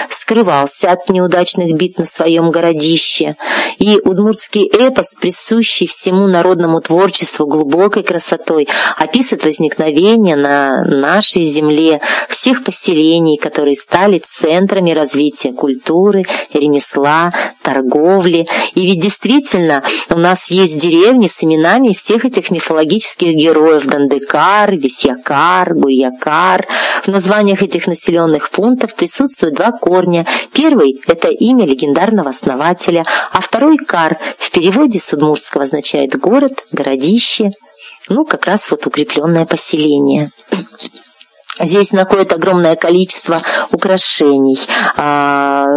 скрывался 0.09 0.91
от 0.91 1.09
неудачных 1.09 1.75
бит 1.75 1.97
на 1.97 2.05
своем 2.05 2.51
городище. 2.51 3.35
И 3.77 3.99
удмуртский 4.03 4.67
эпос, 4.67 5.15
присущий 5.19 5.87
всему 5.87 6.27
народному 6.27 6.81
творчеству 6.81 7.45
глубокой 7.45 8.03
красотой, 8.03 8.67
описывает 8.97 9.43
возникновение 9.43 10.35
на 10.35 10.83
нашей 10.83 11.43
земле 11.43 12.01
всех 12.29 12.63
поселений, 12.63 13.37
которые 13.37 13.75
стали 13.75 14.21
центрами 14.25 14.91
развития 14.91 15.51
культуры, 15.51 16.23
ремесла, 16.53 17.31
торговли. 17.61 18.47
И 18.75 18.85
ведь 18.85 18.99
действительно 18.99 19.83
у 20.09 20.17
нас 20.17 20.51
есть 20.51 20.81
деревни 20.81 21.27
с 21.27 21.43
именами 21.43 21.93
всех 21.93 22.25
этих 22.25 22.51
мифологических 22.51 23.33
героев 23.33 23.85
Дандекар, 23.85 24.75
Весьякар, 24.75 25.73
Гурьякар. 25.73 26.67
В 27.03 27.07
названиях 27.09 27.61
этих 27.61 27.87
населенных 27.87 28.49
пунктов 28.51 28.93
присутствуют 29.33 29.55
два 29.55 29.71
корня. 29.71 30.25
Первый– 30.53 31.01
это 31.07 31.29
имя 31.29 31.65
легендарного 31.65 32.29
основателя, 32.29 33.05
а 33.31 33.41
второй– 33.41 33.77
Кар. 33.87 34.17
В 34.37 34.51
переводе 34.51 34.99
с 34.99 35.11
удмуртского 35.13 35.63
означает 35.63 36.17
«город», 36.19 36.63
«городище», 36.71 37.49
ну, 38.09 38.25
как 38.25 38.45
раз 38.45 38.69
вот 38.69 38.85
укрепленное 38.85 39.45
поселение. 39.45 40.29
Здесь 41.59 41.91
находит 41.91 42.33
огромное 42.33 42.75
количество 42.75 43.39
украшений. 43.71 44.57
А, 44.97 45.67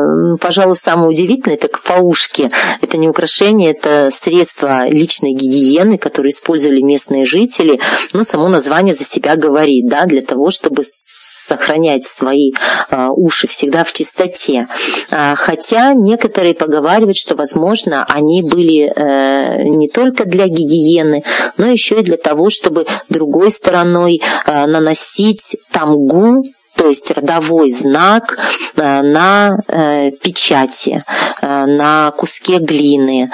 пожалуй, 0.41 0.77
самое 0.77 1.11
удивительное– 1.11 1.57
это 1.63 1.69
паушки. 1.69 2.51
Это 2.81 2.97
не 2.97 3.09
украшения, 3.09 3.73
это 3.73 4.09
средства 4.11 4.89
личной 4.89 5.35
гигиены, 5.35 5.99
которые 5.99 6.31
использовали 6.31 6.81
местные 6.81 7.27
жители. 7.27 7.79
Ну, 8.15 8.25
само 8.25 8.49
название 8.49 8.95
за 8.95 9.05
себя 9.05 9.37
говорит, 9.37 9.87
да, 9.87 10.07
для 10.07 10.23
того, 10.23 10.51
чтобы 10.51 10.83
сохранять 10.87 12.07
свои 12.07 12.53
а, 12.89 13.11
уши 13.11 13.47
всегда 13.47 13.85
в 13.85 13.93
чистоте. 13.93 14.69
А, 15.13 15.35
хотя 15.37 15.93
некоторые 15.93 16.55
поговаривают, 16.55 17.19
что, 17.19 17.37
возможно, 17.37 18.07
они 18.09 18.43
были 18.43 18.93
э, 18.95 19.65
не 19.65 19.89
только 19.89 20.25
для 20.25 20.47
гигиены, 20.47 21.23
но 21.59 21.67
еще 21.67 22.01
и 22.01 22.03
для 22.03 22.17
того, 22.17 22.49
чтобы 22.49 22.87
другой 23.09 23.51
стороной 23.51 24.23
э, 24.47 24.67
наносить 24.67 25.57
тамгу 25.77 26.43
то 26.77 26.89
есть 26.89 27.11
родовой 27.11 27.71
знак 27.71 28.39
э, 28.77 29.03
на 29.03 29.59
э, 29.67 30.11
печати, 30.11 31.03
э, 31.41 31.67
на 31.67 32.13
куске 32.13 32.59
глины. 32.59 33.31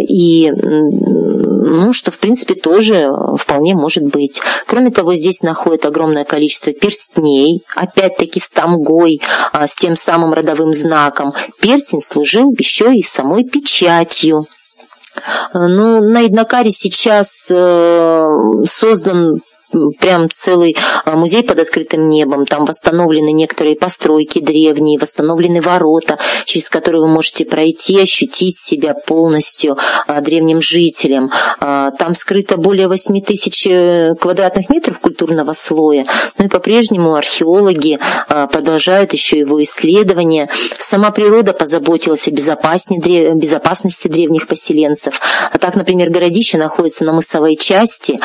И, 0.00 0.50
ну, 0.50 1.92
что, 1.92 2.10
в 2.10 2.18
принципе, 2.18 2.54
тоже 2.54 3.08
вполне 3.38 3.74
может 3.74 4.02
быть. 4.04 4.42
Кроме 4.66 4.90
того, 4.90 5.14
здесь 5.14 5.42
находят 5.42 5.86
огромное 5.86 6.24
количество 6.24 6.72
перстней, 6.72 7.62
опять-таки 7.76 8.40
с 8.40 8.50
тамгой, 8.50 9.20
с 9.54 9.76
тем 9.76 9.96
самым 9.96 10.34
родовым 10.34 10.74
знаком. 10.74 11.32
Перстень 11.60 12.02
служил 12.02 12.52
еще 12.58 12.94
и 12.94 13.02
самой 13.02 13.44
печатью. 13.44 14.42
Ну, 15.54 16.00
на 16.00 16.26
Иднакаре 16.26 16.70
сейчас 16.70 17.46
создан 18.70 19.40
прям 19.98 20.28
целый 20.30 20.76
а, 21.04 21.16
музей 21.16 21.42
под 21.42 21.60
открытым 21.60 22.08
небом. 22.08 22.46
Там 22.46 22.64
восстановлены 22.64 23.32
некоторые 23.32 23.76
постройки 23.76 24.40
древние, 24.40 24.98
восстановлены 24.98 25.60
ворота, 25.60 26.18
через 26.44 26.68
которые 26.68 27.02
вы 27.02 27.08
можете 27.08 27.44
пройти, 27.44 28.00
ощутить 28.00 28.58
себя 28.58 28.94
полностью 28.94 29.76
а, 30.06 30.20
древним 30.20 30.60
жителем. 30.62 31.30
А, 31.60 31.90
там 31.92 32.14
скрыто 32.14 32.56
более 32.56 32.88
8 32.88 33.20
тысяч 33.22 33.66
э, 33.66 34.14
квадратных 34.20 34.68
метров 34.68 34.98
культурного 34.98 35.52
слоя. 35.52 36.06
Ну 36.38 36.46
и 36.46 36.48
по-прежнему 36.48 37.14
археологи 37.14 37.98
продолжают 38.28 39.12
еще 39.12 39.38
его 39.38 39.62
исследования. 39.62 40.48
Сама 40.78 41.10
природа 41.10 41.52
позаботилась 41.52 42.28
о 42.28 42.30
безопасности 42.30 44.08
древних 44.08 44.48
поселенцев. 44.48 45.20
А 45.52 45.58
так, 45.58 45.76
например, 45.76 46.10
городище 46.10 46.58
находится 46.58 47.04
на 47.04 47.12
мысовой 47.12 47.56
части, 47.56 48.20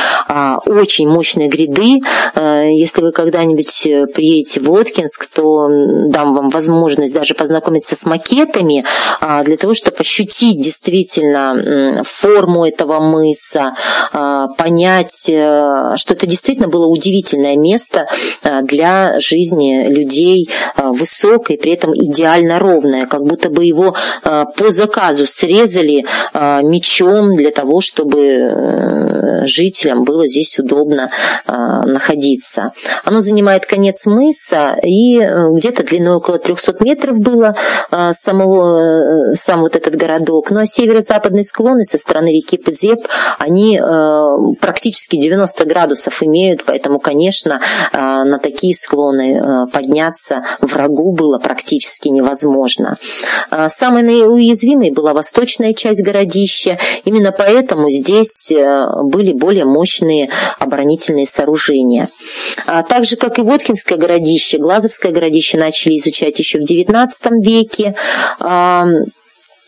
очень 0.65 1.07
мощно 1.07 1.36
различные 1.37 1.47
гряды. 1.47 1.99
Э, 2.35 2.69
если 2.71 3.01
вы 3.01 3.11
когда-нибудь 3.11 3.85
э, 3.85 4.07
приедете 4.07 4.59
в 4.59 4.65
Воткинск, 4.65 5.27
то 5.27 5.67
дам 6.07 6.35
вам 6.35 6.49
возможность 6.49 7.13
даже 7.13 7.33
познакомиться 7.33 7.95
с 7.95 8.05
макетами 8.05 8.83
а, 9.21 9.43
для 9.43 9.57
того, 9.57 9.73
чтобы 9.73 9.97
ощутить 9.99 10.61
действительно 10.61 12.03
форму 12.03 12.65
этого 12.65 12.99
мыса, 12.99 13.73
а, 14.11 14.47
понять, 14.57 15.29
э, 15.29 15.95
что 15.95 16.13
это 16.13 16.27
действительно 16.27 16.67
было 16.67 16.87
удивительное 16.87 17.55
место 17.55 18.05
для 18.63 19.19
жизни 19.19 19.87
людей 19.87 20.49
высокой, 20.77 21.57
при 21.57 21.73
этом 21.73 21.93
идеально 21.93 22.59
ровное, 22.59 23.05
как 23.05 23.23
будто 23.23 23.49
бы 23.49 23.65
его 23.65 23.95
по 24.23 24.69
заказу 24.69 25.25
срезали 25.25 26.05
мечом 26.33 27.35
для 27.35 27.51
того, 27.51 27.81
чтобы 27.81 29.43
жителям 29.45 30.03
было 30.03 30.27
здесь 30.27 30.57
удобно 30.59 31.09
находиться. 31.45 32.67
Оно 33.03 33.21
занимает 33.21 33.65
конец 33.65 34.05
мыса 34.05 34.77
и 34.83 35.17
где-то 35.17 35.83
длиной 35.83 36.15
около 36.15 36.39
300 36.39 36.75
метров 36.81 37.19
было 37.19 37.55
самого, 38.11 39.33
сам 39.33 39.61
вот 39.61 39.75
этот 39.75 39.95
городок. 39.95 40.51
Ну 40.51 40.59
а 40.59 40.65
северо-западные 40.65 41.43
склоны 41.43 41.83
со 41.83 41.97
стороны 41.97 42.29
реки 42.29 42.57
Пызеп, 42.57 43.07
они 43.37 43.79
практически 44.59 45.17
90 45.17 45.65
градусов 45.65 46.21
имеют, 46.23 46.63
поэтому, 46.65 46.99
конечно, 46.99 47.61
на 47.93 48.39
такие 48.39 48.75
склоны 48.75 49.67
подняться 49.71 50.43
врагу 50.61 51.13
было 51.13 51.39
практически 51.39 52.09
невозможно. 52.09 52.95
Самой 53.67 54.27
уязвимой 54.27 54.91
была 54.91 55.13
восточная 55.13 55.73
часть 55.73 56.03
городища. 56.03 56.77
Именно 57.05 57.31
поэтому 57.31 57.89
здесь 57.89 58.51
э, 58.51 58.87
были 59.03 59.33
более 59.33 59.65
мощные 59.65 60.29
оборонительные 60.59 61.16
сооружения. 61.25 62.09
А 62.65 62.83
так 62.83 63.05
же, 63.05 63.15
как 63.15 63.39
и 63.39 63.41
Воткинское 63.41 63.97
городище, 63.97 64.57
Глазовское 64.57 65.11
городище 65.11 65.57
начали 65.57 65.97
изучать 65.97 66.37
еще 66.39 66.59
в 66.59 66.63
XIX 66.63 67.07
веке. 67.41 67.95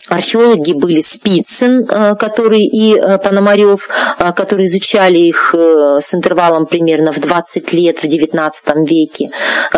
Археологи 0.09 0.73
были 0.73 1.01
Спицын, 1.01 1.85
э, 1.87 2.15
который 2.15 2.63
и 2.63 2.95
э, 2.95 3.19
Пономарев, 3.19 3.89
э, 4.17 4.33
которые 4.33 4.65
изучали 4.65 5.19
их 5.19 5.53
с 5.53 6.13
интервалом 6.13 6.65
примерно 6.65 7.11
в 7.11 7.19
20 7.19 7.73
лет 7.73 7.99
в 7.99 8.05
XIX 8.05 8.51
веке. 8.85 9.29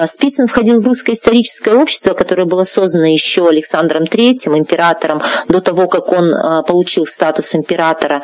Спицын 0.06 0.48
входил 0.48 0.82
в 0.82 0.86
русское 0.88 1.14
историческое 1.14 1.76
общество, 1.76 2.14
которое 2.14 2.46
было 2.46 2.64
создано 2.64 3.06
еще 3.06 3.48
Александром 3.48 4.04
III, 4.04 4.58
императором, 4.58 5.22
до 5.48 5.62
того, 5.62 5.88
как 5.88 6.12
он 6.12 6.34
получил 6.66 7.06
статус 7.06 7.56
императора, 7.56 8.22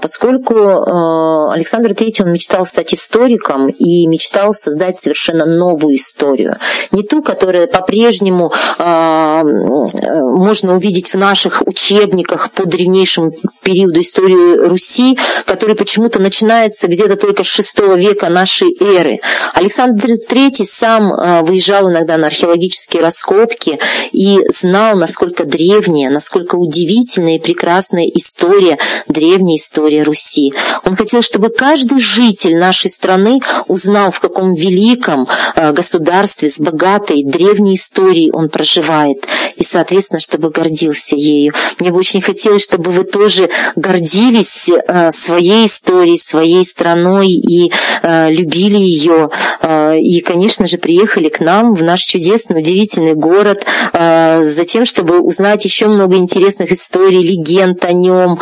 поскольку 0.00 1.50
Александр 1.50 1.92
III 1.92 2.24
он 2.24 2.32
мечтал 2.32 2.66
стать 2.66 2.94
историком 2.94 3.68
и 3.68 4.06
мечтал 4.06 4.54
создать 4.54 4.98
совершенно 4.98 5.46
новую 5.46 5.96
историю. 5.96 6.56
Не 6.92 7.02
ту, 7.02 7.22
которая 7.22 7.66
по-прежнему 7.66 8.52
можно 8.78 10.76
увидеть 10.76 11.12
в 11.12 11.18
наших 11.18 11.47
наших 11.48 11.66
учебниках 11.66 12.50
по 12.52 12.66
древнейшему 12.66 13.32
периоду 13.62 14.00
истории 14.00 14.66
Руси, 14.66 15.18
который 15.46 15.76
почему-то 15.76 16.18
начинается 16.20 16.88
где-то 16.88 17.16
только 17.16 17.44
с 17.44 17.58
VI 17.58 17.98
века 17.98 18.28
нашей 18.28 18.76
эры. 18.80 19.20
Александр 19.54 20.10
III 20.10 20.64
сам 20.64 21.12
а, 21.12 21.42
выезжал 21.42 21.90
иногда 21.90 22.16
на 22.16 22.26
археологические 22.26 23.02
раскопки 23.02 23.78
и 24.12 24.40
знал, 24.48 24.96
насколько 24.96 25.44
древняя, 25.44 26.10
насколько 26.10 26.56
удивительная 26.56 27.36
и 27.36 27.40
прекрасная 27.40 28.06
история, 28.06 28.78
древняя 29.06 29.56
история 29.56 30.02
Руси. 30.02 30.52
Он 30.84 30.96
хотел, 30.96 31.22
чтобы 31.22 31.48
каждый 31.48 32.00
житель 32.00 32.56
нашей 32.56 32.90
страны 32.90 33.40
узнал, 33.68 34.10
в 34.10 34.20
каком 34.20 34.54
великом 34.54 35.26
а, 35.54 35.72
государстве 35.72 36.48
с 36.48 36.60
богатой 36.60 37.24
древней 37.24 37.74
историей 37.74 38.30
он 38.32 38.48
проживает, 38.48 39.26
и, 39.56 39.64
соответственно, 39.64 40.20
чтобы 40.20 40.50
гордился 40.50 41.16
ею 41.16 41.37
ею. 41.38 41.52
Мне 41.78 41.90
бы 41.90 41.98
очень 41.98 42.20
хотелось, 42.20 42.64
чтобы 42.64 42.90
вы 42.90 43.04
тоже 43.04 43.50
гордились 43.76 44.68
э, 44.68 45.10
своей 45.10 45.66
историей, 45.66 46.18
своей 46.18 46.64
страной 46.64 47.28
и 47.28 47.72
э, 48.02 48.30
любили 48.30 48.76
ее. 48.76 49.30
Э, 49.62 49.98
и, 49.98 50.20
конечно 50.20 50.66
же, 50.66 50.78
приехали 50.78 51.28
к 51.28 51.40
нам 51.40 51.74
в 51.74 51.82
наш 51.82 52.02
чудесный, 52.02 52.60
удивительный 52.60 53.14
город 53.14 53.64
за 53.92 54.64
тем, 54.66 54.84
чтобы 54.84 55.20
узнать 55.20 55.64
еще 55.64 55.86
много 55.86 56.16
интересных 56.16 56.72
историй, 56.72 57.22
легенд 57.22 57.84
о 57.84 57.92
нем 57.92 58.38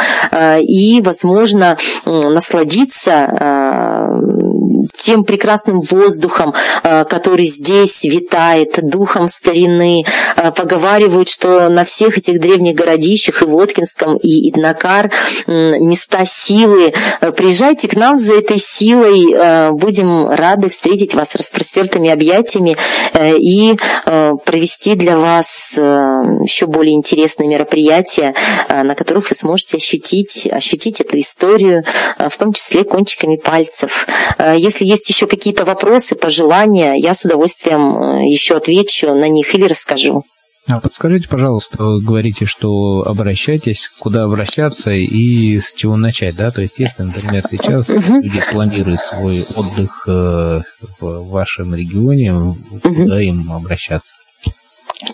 и, 0.60 1.00
возможно, 1.02 1.76
насладиться 2.04 3.26
тем 4.96 5.24
прекрасным 5.24 5.80
воздухом, 5.80 6.54
который 6.82 7.46
здесь 7.46 8.04
витает, 8.04 8.78
духом 8.82 9.28
старины. 9.28 10.04
Поговаривают, 10.56 11.28
что 11.28 11.68
на 11.68 11.84
всех 11.84 12.18
этих 12.18 12.40
древних 12.40 12.74
городищах, 12.74 13.42
и 13.42 13.44
Воткинском, 13.44 14.16
и 14.16 14.50
Иднакар, 14.50 15.10
места 15.46 16.24
силы. 16.24 16.92
Э, 17.20 17.32
приезжайте 17.32 17.88
к 17.88 17.96
нам 17.96 18.18
за 18.18 18.34
этой 18.34 18.58
силой, 18.58 19.32
э, 19.32 19.70
будем 19.72 20.28
рады 20.28 20.68
встретить 20.68 21.14
вас 21.14 21.34
распростертыми 21.34 22.10
объятиями 22.10 22.76
э, 23.12 23.36
и 23.38 23.76
провести 24.04 24.94
для 24.94 25.16
вас 25.16 25.76
еще 25.76 26.66
более 26.66 26.94
интересные 26.94 27.48
мероприятия, 27.48 28.34
на 28.68 28.94
которых 28.94 29.30
вы 29.30 29.36
сможете 29.36 29.76
ощутить, 29.76 30.48
ощутить 30.50 31.00
эту 31.00 31.18
историю, 31.18 31.84
в 32.18 32.36
том 32.36 32.52
числе 32.52 32.84
кончиками 32.84 33.36
пальцев. 33.36 34.06
Если 34.66 34.84
есть 34.84 35.08
еще 35.08 35.28
какие-то 35.28 35.64
вопросы, 35.64 36.16
пожелания, 36.16 36.94
я 36.94 37.14
с 37.14 37.24
удовольствием 37.24 38.20
еще 38.24 38.56
отвечу 38.56 39.14
на 39.14 39.28
них 39.28 39.54
или 39.54 39.64
расскажу. 39.64 40.24
А 40.66 40.80
подскажите, 40.80 41.28
пожалуйста, 41.28 41.80
вы 41.84 42.02
говорите, 42.02 42.46
что 42.46 43.04
обращайтесь, 43.06 43.88
куда 44.00 44.24
обращаться 44.24 44.90
и 44.90 45.60
с 45.60 45.72
чего 45.72 45.96
начать, 45.96 46.36
да? 46.36 46.50
То 46.50 46.62
есть, 46.62 46.80
если, 46.80 47.04
например, 47.04 47.44
сейчас 47.48 47.88
люди 47.90 48.42
планируют 48.50 49.02
свой 49.02 49.46
отдых 49.54 50.02
э, 50.08 50.62
в 50.98 51.28
вашем 51.28 51.72
регионе, 51.72 52.56
куда 52.82 53.22
им 53.22 53.52
обращаться? 53.52 54.16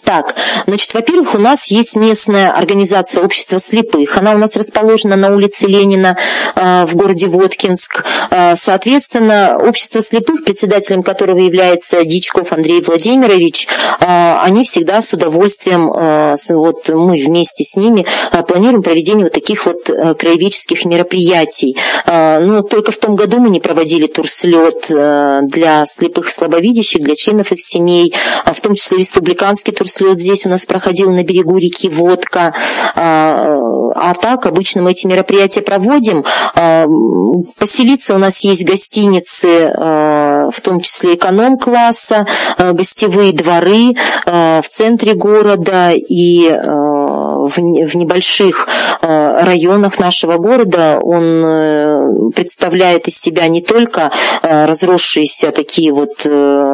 Так, 0.04 0.34
значит, 0.66 0.94
во-первых, 0.94 1.34
у 1.34 1.38
нас 1.38 1.70
есть 1.70 1.96
местная 1.96 2.52
организация 2.52 3.22
общества 3.22 3.60
слепых. 3.60 4.16
Она 4.16 4.32
у 4.32 4.38
нас 4.38 4.56
расположена 4.56 5.16
на 5.16 5.34
улице 5.34 5.66
Ленина 5.66 6.16
э, 6.54 6.84
в 6.86 6.96
городе 6.96 7.26
Воткинск. 7.26 8.04
Э, 8.30 8.54
соответственно, 8.56 9.58
общество 9.60 10.02
слепых, 10.02 10.44
председателем 10.44 11.02
которого 11.02 11.38
является 11.38 12.04
Дичков 12.04 12.52
Андрей 12.52 12.80
Владимирович, 12.82 13.68
э, 14.00 14.04
они 14.06 14.64
всегда 14.64 15.02
с 15.02 15.12
удовольствием, 15.12 15.92
вот 16.50 16.88
мы 16.88 17.22
вместе 17.22 17.64
с 17.64 17.76
ними 17.76 18.06
планируем 18.46 18.82
проведение 18.82 19.24
вот 19.24 19.32
таких 19.32 19.66
вот 19.66 19.84
краеведческих 19.84 20.84
мероприятий. 20.84 21.76
Но 22.06 22.62
только 22.62 22.92
в 22.92 22.98
том 22.98 23.16
году 23.16 23.38
мы 23.38 23.50
не 23.50 23.60
проводили 23.60 24.06
турслет 24.06 24.86
для 24.88 25.84
слепых 25.86 26.28
и 26.28 26.32
слабовидящих, 26.32 27.02
для 27.02 27.14
членов 27.14 27.52
их 27.52 27.60
семей, 27.60 28.14
в 28.44 28.60
том 28.60 28.74
числе 28.74 28.98
республиканский 28.98 29.72
Короткий 29.82 29.98
турслет 29.98 30.20
здесь 30.20 30.46
у 30.46 30.48
нас 30.48 30.64
проходил 30.64 31.12
на 31.12 31.24
берегу 31.24 31.56
реки 31.58 31.88
Водка. 31.88 32.54
А, 32.94 33.56
а 33.94 34.14
так 34.14 34.46
обычно 34.46 34.82
мы 34.82 34.92
эти 34.92 35.06
мероприятия 35.06 35.60
проводим. 35.60 36.24
А, 36.54 36.86
поселиться 37.58 38.14
у 38.14 38.18
нас 38.18 38.40
есть 38.44 38.64
гостиницы, 38.64 39.72
а, 39.74 40.50
в 40.52 40.60
том 40.60 40.80
числе 40.80 41.14
эконом-класса, 41.14 42.26
гостевые 42.58 43.32
дворы 43.32 43.94
в 44.24 44.64
центре 44.68 45.14
города 45.14 45.90
и 45.92 46.48
в 47.48 47.96
небольших 47.96 48.68
районах 49.00 49.98
нашего 49.98 50.38
города 50.38 50.98
он 51.00 51.24
э, 51.24 52.08
представляет 52.34 53.08
из 53.08 53.18
себя 53.18 53.48
не 53.48 53.62
только 53.62 54.10
разросшиеся 54.42 55.52
такие 55.52 55.92
вот 55.92 56.24
э, 56.24 56.72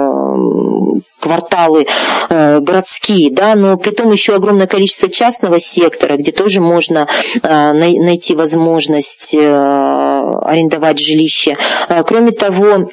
кварталы 1.21 1.87
э, 2.29 2.61
городские, 2.61 3.31
да, 3.33 3.55
но 3.55 3.77
при 3.77 3.91
том 3.91 4.13
еще 4.13 4.35
огромное 4.35 4.67
количество 4.67 5.09
частного 5.09 5.61
сектора, 5.61 6.17
где 6.17 6.33
тоже 6.33 6.61
можно 6.61 7.09
э, 7.43 7.73
найти 7.73 8.35
возможность 8.35 9.35
э, 9.35 9.39
арендовать 9.39 10.99
жилище. 10.99 11.57
Э, 11.89 12.03
кроме 12.05 12.31
того, 12.31 12.89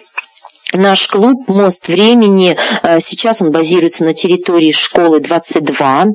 Наш 0.78 1.07
клуб 1.07 1.47
«Мост 1.47 1.88
времени», 1.88 2.57
э, 2.84 2.99
сейчас 2.99 3.41
он 3.41 3.51
базируется 3.51 4.03
на 4.03 4.13
территории 4.13 4.71
школы 4.71 5.21
22. 5.21 6.05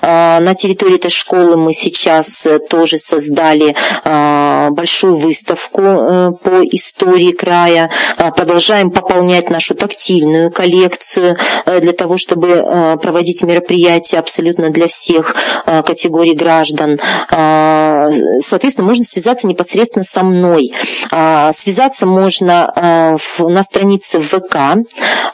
Э, 0.00 0.38
на 0.40 0.54
территории 0.54 0.96
этой 0.96 1.10
школы 1.10 1.56
мы 1.56 1.74
сейчас 1.74 2.46
э, 2.46 2.58
тоже 2.58 2.98
создали 2.98 3.74
большую 4.70 5.16
выставку 5.16 5.80
по 6.42 6.62
истории 6.70 7.32
края. 7.32 7.90
Продолжаем 8.36 8.90
пополнять 8.90 9.50
нашу 9.50 9.74
тактильную 9.74 10.50
коллекцию 10.50 11.36
для 11.66 11.92
того, 11.92 12.16
чтобы 12.16 12.98
проводить 13.02 13.42
мероприятия 13.42 14.18
абсолютно 14.18 14.70
для 14.70 14.86
всех 14.86 15.34
категорий 15.64 16.34
граждан. 16.34 16.98
Соответственно, 18.40 18.86
можно 18.86 19.04
связаться 19.04 19.46
непосредственно 19.46 20.04
со 20.04 20.22
мной. 20.22 20.72
Связаться 21.52 22.06
можно 22.06 23.18
на 23.38 23.62
странице 23.62 24.05
странице 24.06 24.18
в 24.18 24.24
ВК. 24.28 24.56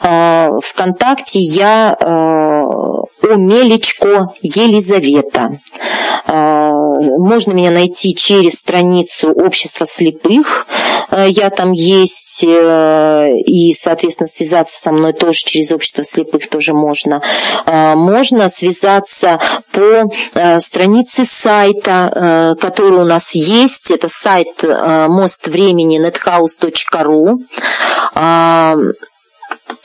А, 0.01 0.49
Вконтакте 0.61 1.39
я 1.39 1.95
а, 1.99 2.63
Омелечко 3.21 4.27
Елизавета. 4.41 5.59
Можно 6.27 7.53
меня 7.53 7.71
найти 7.71 8.15
через 8.15 8.59
страницу 8.59 9.31
Общества 9.31 9.85
слепых. 9.85 10.67
Я 11.11 11.49
там 11.49 11.71
есть, 11.73 12.43
и, 12.43 13.73
соответственно, 13.77 14.27
связаться 14.27 14.79
со 14.79 14.91
мной 14.91 15.13
тоже 15.13 15.39
через 15.43 15.71
Общество 15.71 16.03
слепых 16.03 16.49
тоже 16.49 16.73
можно. 16.73 17.21
Можно 17.67 18.49
связаться 18.49 19.39
по 19.71 20.09
странице 20.59 21.25
сайта, 21.25 22.55
который 22.59 22.99
у 22.99 23.05
нас 23.05 23.35
есть. 23.35 23.91
Это 23.91 24.07
сайт 24.07 24.63
мост 24.63 25.47
времени 25.47 25.99
nethouse.ru 26.03 27.39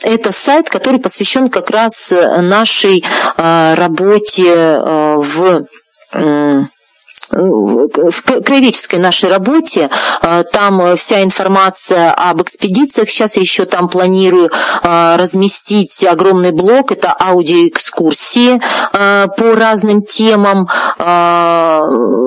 это 0.01 0.31
сайт, 0.31 0.69
который 0.69 0.99
посвящен 0.99 1.49
как 1.49 1.69
раз 1.69 2.11
нашей 2.11 3.03
работе 3.37 4.77
в 4.77 5.65
в 7.31 8.21
краеведческой 8.21 8.99
нашей 8.99 9.29
работе. 9.29 9.89
А, 10.21 10.43
там 10.43 10.97
вся 10.97 11.23
информация 11.23 12.11
об 12.11 12.41
экспедициях. 12.41 13.09
Сейчас 13.09 13.35
я 13.35 13.41
еще 13.41 13.65
там 13.65 13.89
планирую 13.89 14.51
а, 14.81 15.17
разместить 15.17 16.03
огромный 16.05 16.51
блок. 16.51 16.91
Это 16.91 17.15
аудиоэкскурсии 17.19 18.61
а, 18.93 19.27
по 19.27 19.55
разным 19.55 20.01
темам. 20.03 20.67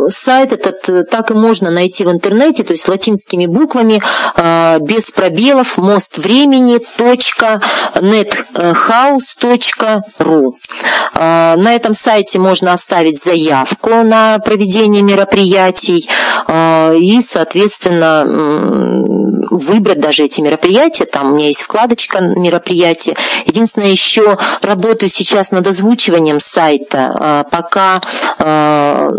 Сайт 0.08 0.52
этот 0.52 1.10
так 1.10 1.30
и 1.30 1.34
можно 1.34 1.70
найти 1.70 2.04
в 2.04 2.10
интернете, 2.10 2.64
то 2.64 2.72
есть 2.72 2.88
латинскими 2.88 3.46
буквами, 3.46 4.02
без 4.80 5.10
пробелов, 5.10 5.78
мост 5.78 6.18
времени 6.18 6.80
.nethouse.ru. 6.98 8.42
На 11.14 11.74
этом 11.74 11.94
сайте 11.94 12.38
можно 12.38 12.72
оставить 12.72 13.22
заявку 13.22 13.90
на 14.02 14.38
проведение 14.38 14.91
проведения 14.92 15.02
мероприятий 15.02 16.08
а, 16.46 16.92
и, 16.92 17.20
соответственно, 17.20 18.24
выбрать 19.50 20.00
даже 20.00 20.24
эти 20.24 20.40
мероприятия. 20.40 21.04
Там 21.04 21.32
у 21.32 21.34
меня 21.36 21.48
есть 21.48 21.62
вкладочка 21.62 22.20
мероприятия. 22.20 23.16
Единственное, 23.46 23.90
еще 23.90 24.38
работаю 24.62 25.10
сейчас 25.10 25.50
над 25.50 25.66
озвучиванием 25.66 26.40
сайта. 26.40 27.12
А, 27.14 27.44
пока 27.44 28.00
а, 28.38 29.10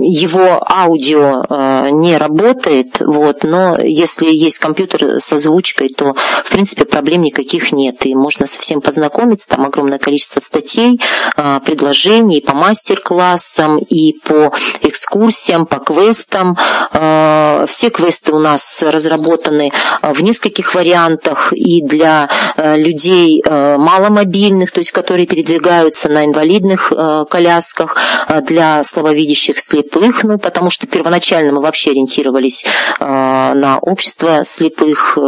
его 0.00 0.62
аудио 0.68 1.42
не 1.90 2.16
работает, 2.16 3.00
вот, 3.00 3.44
но 3.44 3.78
если 3.78 4.26
есть 4.26 4.58
компьютер 4.58 5.20
с 5.20 5.32
озвучкой, 5.32 5.88
то, 5.88 6.14
в 6.44 6.50
принципе, 6.50 6.84
проблем 6.84 7.22
никаких 7.22 7.72
нет. 7.72 8.04
И 8.06 8.14
можно 8.14 8.46
совсем 8.46 8.80
познакомиться. 8.80 9.48
Там 9.48 9.64
огромное 9.64 9.98
количество 9.98 10.40
статей, 10.40 11.00
предложений 11.36 12.42
по 12.42 12.54
мастер-классам 12.54 13.78
и 13.78 14.14
по 14.24 14.52
экскурсиям 14.82 15.11
экскурсиям, 15.12 15.66
по 15.66 15.78
квестам. 15.78 16.56
Э, 16.92 17.64
все 17.68 17.90
квесты 17.90 18.32
у 18.32 18.38
нас 18.38 18.82
разработаны 18.82 19.70
в 20.02 20.22
нескольких 20.22 20.74
вариантах 20.74 21.52
и 21.52 21.82
для 21.82 22.28
э, 22.56 22.76
людей 22.76 23.42
э, 23.44 23.76
маломобильных, 23.76 24.72
то 24.72 24.78
есть 24.78 24.92
которые 24.92 25.26
передвигаются 25.26 26.08
на 26.08 26.24
инвалидных 26.24 26.92
колясках, 27.30 27.96
для 28.42 28.82
слабовидящих 28.84 29.58
слепых, 29.58 30.24
ну, 30.24 30.38
потому 30.38 30.70
что 30.70 30.86
первоначально 30.86 31.52
мы 31.52 31.60
вообще 31.60 31.90
ориентировались 31.90 32.64
на 33.00 33.78
общество 33.80 34.44
слепых 34.44 35.18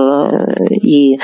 и 0.70 1.18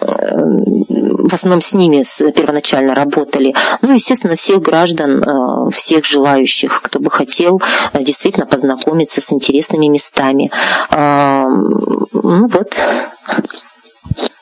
в 0.00 1.34
основном 1.34 1.60
с 1.60 1.74
ними 1.74 2.04
первоначально 2.32 2.94
работали. 2.94 3.54
Ну, 3.82 3.94
естественно, 3.94 4.36
всех 4.36 4.60
граждан, 4.60 5.70
всех 5.70 6.04
желающих, 6.04 6.82
кто 6.82 6.98
бы 6.98 7.10
хотел 7.10 7.28
хотел 7.28 7.60
э, 7.92 8.02
действительно 8.02 8.46
познакомиться 8.46 9.20
с 9.20 9.32
интересными 9.32 9.86
местами. 9.86 10.50
Ну 10.90 12.48
вот. 12.48 12.76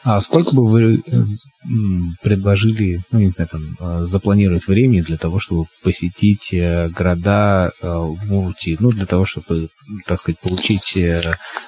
А 0.07 0.21
сколько 0.21 0.55
бы 0.55 0.65
вы 0.65 1.03
предложили, 2.23 3.01
ну, 3.11 3.19
не 3.19 3.29
знаю, 3.29 3.49
там, 3.51 3.63
э, 3.81 4.05
запланировать 4.05 4.69
времени 4.69 5.01
для 5.01 5.17
того, 5.17 5.41
чтобы 5.41 5.65
посетить 5.83 6.55
э, 6.55 6.89
города 6.91 7.73
в 7.83 8.25
Муртии, 8.31 8.77
ну, 8.79 8.91
для 8.91 9.05
того, 9.05 9.25
чтобы, 9.25 9.69
так 10.07 10.21
сказать, 10.21 10.39
получить 10.39 10.97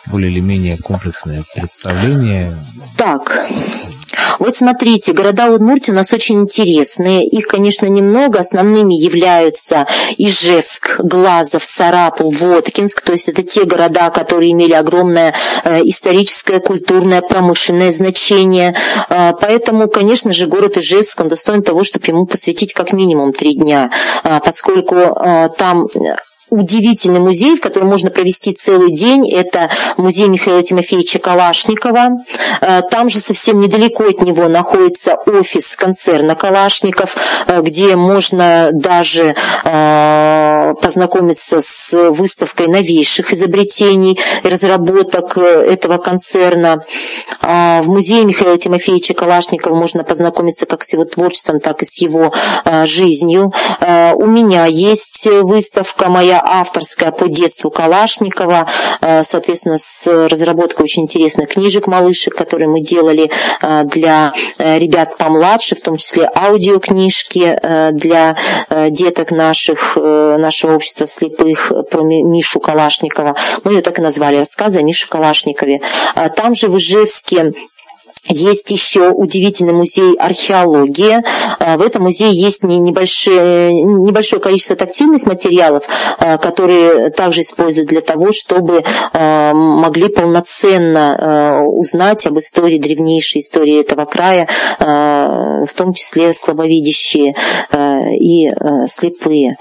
более 0.07 0.31
или 0.31 0.39
менее 0.39 0.79
комплексное 0.79 1.45
представление? 1.53 2.57
Так, 2.97 3.49
вот 4.39 4.57
смотрите, 4.57 5.13
города 5.13 5.51
Удмуртии 5.51 5.91
у 5.91 5.95
нас 5.95 6.13
очень 6.13 6.41
интересные. 6.41 7.27
Их, 7.27 7.47
конечно, 7.47 7.87
немного. 7.87 8.39
Основными 8.39 8.95
являются 8.95 9.87
Ижевск, 10.17 11.01
Глазов, 11.01 11.65
Сарапул, 11.65 12.31
Воткинск. 12.31 13.01
То 13.01 13.13
есть 13.13 13.29
это 13.29 13.43
те 13.43 13.65
города, 13.65 14.11
которые 14.11 14.53
имели 14.53 14.73
огромное 14.73 15.35
э, 15.65 15.81
историческое, 15.83 16.61
культурное, 16.61 17.21
промышленное 17.21 17.91
значение. 17.91 18.28
Э, 19.09 19.33
поэтому, 19.41 19.89
конечно 19.89 20.33
же, 20.33 20.47
город 20.47 20.77
Ижевск, 20.77 21.21
он 21.21 21.29
достоин 21.29 21.63
того, 21.63 21.85
чтобы 21.85 22.07
ему 22.07 22.27
посвятить 22.27 22.73
как 22.73 22.93
минимум 22.93 23.33
три 23.33 23.55
дня, 23.55 23.91
э, 24.25 24.41
поскольку 24.45 24.95
там 25.57 25.87
удивительный 26.51 27.21
музей, 27.21 27.57
в 27.57 27.61
котором 27.61 27.89
можно 27.89 28.11
провести 28.11 28.53
целый 28.53 28.93
день. 28.93 29.31
Это 29.31 29.71
музей 29.97 30.29
Михаила 30.29 30.63
Тимофеевича 30.63 31.19
Калашникова. 31.19 32.19
Э, 32.61 32.83
там 32.91 33.09
же 33.09 33.19
совсем 33.19 33.61
недалеко 33.61 34.05
от 34.05 34.23
него 34.23 34.49
находится 34.49 35.15
офис 35.27 35.77
концерна 35.77 36.35
Калашников, 36.35 37.17
э, 37.47 37.61
где 37.63 37.97
можно 37.97 38.71
даже 38.73 39.35
э, 39.65 40.75
познакомиться 40.81 41.61
с 41.61 42.11
выставкой 42.11 42.69
новейших 42.69 43.33
изобретений 43.33 44.19
и 44.43 44.49
разработок 44.49 45.37
этого 45.37 45.99
концерна. 45.99 46.83
А 47.41 47.83
в 47.83 47.89
музее 47.89 48.25
Михаила 48.25 48.59
Тимофеевича 48.59 49.15
Калашникова 49.15 49.75
можно 49.75 50.05
познакомиться 50.05 50.67
как 50.67 50.85
с 50.85 50.93
его 50.93 51.05
творчеством, 51.05 51.61
так 51.61 51.83
и 51.83 51.85
с 51.85 51.99
его 52.01 52.33
жизнью. 52.85 53.53
У 53.81 54.27
меня 54.27 54.67
есть 54.67 55.27
выставка 55.27 56.09
моя 56.09 56.38
авторская 56.45 57.11
по 57.11 57.29
детству 57.29 57.71
Калашникова, 57.71 58.69
э, 59.01 59.23
соответственно, 59.23 59.79
с 59.79 60.07
разработкой 60.29 60.85
очень 60.85 61.03
интересных 61.03 61.49
книжек 61.49 61.87
малышек, 61.87 62.35
которые 62.35 62.69
мы 62.69 62.81
делали 62.81 63.31
э, 63.63 63.85
для 63.85 64.33
э, 64.59 64.79
ребят 64.79 65.17
помладше, 65.17 65.75
в 65.75 65.83
том 65.83 65.97
числе 65.97 66.29
аудиокнижки 66.35 67.59
для 67.93 68.37
деток 68.91 69.31
наших, 69.31 69.97
нашего 69.97 70.75
общества 70.75 71.07
слепых 71.07 71.73
про 71.91 72.03
Мишу 72.03 72.61
Калашникова. 72.61 73.37
Мы 73.65 73.75
ее 73.75 73.83
так 73.83 73.99
и 73.99 74.03
назвали 74.03 74.37
«Рассказы 74.37 74.79
о 74.79 74.83
Мише 74.83 75.09
Калашникове». 75.09 75.81
Там 76.37 76.55
же 76.55 76.69
в 76.69 76.77
Ижевске 76.77 77.53
есть 78.29 78.71
еще 78.71 79.11
удивительный 79.11 79.73
музей 79.73 80.15
археологии. 80.17 81.23
А, 81.59 81.77
в 81.79 81.83
этом 81.83 82.03
музее 82.03 82.31
есть 82.33 82.63
небольшое, 82.63 83.83
небольшое 83.83 84.41
количество 84.41 84.77
тактильных 84.77 85.25
материалов, 85.25 85.85
а, 86.19 86.39
которые 86.39 87.11
также 87.11 87.41
используют 87.43 87.89
для 87.89 88.01
того, 88.01 88.33
чтобы 88.33 88.85
а, 89.13 89.53
могли 89.55 90.09
полноценно 90.09 91.65
узнать 91.65 92.27
об 92.27 92.39
истории, 92.39 92.79
древнейшей 92.79 93.41
истории 93.41 93.81
этого 93.81 94.05
края, 94.05 94.49
в 94.79 95.69
том 95.77 95.93
числе 95.95 96.33
слабовидящие 96.33 97.35
и 98.21 98.51
слепые. 98.87 99.57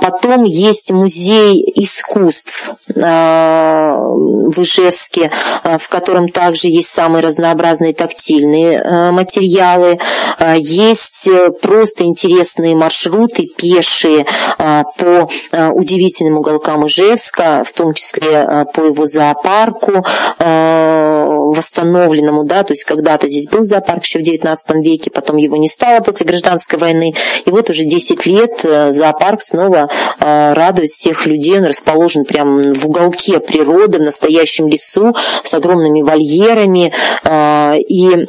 Потом 0.00 0.44
есть 0.44 0.90
музей 0.90 1.62
искусств 1.74 2.72
в 2.94 4.62
Ижевске, 4.62 5.30
в 5.64 5.88
котором 5.88 6.28
также 6.28 6.68
есть 6.68 6.90
самые 6.90 7.22
разнообразные 7.22 7.92
тактильные 8.00 8.80
э, 8.82 9.10
материалы, 9.10 9.98
э, 10.38 10.54
есть 10.58 11.28
э, 11.28 11.50
просто 11.50 12.04
интересные 12.04 12.74
маршруты 12.74 13.46
пешие 13.46 14.24
по 14.58 15.28
удивительным 15.72 16.38
уголкам 16.38 16.86
Ижевска, 16.86 17.62
в 17.64 17.72
том 17.72 17.92
числе 17.94 18.66
по 18.72 18.80
его 18.80 19.06
зоопарку 19.06 20.04
восстановленному, 21.30 22.44
да, 22.44 22.62
то 22.62 22.72
есть 22.72 22.84
когда-то 22.84 23.28
здесь 23.28 23.46
был 23.46 23.62
зоопарк 23.62 24.04
еще 24.04 24.18
в 24.18 24.22
19 24.22 24.76
веке, 24.84 25.10
потом 25.10 25.36
его 25.36 25.56
не 25.56 25.68
стало 25.68 26.00
после 26.00 26.26
гражданской 26.26 26.78
войны, 26.78 27.14
и 27.44 27.50
вот 27.50 27.70
уже 27.70 27.84
10 27.84 28.26
лет 28.26 28.60
зоопарк 28.62 29.40
снова 29.40 29.88
радует 30.18 30.90
всех 30.90 31.26
людей, 31.26 31.58
он 31.58 31.66
расположен 31.66 32.24
прямо 32.24 32.74
в 32.74 32.86
уголке 32.86 33.40
природы, 33.40 33.98
в 33.98 34.02
настоящем 34.02 34.68
лесу, 34.68 35.14
с 35.44 35.54
огромными 35.54 36.02
вольерами, 36.02 36.92
и 37.88 38.26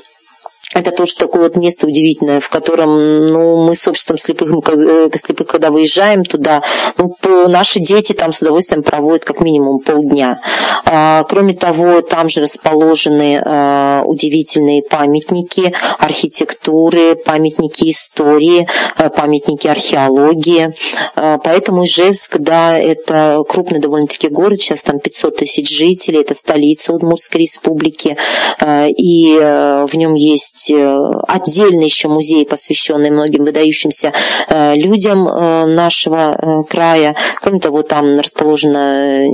это 0.74 0.92
тоже 0.92 1.16
такое 1.16 1.44
вот 1.44 1.56
место 1.58 1.86
удивительное, 1.86 2.40
в 2.40 2.50
котором 2.50 2.90
ну, 3.28 3.66
мы 3.66 3.76
с 3.76 3.88
обществом 3.88 4.18
слепых, 4.18 4.52
э, 4.70 5.10
слепых, 5.16 5.48
когда 5.48 5.70
выезжаем 5.70 6.24
туда, 6.24 6.64
ну, 6.98 7.14
наши 7.48 7.80
дети 7.80 8.14
там 8.14 8.32
с 8.32 8.42
удовольствием 8.42 8.84
проводят 8.84 9.26
как 9.26 9.42
минимум 9.42 9.80
полдня. 9.80 10.40
А, 10.86 11.24
кроме 11.26 11.54
того, 11.54 12.02
там 12.02 12.30
же 12.30 12.42
расположены 12.42 13.42
а, 13.44 14.04
удивительные 14.06 14.84
памятники 14.84 15.74
архитектуры, 16.00 17.16
памятники 17.16 17.92
истории, 17.92 18.68
а, 18.96 19.10
памятники 19.10 19.68
археологии. 19.68 20.74
А, 21.16 21.38
поэтому 21.38 21.86
Ижевск, 21.86 22.38
да, 22.38 22.78
это 22.78 23.44
крупный 23.48 23.80
довольно-таки 23.80 24.30
город, 24.30 24.62
сейчас 24.62 24.84
там 24.84 25.00
500 25.00 25.38
тысяч 25.38 25.70
жителей, 25.70 26.22
это 26.22 26.36
столица 26.36 26.94
Удмуртской 26.94 27.42
республики, 27.42 28.18
а, 28.60 28.88
и 28.88 29.38
а, 29.38 29.86
в 29.86 29.96
нем 29.96 30.14
есть 30.14 30.61
есть 30.62 30.72
э, 30.72 31.12
отдельный 31.28 31.86
еще 31.86 32.08
музей, 32.08 32.46
посвященный 32.46 33.10
многим 33.10 33.46
выдающимся 33.46 34.14
э, 34.48 34.76
людям 34.76 35.28
э, 35.28 35.66
нашего 35.66 36.66
края. 36.70 37.16
Кроме 37.42 37.60
того, 37.60 37.84
там 37.84 38.20
расположено 38.20 39.26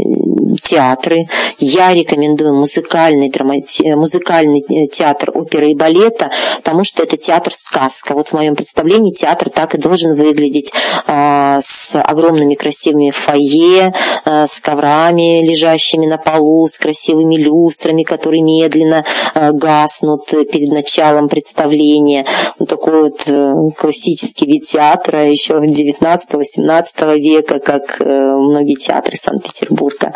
театры. 0.62 1.28
Я 1.60 1.94
рекомендую 1.94 2.56
музыкальный, 2.56 3.30
драмати... 3.30 3.94
музыкальный 3.94 4.64
театр 4.92 5.32
оперы 5.34 5.72
и 5.72 5.76
балета, 5.76 6.32
потому 6.58 6.84
что 6.84 7.04
это 7.04 7.18
театр-сказка. 7.18 8.14
Вот 8.14 8.30
в 8.30 8.34
моем 8.34 8.56
представлении 8.56 9.12
театр 9.12 9.50
так 9.50 9.76
и 9.76 9.78
должен 9.78 10.16
выглядеть 10.16 10.72
с 11.06 12.02
огромными 12.02 12.56
красивыми 12.56 13.12
фойе, 13.12 13.94
с 14.26 14.60
коврами, 14.62 15.46
лежащими 15.46 16.06
на 16.06 16.18
полу, 16.18 16.68
с 16.68 16.78
красивыми 16.78 17.36
люстрами, 17.36 18.04
которые 18.04 18.42
медленно 18.42 19.04
гаснут 19.36 20.26
перед 20.52 20.70
началом 20.70 21.17
представления. 21.30 22.26
Вот 22.60 22.70
такой 22.70 23.04
вот 23.04 23.24
э, 23.26 23.54
классический 23.78 24.46
вид 24.46 24.64
театра 24.64 25.30
еще 25.30 25.54
19-18 25.54 27.20
века, 27.20 27.60
как 27.60 28.00
э, 28.00 28.06
многие 28.06 28.76
театры 28.76 29.16
Санкт-Петербурга. 29.16 30.14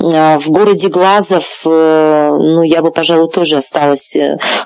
А, 0.00 0.38
в 0.38 0.48
городе 0.48 0.88
Глазов, 0.88 1.62
э, 1.64 1.68
ну, 1.68 2.62
я 2.62 2.82
бы, 2.82 2.90
пожалуй, 2.90 3.28
тоже 3.28 3.56
осталась 3.56 4.16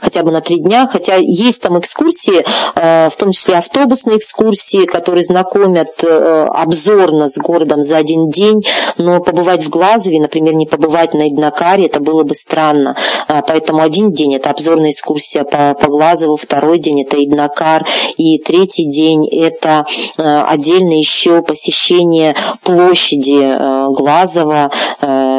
хотя 0.01 0.23
бы 0.23 0.31
на 0.31 0.41
три 0.41 0.59
дня, 0.59 0.89
хотя 0.91 1.17
есть 1.17 1.63
там 1.63 1.79
экскурсии, 1.79 2.45
в 2.75 3.17
том 3.19 3.33
числе 3.33 3.57
автобусные 3.57 4.19
экскурсии, 4.19 4.87
которые 4.87 5.25
знакомят 5.25 6.03
обзорно 6.03 7.29
с 7.29 7.39
городом 7.39 7.83
за 7.83 7.97
один 7.97 8.29
день, 8.29 8.63
но 8.97 9.21
побывать 9.21 9.65
в 9.65 9.69
Глазове, 9.69 10.21
например, 10.21 10.55
не 10.55 10.67
побывать 10.67 11.15
на 11.15 11.29
Иднакаре, 11.29 11.87
это 11.87 12.01
было 12.01 12.23
бы 12.23 12.35
странно. 12.35 12.97
А, 13.29 13.43
поэтому 13.43 13.83
один 13.83 14.13
день 14.13 14.35
это 14.35 14.51
обзорная 14.51 14.91
экскурсия 14.91 15.45
по, 15.45 15.66
по 15.75 15.89
Глазову, 15.89 16.37
второй 16.37 16.79
день 16.79 17.03
это 17.03 17.23
Иднакар, 17.23 17.87
и 18.17 18.39
третий 18.39 18.89
день 18.89 19.29
это 19.29 19.87
отдельно 20.17 20.93
еще 20.93 21.43
посещение 21.43 22.35
площади 22.63 23.57
Глазова, 23.95 24.71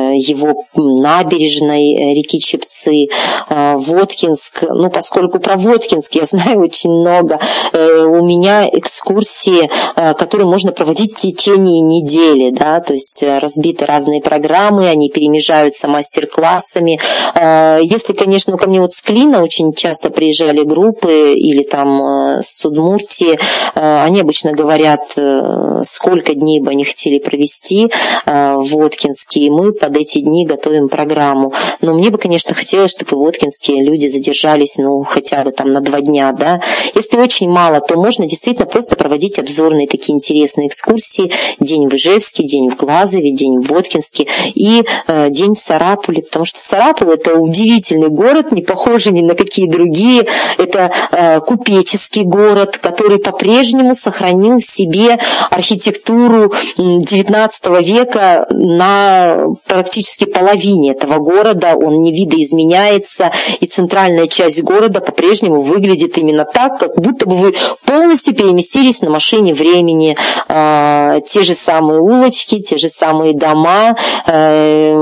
Э, 0.07 0.11
его 0.15 0.65
набережной 0.75 1.93
э, 1.93 2.13
реки 2.13 2.39
Чепцы, 2.39 3.07
э, 3.49 3.75
Воткинск. 3.75 4.63
Ну, 4.69 4.89
поскольку 4.89 5.39
про 5.39 5.57
Воткинск 5.57 6.15
я 6.15 6.25
знаю 6.25 6.59
очень 6.59 6.91
много, 6.91 7.39
у 7.73 8.25
меня 8.25 8.69
экскурсии, 8.71 9.69
которые 9.95 10.47
можно 10.47 10.71
проводить 10.71 11.17
в 11.17 11.21
течение 11.21 11.81
недели, 11.81 12.51
да, 12.51 12.79
то 12.79 12.93
есть 12.93 13.23
разбиты 13.23 13.85
разные 13.85 14.21
программы, 14.21 14.87
они 14.87 15.09
перемежаются 15.09 15.87
мастер-классами. 15.87 16.99
Если, 17.83 18.13
конечно, 18.13 18.57
ко 18.57 18.69
мне 18.69 18.81
вот 18.81 18.91
с 18.91 19.01
Клина 19.01 19.43
очень 19.43 19.73
часто 19.73 20.09
приезжали 20.17 20.63
группы 20.63 21.33
или 21.35 21.61
там 21.61 22.39
с 22.41 22.57
Судмуртии, 22.57 23.37
они 23.75 24.21
обычно 24.21 24.51
говорят, 24.53 25.15
сколько 25.83 26.33
дней 26.33 26.59
бы 26.59 26.71
они 26.71 26.85
хотели 26.85 27.19
провести 27.19 27.91
в 28.25 28.65
Воткинске, 28.71 29.41
и 29.41 29.49
мы 29.51 29.73
под 29.73 29.95
эти 29.95 30.21
дни 30.21 30.47
готовим 30.47 30.89
программу. 30.89 31.53
Но 31.81 31.93
мне 31.93 32.09
бы, 32.09 32.17
конечно, 32.17 32.55
хотелось, 32.55 32.89
чтобы 32.89 33.17
воткинские 33.17 33.83
люди 33.83 34.07
задержались, 34.07 34.77
ну, 34.77 35.03
хотя 35.03 35.43
бы 35.43 35.51
там 35.51 35.69
на 35.69 35.81
два 35.81 36.01
дня, 36.01 36.31
да. 36.31 36.61
Если 36.95 37.17
очень 37.17 37.47
мало, 37.47 37.79
то 37.79 37.95
можно 37.95 38.25
действительно 38.25 38.65
просто 38.65 38.95
проводить 38.95 39.37
обзорные 39.37 39.87
такие 39.87 40.15
интересные 40.15 40.67
экскурсии. 40.67 41.31
День 41.59 41.87
в 41.87 41.93
Ижевске, 41.93 42.43
день 42.43 42.69
в 42.71 42.75
Глазове, 42.75 43.31
день 43.31 43.59
в 43.59 43.67
Воткинске 43.67 44.25
и 44.55 44.83
э, 45.07 45.29
день 45.29 45.53
в 45.53 45.59
Сарапуле, 45.59 46.23
потому 46.23 46.45
что 46.45 46.59
Сарапул– 46.59 47.11
это 47.11 47.35
удивительный 47.35 48.09
город, 48.09 48.51
не 48.51 48.63
похожий 48.63 49.11
ни 49.13 49.21
на 49.21 49.35
какие 49.35 49.67
другие. 49.67 49.96
Это 50.57 50.91
э, 51.11 51.39
купеческий 51.41 52.23
город, 52.23 52.77
который 52.77 53.19
по-прежнему 53.19 53.93
сохранил 53.93 54.59
в 54.59 54.65
себе 54.65 55.19
архитектуру 55.49 56.53
XIX 56.77 57.83
века 57.83 58.47
на 58.49 59.47
практически 59.65 60.25
половине 60.25 60.91
этого 60.91 61.17
города, 61.19 61.75
он 61.75 62.01
не 62.01 62.11
видоизменяется, 62.11 63.31
и 63.59 63.65
центральная 63.65 64.27
часть 64.27 64.61
города 64.63 65.01
по-прежнему 65.01 65.59
выглядит 65.59 66.17
именно 66.17 66.45
так, 66.45 66.79
как 66.79 66.99
будто 66.99 67.27
бы 67.27 67.35
вы 67.35 67.55
полностью 67.85 68.35
переместились 68.35 69.01
на 69.01 69.09
машине 69.09 69.53
времени. 69.53 70.17
А, 70.47 71.19
те 71.21 71.43
же 71.43 71.53
самые 71.53 72.01
улочки, 72.01 72.61
те 72.61 72.77
же 72.77 72.89
самые 72.89 73.33
дома. 73.33 73.95
Э, 74.25 74.93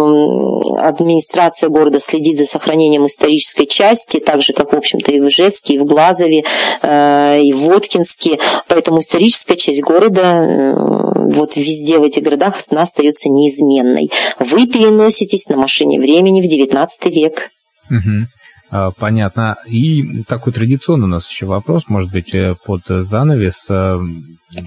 администрация 0.79 1.69
города 1.69 1.99
следит 1.99 2.37
за 2.37 2.45
сохранением 2.45 3.05
исторической 3.05 3.65
части, 3.65 4.19
так 4.19 4.41
же, 4.41 4.53
как, 4.53 4.73
в 4.73 4.75
общем-то, 4.85 5.11
и 5.11 5.19
в 5.19 5.27
Ижевске, 5.27 5.75
и 5.75 5.79
в 5.79 5.85
Глазове, 5.85 6.43
э, 6.81 7.41
и 7.41 7.51
в 7.53 7.57
Воткинске. 7.57 8.39
Поэтому 8.67 8.99
историческая 8.99 9.55
часть 9.55 9.81
города 9.81 10.21
э, 10.21 10.73
вот 11.15 11.55
везде 11.55 11.97
в 11.97 12.03
этих 12.03 12.23
городах 12.23 12.55
она 12.69 12.83
остается 12.83 13.29
неизменной. 13.29 14.11
Вы 14.39 14.67
переноситесь 14.67 15.49
на 15.49 15.57
машине 15.57 15.99
времени 15.99 16.41
в 16.41 16.45
XIX 16.45 16.87
век. 17.05 17.49
Угу. 17.89 18.91
Понятно. 18.97 19.57
И 19.67 20.23
такой 20.23 20.51
традиционный 20.51 21.05
у 21.05 21.07
нас 21.07 21.29
еще 21.29 21.45
вопрос, 21.45 21.83
может 21.87 22.11
быть, 22.11 22.33
э, 22.33 22.55
под 22.65 22.81
занавес. 22.85 23.67
Э, 23.69 23.99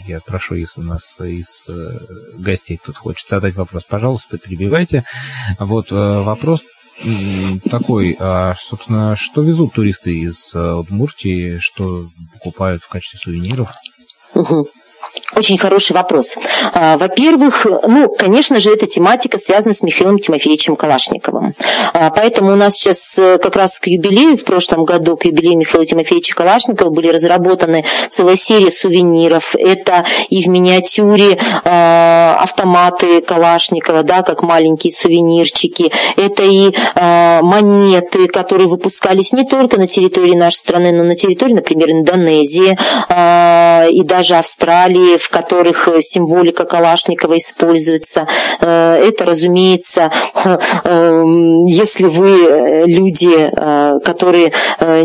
я 0.07 0.21
прошу, 0.21 0.55
если 0.55 0.81
у 0.81 0.85
нас 0.85 1.19
из 1.21 1.65
гостей 2.37 2.79
кто-то 2.83 2.99
хочет 2.99 3.29
задать 3.29 3.55
вопрос, 3.55 3.85
пожалуйста, 3.85 4.39
перебивайте. 4.39 5.05
Вот 5.59 5.91
вопрос 5.91 6.65
такой, 7.71 8.17
а, 8.19 8.55
собственно, 8.59 9.17
что 9.17 9.43
везут 9.43 9.75
туристы 9.75 10.13
из 10.13 10.55
Удмуртии, 10.55 11.59
что 11.59 12.09
покупают 12.35 12.83
в 12.83 12.89
качестве 12.89 13.19
сувениров? 13.19 13.71
Угу. 14.35 14.69
Очень 15.37 15.59
хороший 15.59 15.93
вопрос. 15.93 16.37
А, 16.73 16.97
во-первых, 16.97 17.67
ну, 17.87 18.09
конечно 18.09 18.59
же, 18.61 18.73
эта 18.73 18.87
тематика 18.87 19.37
связана 19.37 19.75
с 19.75 19.83
Михаилом 19.83 20.19
Тимофеевичем 20.19 20.75
Калашниковым. 20.75 21.55
А, 21.93 22.09
поэтому 22.11 22.53
у 22.53 22.57
нас 22.57 22.75
сейчас 22.75 23.19
э, 23.19 23.37
как 23.37 23.55
раз 23.55 23.79
к 23.79 23.89
юбилею, 23.89 24.39
в 24.39 24.45
прошлом 24.45 24.85
году, 24.85 25.19
к 25.19 25.27
юбилею 25.27 25.59
Михаила 25.59 25.85
Тимофеевича 25.85 26.35
Калашникова 26.35 26.89
были 26.89 27.09
разработаны 27.09 27.85
целая 28.09 28.37
серия 28.37 28.71
сувениров. 28.71 29.55
Это 29.55 30.07
и 30.31 30.43
в 30.43 30.47
миниатюре 30.49 31.39
а, 31.63 32.39
автоматы 32.41 33.21
Калашникова, 33.21 34.05
да, 34.05 34.23
как 34.23 34.43
маленькие 34.43 34.95
сувенирчики. 34.95 35.93
Это 36.17 36.43
и 36.43 36.73
монеты, 36.95 38.29
которые 38.29 38.69
выпускались 38.69 39.33
не 39.33 39.45
только 39.45 39.77
на 39.77 39.87
территории 39.87 40.35
нашей 40.35 40.57
страны, 40.57 40.93
но 40.93 41.05
на 41.05 41.17
территории, 41.17 41.53
например, 41.53 41.91
Индонезии 41.91 42.77
и 43.91 44.03
даже 44.03 44.37
Австралии, 44.37 45.18
в 45.19 45.31
которых 45.31 45.89
э, 45.89 46.01
символика 46.01 46.65
Калашникова 46.65 47.39
используется. 47.39 48.27
Э, 48.61 48.97
это, 48.97 49.25
разумеется, 49.25 50.11
эм, 50.85 51.67
если 51.67 52.07
вы 52.07 52.31
э, 52.31 52.87
люди, 52.87 53.51
которые 54.05 54.53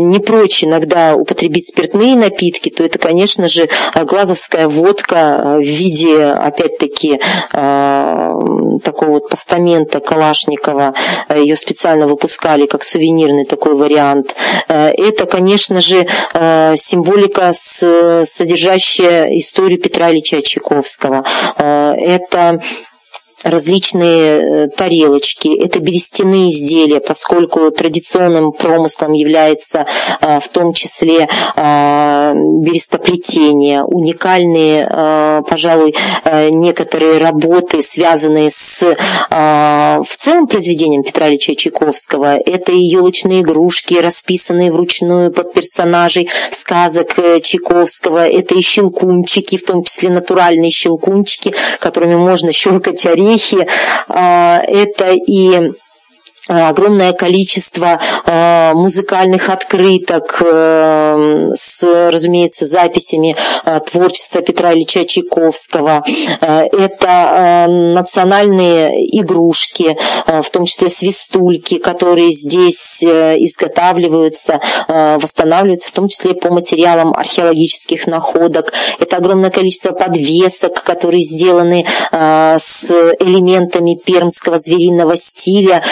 не 0.00 0.18
прочь 0.18 0.64
иногда 0.64 1.14
употребить 1.14 1.68
спиртные 1.68 2.16
напитки, 2.16 2.70
то 2.70 2.84
это, 2.84 2.98
конечно 2.98 3.48
же, 3.48 3.68
глазовская 3.94 4.68
водка 4.68 5.56
в 5.58 5.62
виде, 5.62 6.22
опять-таки, 6.24 7.20
такого 7.50 9.10
вот 9.10 9.28
постамента 9.28 10.00
Калашникова. 10.00 10.94
Ее 11.34 11.56
специально 11.56 12.06
выпускали 12.06 12.66
как 12.66 12.84
сувенирный 12.84 13.44
такой 13.44 13.74
вариант. 13.74 14.34
Это, 14.68 15.26
конечно 15.26 15.80
же, 15.80 16.06
символика, 16.32 17.52
содержащая 17.52 19.38
историю 19.38 19.80
Петра 19.80 20.03
Ильича 20.10 20.42
Чайковского. 20.42 21.24
Э, 21.56 21.94
это 21.98 22.60
различные 23.44 24.68
тарелочки, 24.68 25.54
это 25.62 25.80
берестяные 25.80 26.50
изделия, 26.50 27.00
поскольку 27.00 27.70
традиционным 27.70 28.52
промыслом 28.52 29.12
является 29.12 29.86
в 30.20 30.48
том 30.48 30.72
числе 30.72 31.28
берестоплетение, 31.56 33.84
уникальные, 33.84 35.42
пожалуй, 35.48 35.94
некоторые 36.24 37.18
работы, 37.18 37.82
связанные 37.82 38.50
с 38.50 38.82
в 39.30 40.16
целом 40.16 40.46
произведением 40.46 41.02
Петра 41.02 41.28
Ильича 41.28 41.54
Чайковского. 41.54 42.38
Это 42.38 42.72
и 42.72 42.80
елочные 42.80 43.42
игрушки, 43.42 43.94
расписанные 43.94 44.72
вручную 44.72 45.32
под 45.32 45.52
персонажей 45.52 46.30
сказок 46.50 47.18
Чайковского. 47.42 48.26
Это 48.26 48.54
и 48.54 48.62
щелкунчики, 48.62 49.58
в 49.58 49.64
том 49.64 49.82
числе 49.82 50.08
натуральные 50.10 50.70
щелкунчики, 50.70 51.52
которыми 51.78 52.14
можно 52.14 52.52
щелкать 52.52 53.04
орехи. 53.04 53.33
Это 54.08 55.12
и 55.12 55.72
огромное 56.48 57.12
количество 57.12 58.00
э, 58.26 58.72
музыкальных 58.74 59.48
открыток 59.48 60.42
э, 60.44 61.50
с, 61.54 61.82
разумеется, 62.10 62.66
записями 62.66 63.36
творчества 63.90 64.42
Петра 64.42 64.72
Ильича 64.72 65.04
Чайковского. 65.04 66.02
Это 66.40 67.66
национальные 67.68 68.90
игрушки, 69.20 69.96
в 70.26 70.50
том 70.50 70.64
числе 70.64 70.90
свистульки, 70.90 71.78
которые 71.78 72.30
здесь 72.30 73.02
изготавливаются, 73.02 74.60
восстанавливаются, 74.88 75.90
в 75.90 75.92
том 75.92 76.08
числе 76.08 76.34
по 76.34 76.50
материалам 76.52 77.14
археологических 77.14 78.06
находок. 78.06 78.72
Это 78.98 79.16
огромное 79.16 79.50
количество 79.50 79.92
подвесок, 79.92 80.82
которые 80.82 81.22
сделаны 81.22 81.86
с 82.12 82.90
элементами 83.20 83.94
пермского 83.94 84.58
звериного 84.58 85.16
стиля, 85.16 85.82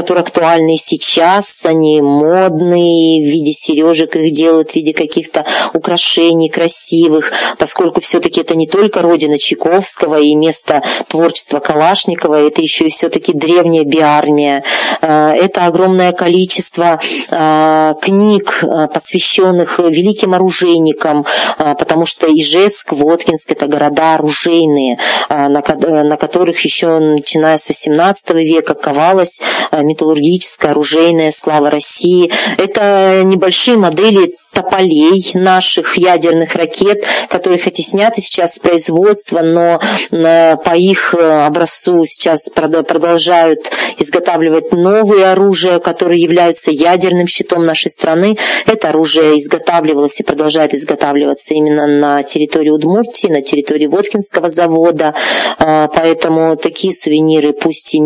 которые 0.00 0.22
актуальны 0.22 0.78
сейчас, 0.78 1.66
они 1.66 2.00
модные, 2.00 3.20
в 3.20 3.30
виде 3.30 3.52
сережек 3.52 4.16
их 4.16 4.32
делают, 4.32 4.70
в 4.70 4.74
виде 4.74 4.94
каких-то 4.94 5.44
украшений 5.74 6.48
красивых, 6.48 7.32
поскольку 7.58 8.00
все-таки 8.00 8.40
это 8.40 8.54
не 8.56 8.66
только 8.66 9.02
родина 9.02 9.38
Чайковского 9.38 10.18
и 10.18 10.34
место 10.34 10.82
творчества 11.08 11.60
Калашникова, 11.60 12.46
это 12.46 12.62
еще 12.62 12.86
и 12.86 12.90
все-таки 12.90 13.34
древняя 13.34 13.84
биармия. 13.84 14.64
Э, 15.02 15.32
это 15.32 15.66
огромное 15.66 16.12
количество 16.12 16.98
э, 17.30 17.94
книг, 18.00 18.60
э, 18.62 18.88
посвященных 18.88 19.80
великим 19.80 20.32
оружейникам, 20.32 21.26
потому 21.58 22.06
что 22.06 22.26
Ижевск, 22.26 22.92
Воткинск– 22.92 23.52
это 23.52 23.66
города 23.66 24.14
оружейные, 24.14 24.98
на 25.28 26.16
которых 26.16 26.64
еще 26.64 26.98
начиная 26.98 27.58
с 27.58 27.68
XVIII 27.68 28.42
века 28.42 28.74
ковалась 28.74 29.42
металлургическая, 29.90 30.70
оружейная 30.72 31.32
слава 31.32 31.70
России. 31.70 32.30
Это 32.56 33.22
небольшие 33.24 33.76
модели 33.76 34.30
тополей 34.52 35.30
наших 35.34 35.96
ядерных 35.96 36.54
ракет, 36.56 37.04
которые 37.28 37.60
хоть 37.60 37.78
и 37.78 37.82
сняты 37.82 38.20
сейчас 38.20 38.54
с 38.54 38.58
производства, 38.58 39.40
но 39.42 39.80
э, 40.10 40.56
по 40.56 40.76
их 40.76 41.14
э, 41.14 41.46
образцу 41.46 42.04
сейчас 42.04 42.48
продолжают 42.48 43.70
изготавливать 43.98 44.72
новые 44.72 45.26
оружия, 45.26 45.78
которые 45.78 46.20
являются 46.20 46.70
ядерным 46.70 47.26
щитом 47.26 47.64
нашей 47.64 47.90
страны. 47.90 48.36
Это 48.66 48.88
оружие 48.88 49.38
изготавливалось 49.38 50.18
и 50.20 50.24
продолжает 50.24 50.74
изготавливаться 50.74 51.54
именно 51.54 51.86
на 51.86 52.22
территории 52.22 52.70
Удмуртии, 52.70 53.28
на 53.28 53.42
территории 53.42 53.86
Воткинского 53.86 54.50
завода. 54.50 55.14
Э, 55.58 55.88
поэтому 55.94 56.56
такие 56.56 56.92
сувениры, 56.92 57.52
пусть 57.52 57.94
и 57.94 58.00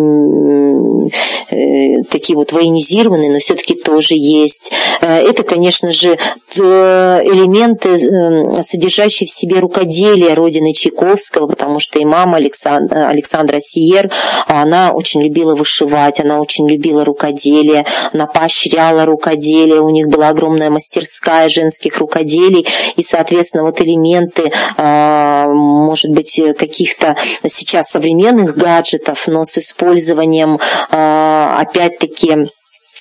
такие 2.11 2.37
вот 2.37 2.53
военизированные, 2.53 3.31
но 3.31 3.39
все-таки 3.39 3.75
тоже 3.75 4.15
есть. 4.17 4.73
Это, 5.01 5.43
конечно 5.43 5.93
же, 5.93 6.19
Э, 6.61 7.21
элементы, 7.25 7.89
э, 7.89 8.63
содержащие 8.63 9.27
в 9.27 9.31
себе 9.31 9.59
рукоделие 9.59 10.35
родины 10.35 10.73
Чайковского, 10.73 11.47
потому 11.47 11.81
что 11.81 11.99
и 11.99 12.05
мама 12.05 12.37
Александра, 12.37 13.09
Александра 13.09 13.59
Сиер, 13.61 14.11
она 14.47 14.93
очень 14.93 15.23
любила 15.23 15.57
вышивать, 15.57 16.21
она 16.21 16.41
очень 16.41 16.69
любила 16.69 17.05
рукоделие, 17.05 17.87
она 18.13 18.27
поощряла 18.27 19.05
рукоделие, 19.05 19.81
у 19.81 19.91
них 19.91 20.09
была 20.09 20.29
огромная 20.29 20.71
мастерская 20.71 21.49
женских 21.49 21.99
рукоделий, 21.99 22.67
и, 22.97 23.03
соответственно, 23.03 23.65
вот 23.65 23.81
элементы, 23.81 24.53
может 24.77 26.11
быть, 26.11 26.41
каких-то 26.57 27.17
сейчас 27.47 27.91
современных 27.91 28.57
гаджетов, 28.57 29.27
но 29.27 29.45
с 29.45 29.59
использованием, 29.59 30.59
опять-таки, 30.95 32.33
Э, 32.33 32.45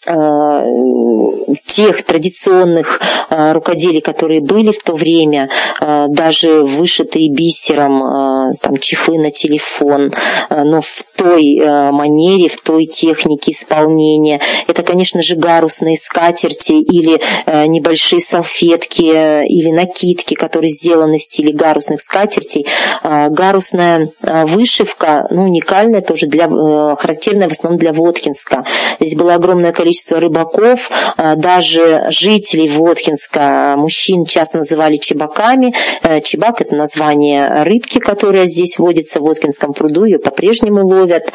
тех 0.06 2.04
традиционных 2.04 3.02
э, 3.30 3.54
рукоделий, 3.54 4.02
которые 4.02 4.42
были 4.42 4.72
в 4.72 4.84
то 4.84 4.94
время, 4.94 5.50
э, 5.82 6.06
даже 6.10 6.64
вышитые 6.64 7.32
бисером, 7.32 8.54
там, 8.62 8.78
чехлы 8.78 9.18
на 9.18 9.32
телефон, 9.32 10.14
но 10.50 10.82
в 10.82 11.04
той 11.16 11.60
манере, 11.92 12.50
в 12.50 12.62
той 12.62 12.86
технике 12.86 13.52
исполнения. 13.52 14.40
Это, 14.68 14.84
конечно 14.84 15.22
же, 15.22 15.36
гарусные 15.36 15.98
скатерти 15.98 16.74
или 16.74 17.22
небольшие 17.68 18.22
салфетки 18.22 19.02
или 19.02 19.72
накидки, 19.72 20.34
которые 20.34 20.70
сделаны 20.70 21.18
в 21.18 21.24
стиле 21.24 21.54
гарусных 21.54 22.02
скатертей. 22.02 22.68
Гарусная 23.04 24.10
вышивка, 24.22 25.28
ну, 25.30 25.44
уникальная 25.44 26.02
тоже, 26.02 26.28
для, 26.28 26.48
характерная 26.96 27.50
в 27.50 27.54
основном 27.54 27.80
для 27.80 27.94
Воткинска. 27.94 28.66
Здесь 29.00 29.16
было 29.16 29.36
огромное 29.36 29.72
количество 29.72 29.93
количество 29.94 30.20
рыбаков, 30.20 30.90
а, 31.18 31.36
даже 31.36 32.06
жителей 32.10 32.68
Воткинска, 32.68 33.76
мужчин 33.78 34.26
часто 34.26 34.58
называли 34.58 34.98
чебаками. 34.98 35.74
Э, 36.02 36.20
чебак– 36.22 36.62
это 36.62 36.76
название 36.76 37.64
рыбки, 37.64 38.00
которая 38.00 38.48
здесь 38.48 38.80
водится 38.80 39.20
в 39.20 39.24
Воткинском 39.24 39.74
пруду, 39.74 40.06
ее 40.06 40.18
по-прежнему 40.18 40.86
ловят. 40.86 41.32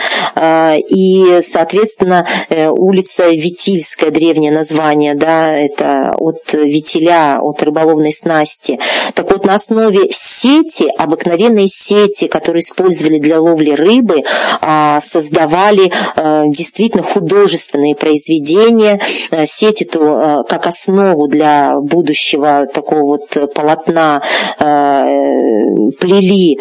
И, 0.89 1.41
соответственно, 1.43 2.27
э, 2.49 2.69
улица 2.69 3.29
Витильская, 3.29 4.11
древнее 4.11 4.51
название, 4.51 5.15
да, 5.15 5.57
это 5.57 6.15
от 6.17 6.53
витиля, 6.53 7.39
от 7.41 7.63
рыболовной 7.63 8.13
снасти. 8.13 8.79
Так 9.15 9.31
вот, 9.31 9.45
на 9.45 9.55
основе 9.55 10.09
сети, 10.11 10.91
обыкновенной 10.97 11.69
сети, 11.69 12.29
которые 12.29 12.61
использовали 12.61 13.19
для 13.19 13.41
ловли 13.41 13.71
рыбы, 13.71 14.23
а, 14.61 15.01
создавали 15.01 15.91
э, 16.17 16.45
действительно 16.49 17.03
художественные 17.03 17.95
произведения 17.95 18.48
произведение, 18.49 19.01
э, 19.31 19.47
сеть 19.47 19.83
эту 19.83 20.01
э, 20.03 20.45
как 20.49 20.67
основу 20.67 21.29
для 21.29 21.79
будущего 21.81 22.67
такого 22.73 23.03
вот 23.03 23.55
полотна 23.55 24.23
э, 24.59 24.65
плели 26.01 26.59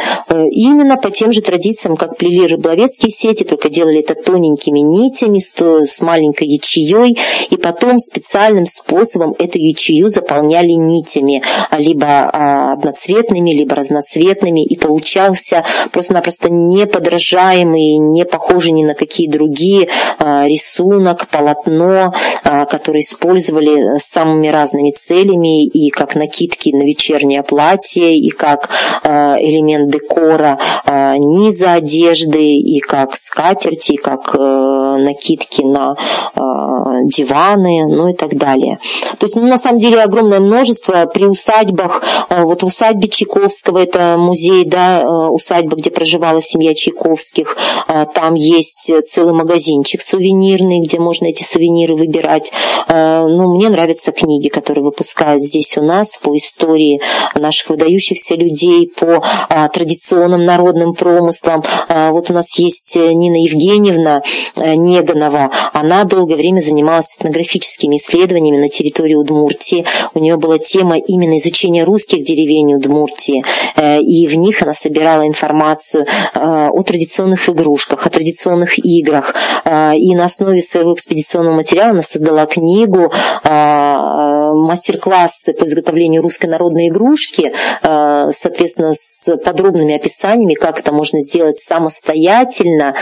именно 0.51 0.97
по 0.97 1.11
тем 1.11 1.31
же 1.31 1.41
традициям, 1.41 1.95
как 1.95 2.17
плели 2.17 2.47
рыболовецкие 2.47 3.11
сети, 3.11 3.43
только 3.43 3.69
делали 3.69 3.99
это 3.99 4.15
тоненькими 4.15 4.79
нитями 4.79 5.39
с 5.39 6.01
маленькой 6.01 6.47
ячеей, 6.47 7.17
и 7.49 7.57
потом 7.57 7.99
специальным 7.99 8.65
способом 8.65 9.33
эту 9.37 9.57
ячею 9.59 10.09
заполняли 10.09 10.71
нитями, 10.71 11.41
либо 11.77 12.07
а, 12.07 12.73
одноцветными, 12.73 13.51
либо 13.51 13.75
разноцветными, 13.75 14.63
и 14.63 14.77
получался 14.77 15.63
просто-напросто 15.91 16.49
неподражаемый, 16.49 17.97
не 17.97 18.25
похожий 18.25 18.71
ни 18.71 18.83
на 18.83 18.93
какие 18.93 19.29
другие 19.29 19.89
рисунок, 20.19 21.27
полотно, 21.27 21.76
полотно, 21.77 22.13
а, 22.43 22.65
которые 22.65 23.01
использовали 23.01 23.97
самыми 23.99 24.47
разными 24.47 24.91
целями, 24.91 25.65
и 25.65 25.89
как 25.89 26.15
накидки 26.15 26.69
на 26.69 26.83
вечернее 26.83 27.43
платье, 27.43 28.17
и 28.17 28.29
как 28.29 28.69
а, 29.03 29.37
элемент 29.39 29.91
декора 29.91 30.59
а, 30.85 31.17
низа 31.17 31.73
одежды, 31.73 32.43
и 32.43 32.79
как 32.79 33.15
скатерти, 33.15 33.93
и 33.93 33.97
как 33.97 34.35
э, 34.35 34.97
накидки 34.99 35.61
на 35.63 35.95
диваны, 37.05 37.85
ну 37.87 38.09
и 38.09 38.13
так 38.13 38.35
далее. 38.35 38.79
То 39.19 39.25
есть, 39.25 39.35
ну, 39.35 39.43
на 39.47 39.57
самом 39.57 39.79
деле, 39.79 40.01
огромное 40.01 40.39
множество 40.39 41.05
при 41.05 41.25
усадьбах. 41.25 42.03
Вот 42.29 42.63
в 42.63 42.65
усадьбе 42.65 43.07
Чайковского, 43.07 43.79
это 43.79 44.15
музей, 44.17 44.65
да, 44.65 45.03
усадьба, 45.29 45.75
где 45.75 45.89
проживала 45.89 46.41
семья 46.41 46.73
Чайковских, 46.75 47.57
там 48.13 48.35
есть 48.35 48.91
целый 49.05 49.33
магазинчик 49.33 50.01
сувенирный, 50.01 50.81
где 50.81 50.99
можно 50.99 51.27
эти 51.27 51.43
сувениры 51.43 51.95
выбирать. 51.95 52.51
Э, 52.87 53.25
ну, 53.27 53.55
мне 53.55 53.69
нравятся 53.69 54.11
книги, 54.11 54.47
которые 54.47 54.83
выпускают 54.83 55.43
здесь 55.43 55.77
у 55.77 55.83
нас 55.83 56.17
по 56.17 56.35
истории 56.35 57.01
наших 57.35 57.69
выдающихся 57.69 58.35
людей, 58.35 58.89
по 58.99 59.23
традиционным 59.73 60.45
народным 60.45 60.93
промыслам. 60.93 61.63
Вот 61.89 62.29
у 62.29 62.33
нас 62.33 62.57
есть 62.59 62.95
Нина 62.95 63.35
Евгеньевна 63.35 64.21
э, 64.55 64.75
Неганова. 64.75 65.51
Она 65.73 66.03
долгое 66.03 66.35
время 66.35 66.59
занималась 66.59 66.86
занималась 66.87 67.15
этнографическими 67.17 67.97
исследованиями 67.97 68.57
на 68.57 68.69
территории 68.69 69.15
Удмуртии. 69.15 69.85
У 70.13 70.19
нее 70.19 70.37
была 70.37 70.57
тема 70.57 70.97
именно 70.97 71.37
изучения 71.37 71.83
русских 71.83 72.23
деревень 72.23 72.75
Удмуртии, 72.75 73.43
и 73.77 74.25
в 74.27 74.35
них 74.35 74.61
она 74.61 74.73
собирала 74.73 75.27
информацию 75.27 76.05
о 76.33 76.81
традиционных 76.83 77.49
игрушках, 77.49 78.07
о 78.07 78.09
традиционных 78.09 78.79
играх. 78.79 79.35
И 79.65 80.15
на 80.15 80.23
основе 80.25 80.61
своего 80.61 80.93
экспедиционного 80.93 81.55
материала 81.55 81.91
она 81.91 82.03
создала 82.03 82.45
книгу 82.45 83.11
мастер-классы 83.43 85.53
по 85.53 85.65
изготовлению 85.65 86.21
русской 86.21 86.45
народной 86.45 86.87
игрушки, 86.87 87.51
соответственно, 87.81 88.93
с 88.93 89.35
подробными 89.37 89.95
описаниями, 89.95 90.53
как 90.53 90.79
это 90.79 90.93
можно 90.93 91.19
сделать 91.19 91.57
самостоятельно. 91.57 92.95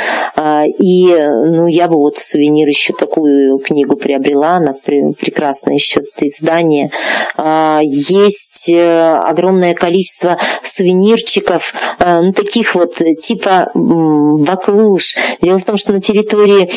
И 0.79 1.05
ну, 1.07 1.67
я 1.67 1.87
бы 1.87 1.97
вот 1.97 2.17
сувенир 2.17 2.67
еще 2.67 2.93
такую 2.93 3.59
книгу 3.59 3.74
приобрела, 3.95 4.57
она 4.57 4.73
прекрасное 4.73 5.75
еще 5.75 6.01
издание. 6.21 6.91
Есть 7.81 8.69
э, 8.69 9.19
огромное 9.23 9.73
количество 9.73 10.37
сувенирчиков, 10.63 11.73
ну, 11.99 12.33
таких 12.33 12.75
вот 12.75 12.93
типа 13.21 13.69
баклуш. 13.73 15.15
Дело 15.41 15.59
в 15.59 15.63
том, 15.65 15.77
что 15.77 15.91
на 15.93 16.01
территории 16.01 16.69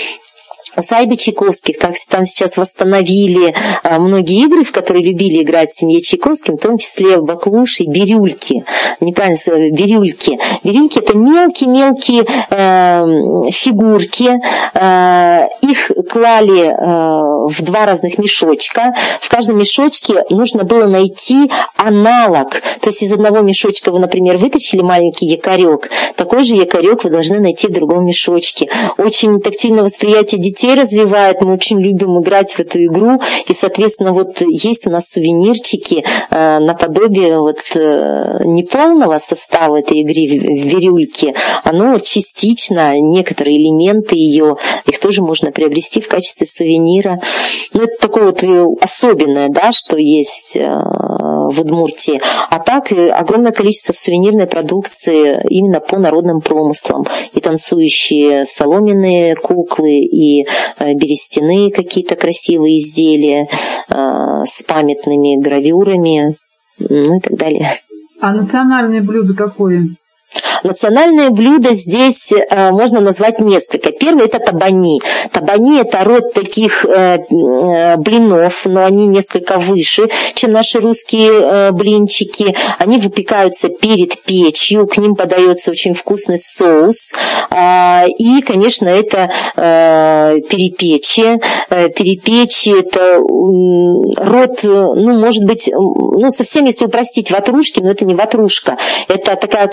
усадьбе 0.78 1.16
Чайковских, 1.16 1.78
так, 1.78 1.94
там 2.08 2.26
сейчас 2.26 2.56
восстановили 2.56 3.54
а, 3.82 3.98
многие 3.98 4.44
игры, 4.44 4.64
в 4.64 4.72
которые 4.72 5.04
любили 5.04 5.42
играть 5.42 5.72
в 5.72 5.78
семье 5.78 6.00
Чайковским, 6.02 6.56
в 6.56 6.60
том 6.60 6.78
числе 6.78 7.18
баклуши 7.18 7.84
бирюльки. 7.84 8.64
Неправильно 9.00 9.38
сказать, 9.38 9.72
бирюльки. 9.72 10.38
Бирюльки– 10.62 10.98
это 11.00 11.16
мелкие-мелкие 11.16 12.24
э, 12.50 13.50
фигурки. 13.50 14.30
Э, 14.74 15.46
их 15.62 15.90
клали 16.10 16.68
э, 16.68 17.48
в 17.48 17.62
два 17.62 17.86
разных 17.86 18.18
мешочка. 18.18 18.94
В 19.20 19.28
каждом 19.28 19.58
мешочке 19.58 20.24
нужно 20.30 20.64
было 20.64 20.86
найти 20.86 21.50
аналог. 21.76 22.60
То 22.80 22.90
есть 22.90 23.02
из 23.02 23.12
одного 23.12 23.40
мешочка 23.40 23.90
вы, 23.90 23.98
например, 23.98 24.36
вытащили 24.36 24.80
маленький 24.80 25.26
якорек. 25.26 25.90
Такой 26.16 26.44
же 26.44 26.54
якорек 26.54 27.04
вы 27.04 27.10
должны 27.10 27.40
найти 27.40 27.66
в 27.66 27.72
другом 27.72 28.06
мешочке. 28.06 28.68
Очень 28.96 29.40
тактильное 29.40 29.82
восприятие 29.82 30.40
детей 30.40 30.67
детей 30.68 30.80
развивает, 30.80 31.40
мы 31.40 31.54
очень 31.54 31.80
любим 31.80 32.20
играть 32.20 32.52
в 32.52 32.60
эту 32.60 32.84
игру, 32.84 33.20
и, 33.46 33.52
соответственно, 33.52 34.12
вот 34.12 34.40
есть 34.40 34.86
у 34.86 34.90
нас 34.90 35.08
сувенирчики 35.08 36.04
э, 36.30 36.58
наподобие 36.58 37.38
вот 37.38 37.58
э, 37.74 38.40
неполного 38.44 39.18
состава 39.18 39.78
этой 39.80 39.98
игры 39.98 40.38
в 40.38 40.66
верюльке, 40.66 41.34
оно 41.64 41.98
частично, 41.98 42.98
некоторые 43.00 43.58
элементы 43.58 44.16
ее, 44.16 44.56
их 44.86 44.98
тоже 44.98 45.22
можно 45.22 45.52
приобрести 45.52 46.00
в 46.00 46.08
качестве 46.08 46.46
сувенира. 46.46 47.20
Ну, 47.72 47.82
это 47.82 47.94
такое 48.00 48.26
вот 48.26 48.42
э, 48.42 48.64
особенное, 48.80 49.48
да, 49.48 49.72
что 49.72 49.96
есть 49.96 50.56
э, 50.56 50.68
в 51.50 51.60
Удмуртии. 51.60 52.20
А 52.50 52.58
так 52.58 52.92
огромное 52.92 53.52
количество 53.52 53.92
сувенирной 53.92 54.46
продукции 54.46 55.40
именно 55.48 55.80
по 55.80 55.98
народным 55.98 56.40
промыслам. 56.40 57.06
И 57.32 57.40
танцующие 57.40 58.44
соломенные 58.44 59.34
куклы, 59.36 59.90
и 59.90 60.46
э, 60.78 60.94
берестяные 60.94 61.70
какие-то 61.70 62.16
красивые 62.16 62.78
изделия 62.78 63.48
э, 63.88 64.44
с 64.44 64.62
памятными 64.62 65.40
гравюрами, 65.40 66.36
ну 66.78 67.16
и 67.16 67.20
так 67.20 67.36
далее. 67.38 67.70
А 68.20 68.32
национальное 68.32 69.00
блюдо 69.00 69.34
какое? 69.34 69.82
Национальное 70.64 71.30
блюдо 71.30 71.74
здесь 71.74 72.32
э, 72.32 72.70
можно 72.70 73.00
назвать 73.00 73.40
несколько. 73.40 73.92
Первое– 73.92 74.24
это 74.26 74.38
табани. 74.38 75.00
Табани– 75.32 75.80
это 75.80 76.04
род 76.04 76.32
таких 76.32 76.84
э, 76.84 77.18
э, 77.18 77.96
блинов, 77.96 78.62
но 78.64 78.84
они 78.84 79.06
несколько 79.06 79.58
выше, 79.58 80.08
чем 80.34 80.52
наши 80.52 80.80
русские 80.80 81.72
блинчики. 81.72 82.56
Они 82.78 82.98
выпекаются 82.98 83.68
перед 83.68 84.20
печью, 84.22 84.86
к 84.86 84.98
ним 84.98 85.14
подается 85.14 85.70
очень 85.70 85.94
вкусный 85.94 86.38
соус. 86.38 87.12
А, 87.50 88.04
и, 88.18 88.40
конечно, 88.42 88.88
это 88.88 89.30
перепечье. 89.54 91.40
Перепечье– 91.68 92.80
это 92.80 93.18
род, 93.18 94.60
ну, 94.62 95.18
может 95.18 95.44
быть, 95.44 95.70
ну, 95.72 96.30
совсем 96.30 96.64
если 96.64 96.86
упростить, 96.86 97.30
ватрушки, 97.30 97.80
но 97.80 97.90
это 97.90 98.04
не 98.04 98.14
ватрушка. 98.14 98.76
Это 99.08 99.36
такая 99.36 99.64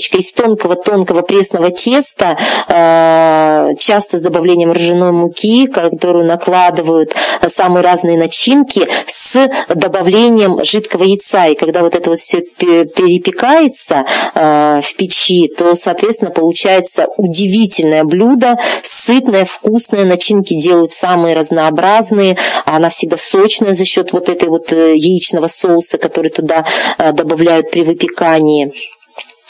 корзиночка 0.00 0.18
из 0.18 0.32
тонкого-тонкого 0.32 1.22
пресного 1.22 1.70
теста, 1.70 2.36
э, 2.68 3.74
часто 3.78 4.18
с 4.18 4.22
добавлением 4.22 4.72
ржаной 4.72 5.12
муки, 5.12 5.66
которую 5.66 6.26
накладывают 6.26 7.14
самые 7.46 7.82
разные 7.82 8.16
начинки, 8.16 8.88
с 9.06 9.48
добавлением 9.68 10.64
жидкого 10.64 11.04
яйца. 11.04 11.46
И 11.46 11.54
когда 11.54 11.82
вот 11.82 11.94
это 11.94 12.10
вот 12.10 12.20
все 12.20 12.40
перепекается 12.40 14.04
э, 14.34 14.80
в 14.82 14.94
печи, 14.96 15.48
то, 15.48 15.74
соответственно, 15.74 16.30
получается 16.30 17.06
удивительное 17.16 18.04
блюдо, 18.04 18.58
сытное, 18.82 19.44
вкусное, 19.44 20.04
начинки 20.04 20.54
делают 20.54 20.90
самые 20.90 21.36
разнообразные, 21.36 22.36
она 22.64 22.88
всегда 22.88 23.16
сочная 23.16 23.72
за 23.72 23.84
счет 23.84 24.12
вот 24.12 24.28
этой 24.28 24.48
вот 24.48 24.72
э, 24.72 24.96
яичного 24.96 25.48
соуса, 25.48 25.98
который 25.98 26.30
туда 26.30 26.64
добавляют 26.98 27.70
при 27.70 27.82
выпекании. 27.82 28.72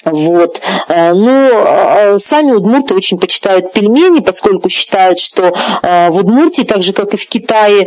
Вот. 0.05 0.61
Э, 0.89 1.13
ну, 1.13 1.31
э, 1.31 2.19
сами 2.19 2.53
удмурты 2.53 2.95
очень 2.95 3.19
почитают 3.19 3.73
пельмени, 3.73 4.21
поскольку 4.21 4.69
считают, 4.69 5.19
что 5.19 5.53
э, 5.83 6.11
в 6.11 6.17
Удмуртии, 6.17 6.63
так 6.63 6.83
же, 6.83 6.93
как 6.93 7.15
и 7.15 7.17
в 7.17 7.27
Китае, 7.29 7.87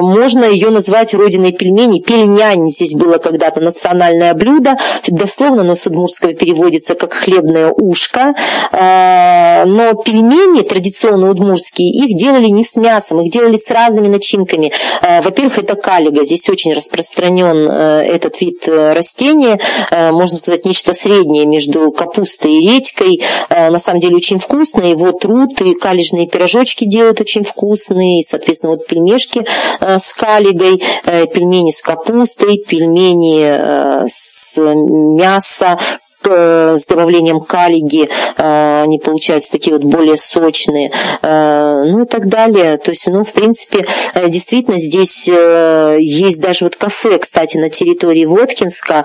можно 0.00 0.44
ее 0.44 0.70
назвать 0.70 1.14
родиной 1.14 1.52
пельменей. 1.52 2.02
Пельнянь 2.02 2.70
здесь 2.70 2.94
было 2.94 3.18
когда-то 3.18 3.60
национальное 3.60 4.34
блюдо. 4.34 4.76
Дословно 5.06 5.62
оно 5.62 5.76
с 5.76 5.86
удмуртского 5.86 6.34
переводится 6.34 6.94
как 6.94 7.12
хлебное 7.12 7.70
ушко. 7.70 8.34
Но 8.72 9.94
пельмени, 10.04 10.62
традиционно 10.62 11.30
удмуртские, 11.30 11.90
их 11.90 12.16
делали 12.18 12.46
не 12.46 12.64
с 12.64 12.76
мясом, 12.76 13.20
их 13.20 13.30
делали 13.32 13.56
с 13.56 13.70
разными 13.70 14.08
начинками. 14.08 14.72
Во-первых, 15.00 15.58
это 15.58 15.76
калига. 15.76 16.24
Здесь 16.24 16.48
очень 16.48 16.72
распространен 16.72 17.70
этот 17.70 18.40
вид 18.40 18.68
растения. 18.68 19.60
Можно 19.90 20.36
сказать, 20.36 20.64
нечто 20.64 20.92
среднее 20.92 21.31
среднее 21.32 21.46
между 21.46 21.90
капустой 21.90 22.52
и 22.52 22.68
редькой. 22.68 23.22
Э, 23.48 23.70
на 23.70 23.78
самом 23.78 24.00
деле 24.00 24.16
очень 24.16 24.38
вкусно. 24.38 24.82
Его 24.82 25.12
труд 25.12 25.60
и 25.60 25.74
калижные 25.74 26.26
пирожочки 26.26 26.84
делают 26.84 27.20
очень 27.20 27.44
вкусные. 27.44 28.20
И, 28.20 28.22
соответственно, 28.22 28.72
вот 28.72 28.86
пельмешки 28.86 29.44
э, 29.80 29.98
с 29.98 30.12
калигой, 30.12 30.82
э, 31.04 31.26
пельмени 31.26 31.70
с 31.70 31.80
капустой, 31.80 32.58
пельмени 32.58 34.06
с 34.08 34.58
мяса, 34.58 35.78
Э, 35.78 36.01
с 36.28 36.86
добавлением 36.86 37.40
калиги 37.40 38.08
э, 38.36 38.82
они 38.82 38.98
получаются 38.98 39.52
такие 39.52 39.76
вот 39.76 39.84
более 39.84 40.16
сочные, 40.16 40.90
э, 41.22 41.84
ну 41.86 42.04
и 42.04 42.06
так 42.06 42.26
далее. 42.26 42.76
То 42.78 42.90
есть, 42.90 43.06
ну, 43.06 43.24
в 43.24 43.32
принципе, 43.32 43.86
действительно 44.28 44.78
здесь 44.78 45.26
есть 45.28 46.40
даже 46.40 46.64
вот 46.64 46.76
кафе, 46.76 47.18
кстати, 47.18 47.56
на 47.56 47.70
территории 47.70 48.24
Воткинска, 48.24 49.04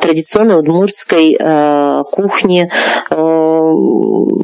традиционной 0.00 0.58
удмуртской 0.58 1.38
кухни, 2.10 2.70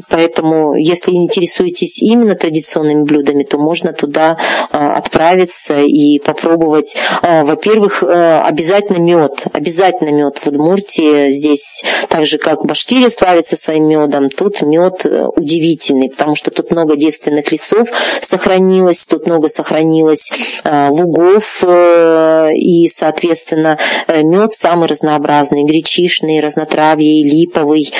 поэтому, 0.09 0.75
если 0.75 1.13
интересуетесь 1.13 2.03
именно 2.03 2.35
традиционными 2.35 3.03
блюдами, 3.05 3.45
то 3.45 3.59
можно 3.59 3.93
туда 3.93 4.37
отправиться 4.71 5.81
и 5.81 6.19
попробовать. 6.19 6.97
Во-первых, 7.23 8.03
обязательно 8.03 8.99
мед, 8.99 9.45
обязательно 9.53 10.11
мед 10.11 10.39
в 10.39 10.47
Удмуртии 10.47 11.31
здесь 11.31 11.85
так 12.15 12.27
же, 12.27 12.39
как 12.39 12.65
Башкирия 12.65 13.09
славится 13.09 13.57
своим 13.57 13.89
медом, 13.89 14.31
тут 14.31 14.63
мед 14.63 15.05
э, 15.05 15.27
удивительный, 15.35 16.09
потому 16.09 16.37
что 16.37 16.53
тут 16.53 16.71
много 16.71 16.95
девственных 16.95 17.51
лесов 17.51 17.89
сохранилось, 18.21 19.05
тут 19.05 19.27
много 19.27 19.49
сохранилось 19.49 20.31
э, 20.63 20.89
лугов, 20.91 21.65
э, 21.67 22.53
и, 22.55 22.87
соответственно, 22.87 23.81
мед 24.07 24.53
самый 24.53 24.87
разнообразный, 24.87 25.65
гречишный, 25.65 26.39
разнотравье, 26.39 27.25
липовый, 27.25 27.93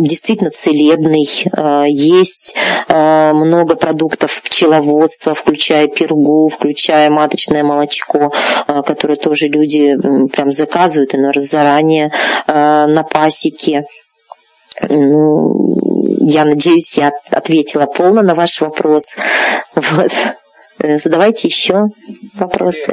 действительно 0.00 0.50
целебный. 0.50 1.28
Есть 1.88 2.56
много 2.88 3.76
продуктов 3.76 4.42
пчеловодства, 4.42 5.34
включая 5.34 5.88
пергу, 5.88 6.48
включая 6.48 7.10
маточное 7.10 7.62
молочко, 7.62 8.32
которое 8.66 9.16
тоже 9.16 9.46
люди 9.46 9.96
прям 10.28 10.52
заказывают, 10.52 11.14
раз 11.14 11.44
заранее 11.44 12.12
на 12.46 13.04
пасеке. 13.10 13.84
Ну, 14.88 15.76
я 16.20 16.44
надеюсь, 16.44 16.96
я 16.96 17.12
ответила 17.30 17.86
полно 17.86 18.22
на 18.22 18.34
ваш 18.34 18.60
вопрос. 18.60 19.16
Вот. 19.74 20.12
Э, 20.80 20.98
задавайте 20.98 21.48
еще 21.48 21.86
вопросы. 22.34 22.92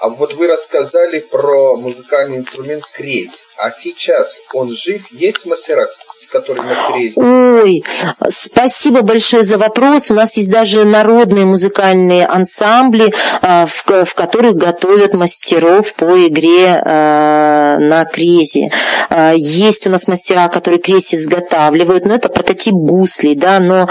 А 0.00 0.08
вот 0.08 0.32
вы 0.32 0.46
рассказали 0.46 1.20
про 1.20 1.76
музыкальный 1.76 2.38
инструмент 2.38 2.84
кресь. 2.86 3.42
А 3.58 3.70
сейчас 3.70 4.40
он 4.54 4.70
жив? 4.70 5.12
Есть 5.12 5.44
в 5.44 5.46
мастерах? 5.46 5.90
который 6.30 6.62
на 6.62 6.74
крезе? 6.92 7.20
Ой, 7.20 7.84
спасибо 8.28 9.02
большое 9.02 9.42
за 9.42 9.58
вопрос. 9.58 10.10
У 10.10 10.14
нас 10.14 10.36
есть 10.36 10.50
даже 10.50 10.84
народные 10.84 11.44
музыкальные 11.44 12.24
ансамбли, 12.26 13.12
а, 13.42 13.66
в, 13.66 13.84
в 14.04 14.14
которых 14.14 14.54
готовят 14.54 15.12
мастеров 15.12 15.92
по 15.94 16.26
игре 16.26 16.80
а, 16.84 17.78
на 17.78 18.04
крезе. 18.04 18.70
А, 19.08 19.32
есть 19.34 19.86
у 19.86 19.90
нас 19.90 20.06
мастера, 20.06 20.48
которые 20.48 20.80
крез 20.80 21.12
изготавливают, 21.14 22.04
но 22.04 22.14
это 22.14 22.28
прототип 22.28 22.74
гуслей, 22.74 23.34
да, 23.34 23.58
но 23.58 23.88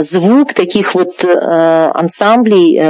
звук 0.00 0.52
таких 0.54 0.94
вот 0.94 1.24
ансамблей, 1.24 2.80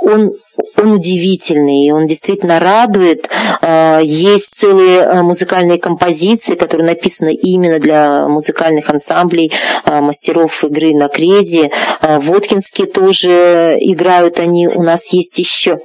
он 0.00 0.32
он 0.76 0.92
удивительный, 0.92 1.92
он 1.92 2.06
действительно 2.06 2.60
радует. 2.60 3.28
А, 3.60 4.00
есть 4.00 4.54
целые 4.54 5.02
а, 5.02 5.22
музыкальные 5.22 5.78
композиции, 5.78 6.54
которые 6.54 6.86
написаны 6.86 7.34
именно 7.34 7.78
для 7.78 8.28
музыкальных 8.28 8.88
ансамблей 8.90 9.52
а, 9.84 10.00
мастеров 10.00 10.64
игры 10.64 10.92
на 10.94 11.08
крезе. 11.08 11.70
Воткинские 12.00 12.86
тоже 12.86 13.76
играют 13.80 14.40
они. 14.40 14.68
У 14.68 14.82
нас 14.82 15.12
есть 15.12 15.38
еще... 15.38 15.78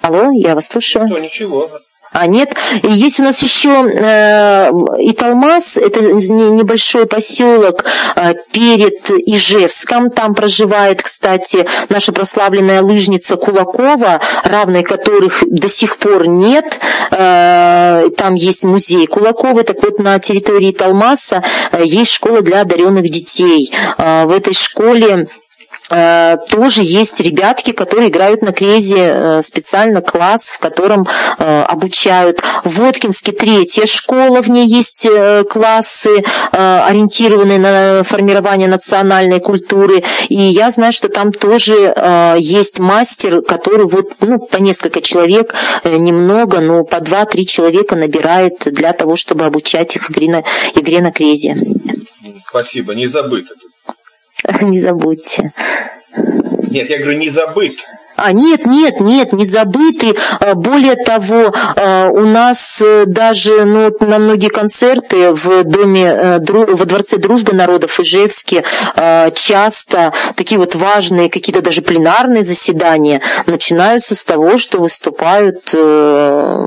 Алло, 0.00 0.30
я 0.32 0.54
вас 0.54 0.68
слушаю. 0.68 1.08
Ну, 1.08 1.18
ничего. 1.18 1.68
А 2.16 2.26
нет, 2.26 2.54
есть 2.82 3.20
у 3.20 3.24
нас 3.24 3.42
еще 3.42 3.68
э, 3.68 4.70
Италмас, 5.00 5.76
это 5.76 6.00
небольшой 6.00 7.04
поселок 7.04 7.84
э, 8.14 8.32
перед 8.52 9.10
Ижевском. 9.10 10.10
Там 10.10 10.34
проживает, 10.34 11.02
кстати, 11.02 11.66
наша 11.90 12.12
прославленная 12.12 12.80
лыжница 12.80 13.36
Кулакова, 13.36 14.22
равной 14.44 14.82
которых 14.82 15.44
до 15.46 15.68
сих 15.68 15.98
пор 15.98 16.26
нет. 16.26 16.80
Э, 17.10 18.08
там 18.16 18.34
есть 18.34 18.64
музей 18.64 19.06
Кулаковой. 19.06 19.64
Так 19.64 19.82
вот, 19.82 19.98
на 19.98 20.18
территории 20.18 20.70
Италмаса 20.70 21.44
э, 21.70 21.82
есть 21.84 22.12
школа 22.12 22.40
для 22.40 22.62
одаренных 22.62 23.10
детей. 23.10 23.74
Э, 23.98 24.24
в 24.24 24.32
этой 24.32 24.54
школе 24.54 25.28
тоже 25.88 26.82
есть 26.82 27.20
ребятки, 27.20 27.72
которые 27.72 28.08
играют 28.08 28.42
на 28.42 28.52
крезе 28.52 28.96
э, 28.98 29.42
специально 29.42 30.00
класс, 30.02 30.48
в 30.48 30.58
котором 30.58 31.06
э, 31.38 31.62
обучают. 31.62 32.40
В 32.64 32.78
Воткинске 32.78 33.32
третья 33.32 33.86
школа, 33.86 34.42
в 34.42 34.50
ней 34.50 34.66
есть 34.66 35.06
классы, 35.48 36.24
ориентированные 36.50 37.58
на 37.58 38.02
формирование 38.02 38.68
национальной 38.68 39.40
культуры. 39.40 40.02
И 40.28 40.36
я 40.36 40.70
знаю, 40.70 40.92
что 40.92 41.08
там 41.08 41.32
тоже 41.32 41.94
есть 42.38 42.80
мастер, 42.80 43.42
который 43.42 43.86
вот 43.86 44.06
ну, 44.20 44.38
по 44.38 44.56
несколько 44.56 45.00
человек, 45.00 45.54
немного, 45.84 46.60
но 46.60 46.84
по 46.84 47.00
два-три 47.00 47.46
человека 47.46 47.96
набирает 47.96 48.54
для 48.64 48.92
того, 48.92 49.16
чтобы 49.16 49.44
обучать 49.44 49.96
их 49.96 50.10
игре 50.10 50.30
на, 50.30 50.42
игре 50.74 51.00
на 51.00 51.12
крезе. 51.12 51.56
Спасибо, 52.38 52.94
не 52.94 53.06
забыто. 53.06 53.54
Не 54.62 54.80
забудьте. 54.80 55.52
Нет, 56.70 56.90
я 56.90 56.98
говорю, 56.98 57.18
не 57.18 57.30
забыт. 57.30 57.86
А, 58.16 58.32
нет, 58.32 58.64
нет, 58.66 59.00
нет, 59.00 59.32
не 59.32 59.44
забытый. 59.44 60.16
А, 60.40 60.54
более 60.54 60.96
того, 60.96 61.52
а, 61.54 62.08
у 62.08 62.20
нас 62.20 62.82
э, 62.82 63.04
даже 63.06 63.64
ну, 63.64 63.90
на 64.00 64.18
многие 64.18 64.48
концерты 64.48 65.32
в 65.32 65.64
доме, 65.64 66.06
э, 66.06 66.38
во 66.40 66.84
Дворце 66.86 67.18
Дружбы 67.18 67.52
народов 67.52 68.00
Ижевске 68.00 68.64
а, 68.96 69.30
часто 69.30 70.14
такие 70.34 70.58
вот 70.58 70.74
важные 70.74 71.28
какие-то 71.28 71.60
даже 71.60 71.82
пленарные 71.82 72.42
заседания 72.42 73.20
начинаются 73.46 74.14
с 74.14 74.24
того, 74.24 74.56
что 74.56 74.78
выступают 74.78 75.74
э, 75.74 76.58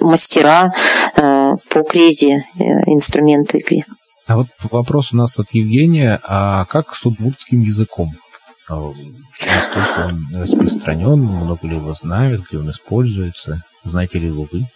мастера 0.00 0.72
по 1.14 1.82
крезе 1.82 2.44
инструменту 2.86 3.58
игре. 3.58 3.84
А 4.26 4.36
вот 4.36 4.48
вопрос 4.70 5.12
у 5.12 5.16
нас 5.16 5.38
от 5.38 5.50
Евгения. 5.52 6.20
А 6.24 6.64
как 6.64 6.94
с 6.94 7.06
удмуртским 7.06 7.60
языком? 7.60 8.12
А, 8.68 8.90
насколько 9.40 10.08
он 10.08 10.26
распространен? 10.34 11.18
Много 11.20 11.66
ли 11.68 11.76
его 11.76 11.94
знают? 11.94 12.42
Где 12.48 12.58
он 12.58 12.70
используется? 12.70 13.62
Знаете 13.84 14.18
ли 14.18 14.26
его 14.26 14.48
вы? 14.50 14.66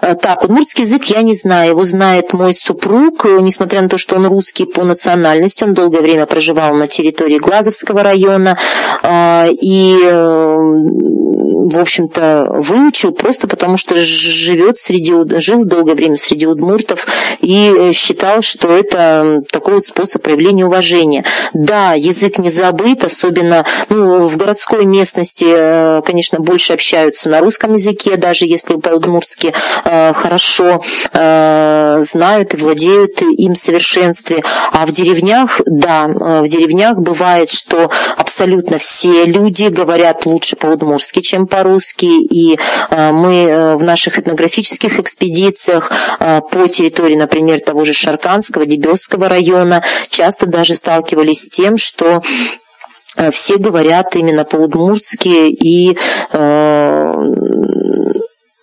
Э, 0.00 0.14
так, 0.14 0.44
удмуртский 0.44 0.84
язык 0.84 1.04
я 1.04 1.22
не 1.22 1.34
знаю. 1.34 1.70
Его 1.70 1.84
знает 1.84 2.32
мой 2.32 2.54
супруг, 2.54 3.24
несмотря 3.24 3.82
на 3.82 3.88
то, 3.88 3.98
что 3.98 4.16
он 4.16 4.26
русский 4.26 4.64
по 4.64 4.84
национальности. 4.84 5.64
Он 5.64 5.74
долгое 5.74 6.00
время 6.00 6.26
проживал 6.26 6.74
на 6.74 6.86
территории 6.86 7.38
Глазовского 7.38 8.02
района. 8.02 8.58
А, 9.02 9.48
и 9.50 9.98
э, 10.02 11.28
в 11.70 11.78
общем-то, 11.78 12.46
выучил 12.48 13.12
просто 13.12 13.46
потому, 13.46 13.76
что 13.76 13.96
живет 13.96 14.78
среди, 14.78 15.12
жил 15.38 15.64
долгое 15.64 15.94
время 15.94 16.16
среди 16.16 16.46
удмуртов 16.46 17.06
и 17.40 17.70
э, 17.70 17.92
считал, 17.92 18.42
что 18.42 18.74
это 18.74 19.42
такой 19.50 19.74
вот 19.74 19.84
способ 19.84 20.22
проявления 20.22 20.64
уважения. 20.64 21.24
Да, 21.52 21.94
язык 21.94 22.38
не 22.38 22.50
забыт, 22.50 23.04
особенно 23.04 23.66
ну, 23.90 24.28
в 24.28 24.36
городской 24.36 24.86
местности, 24.86 25.46
э, 25.46 26.02
конечно, 26.04 26.40
больше 26.40 26.72
общаются 26.72 27.28
на 27.28 27.40
русском 27.40 27.74
языке, 27.74 28.16
даже 28.16 28.46
если 28.46 28.76
по-удмуртски 28.76 29.47
э, 29.84 30.12
хорошо 30.14 30.82
знают 31.12 32.54
и 32.54 32.56
владеют 32.56 33.22
им 33.22 33.54
в 33.54 33.58
совершенстве. 33.58 34.42
А 34.72 34.86
в 34.86 34.90
деревнях, 34.90 35.60
да, 35.66 36.06
в 36.06 36.46
деревнях 36.46 36.98
бывает, 36.98 37.50
что 37.50 37.90
абсолютно 38.16 38.78
все 38.78 39.24
люди 39.24 39.64
говорят 39.64 40.26
лучше 40.26 40.56
по-удмуртски, 40.56 41.20
чем 41.20 41.46
по 41.46 41.58
по-русски, 41.58 42.04
и 42.04 42.56
э, 42.90 43.10
мы 43.10 43.34
э, 43.34 43.76
в 43.76 43.82
наших 43.82 44.18
этнографических 44.18 45.00
экспедициях 45.00 45.90
э, 46.20 46.40
по 46.52 46.68
территории, 46.68 47.16
например, 47.16 47.60
того 47.60 47.84
же 47.84 47.92
Шарканского, 47.92 48.64
Дебесского 48.64 49.28
района 49.28 49.82
часто 50.08 50.46
даже 50.46 50.76
сталкивались 50.76 51.46
с 51.46 51.48
тем, 51.48 51.76
что 51.76 52.22
все 53.32 53.56
говорят 53.56 54.14
именно 54.14 54.44
по-удмуртски 54.44 55.48
и 55.50 55.98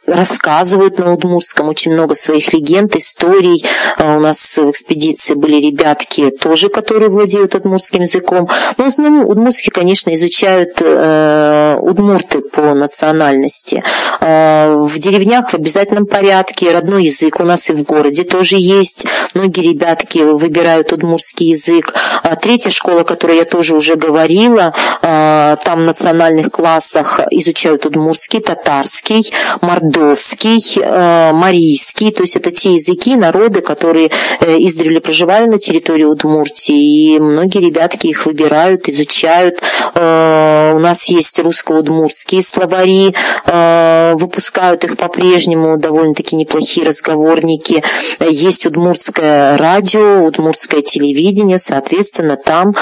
рассказывают 0.07 0.97
на 0.99 1.13
удмурском 1.13 1.69
очень 1.69 1.93
много 1.93 2.15
своих 2.15 2.53
легенд, 2.53 2.95
историй. 2.95 3.65
А 3.97 4.17
у 4.17 4.19
нас 4.19 4.57
в 4.57 4.69
экспедиции 4.69 5.33
были 5.33 5.57
ребятки 5.57 6.29
тоже, 6.29 6.69
которые 6.69 7.09
владеют 7.09 7.55
удмуртским 7.55 8.01
языком. 8.01 8.49
Но 8.77 8.83
в 8.83 8.87
основном 8.87 9.25
удмуртский, 9.25 9.71
конечно, 9.71 10.13
изучают 10.13 10.81
э, 10.81 11.77
удмурты 11.81 12.41
по 12.41 12.73
национальности. 12.73 13.83
Э, 14.21 14.75
в 14.75 14.97
деревнях 14.99 15.49
в 15.49 15.53
обязательном 15.53 16.05
порядке 16.05 16.71
родной 16.71 17.05
язык 17.05 17.39
у 17.39 17.43
нас 17.43 17.69
и 17.69 17.73
в 17.73 17.83
городе 17.83 18.23
тоже 18.23 18.57
есть. 18.57 19.05
Многие 19.33 19.69
ребятки 19.69 20.19
выбирают 20.19 20.91
удмуртский 20.93 21.49
язык. 21.49 21.93
А 22.23 22.35
третья 22.35 22.69
школа, 22.69 23.01
о 23.01 23.03
которой 23.03 23.37
я 23.37 23.45
тоже 23.45 23.75
уже 23.75 23.95
говорила, 23.95 24.73
э, 25.01 25.55
там 25.63 25.81
в 25.81 25.85
национальных 25.85 26.51
классах 26.51 27.19
изучают 27.31 27.85
удмуртский, 27.85 28.39
татарский, 28.39 29.33
мордовский, 29.61 29.94
молдовский, 29.95 30.81
э, 30.81 31.31
марийский, 31.33 32.11
то 32.11 32.23
есть 32.23 32.35
это 32.35 32.51
те 32.51 32.73
языки, 32.73 33.15
народы, 33.15 33.61
которые 33.61 34.11
э, 34.39 34.57
издревле 34.59 35.01
проживали 35.01 35.45
на 35.45 35.57
территории 35.57 36.03
Удмуртии, 36.03 37.15
и 37.15 37.19
многие 37.19 37.59
ребятки 37.59 38.07
их 38.07 38.25
выбирают, 38.25 38.87
изучают. 38.87 39.61
Э, 39.95 40.73
у 40.75 40.79
нас 40.79 41.05
есть 41.05 41.39
русско-удмуртские 41.39 42.43
словари, 42.43 43.15
выпускают 43.45 44.83
их 44.83 44.97
по-прежнему, 44.97 45.77
довольно-таки 45.77 46.35
неплохие 46.35 46.85
разговорники. 46.85 47.83
Есть 48.19 48.65
удмуртское 48.65 49.57
радио, 49.57 50.23
удмуртское 50.23 50.81
телевидение, 50.81 51.59
соответственно, 51.59 52.37
там 52.37 52.75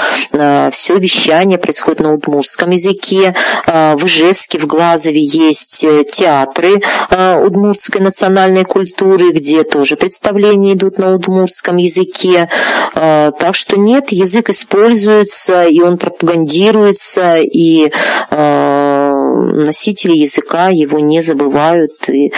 все 0.72 0.96
вещание 0.96 1.58
происходит 1.58 2.00
на 2.00 2.14
удмуртском 2.14 2.70
языке. 2.70 3.34
В 3.66 4.04
Ижевске, 4.04 4.58
в 4.58 4.66
Глазове 4.66 5.22
есть 5.22 5.86
театры, 6.12 6.80
удмуртской 7.10 8.00
национальной 8.00 8.64
культуры, 8.64 9.32
где 9.32 9.64
тоже 9.64 9.96
представления 9.96 10.72
идут 10.74 10.98
на 10.98 11.14
удмуртском 11.14 11.76
языке. 11.76 12.48
Э, 12.94 13.32
так 13.38 13.54
что 13.54 13.78
нет, 13.78 14.12
язык 14.12 14.50
используется, 14.50 15.64
и 15.64 15.80
он 15.80 15.98
пропагандируется, 15.98 17.38
и 17.38 17.90
э, 18.30 18.83
носители 19.24 20.12
языка 20.12 20.68
его 20.68 20.98
не 20.98 21.22
забывают 21.22 21.92
и 22.08 22.32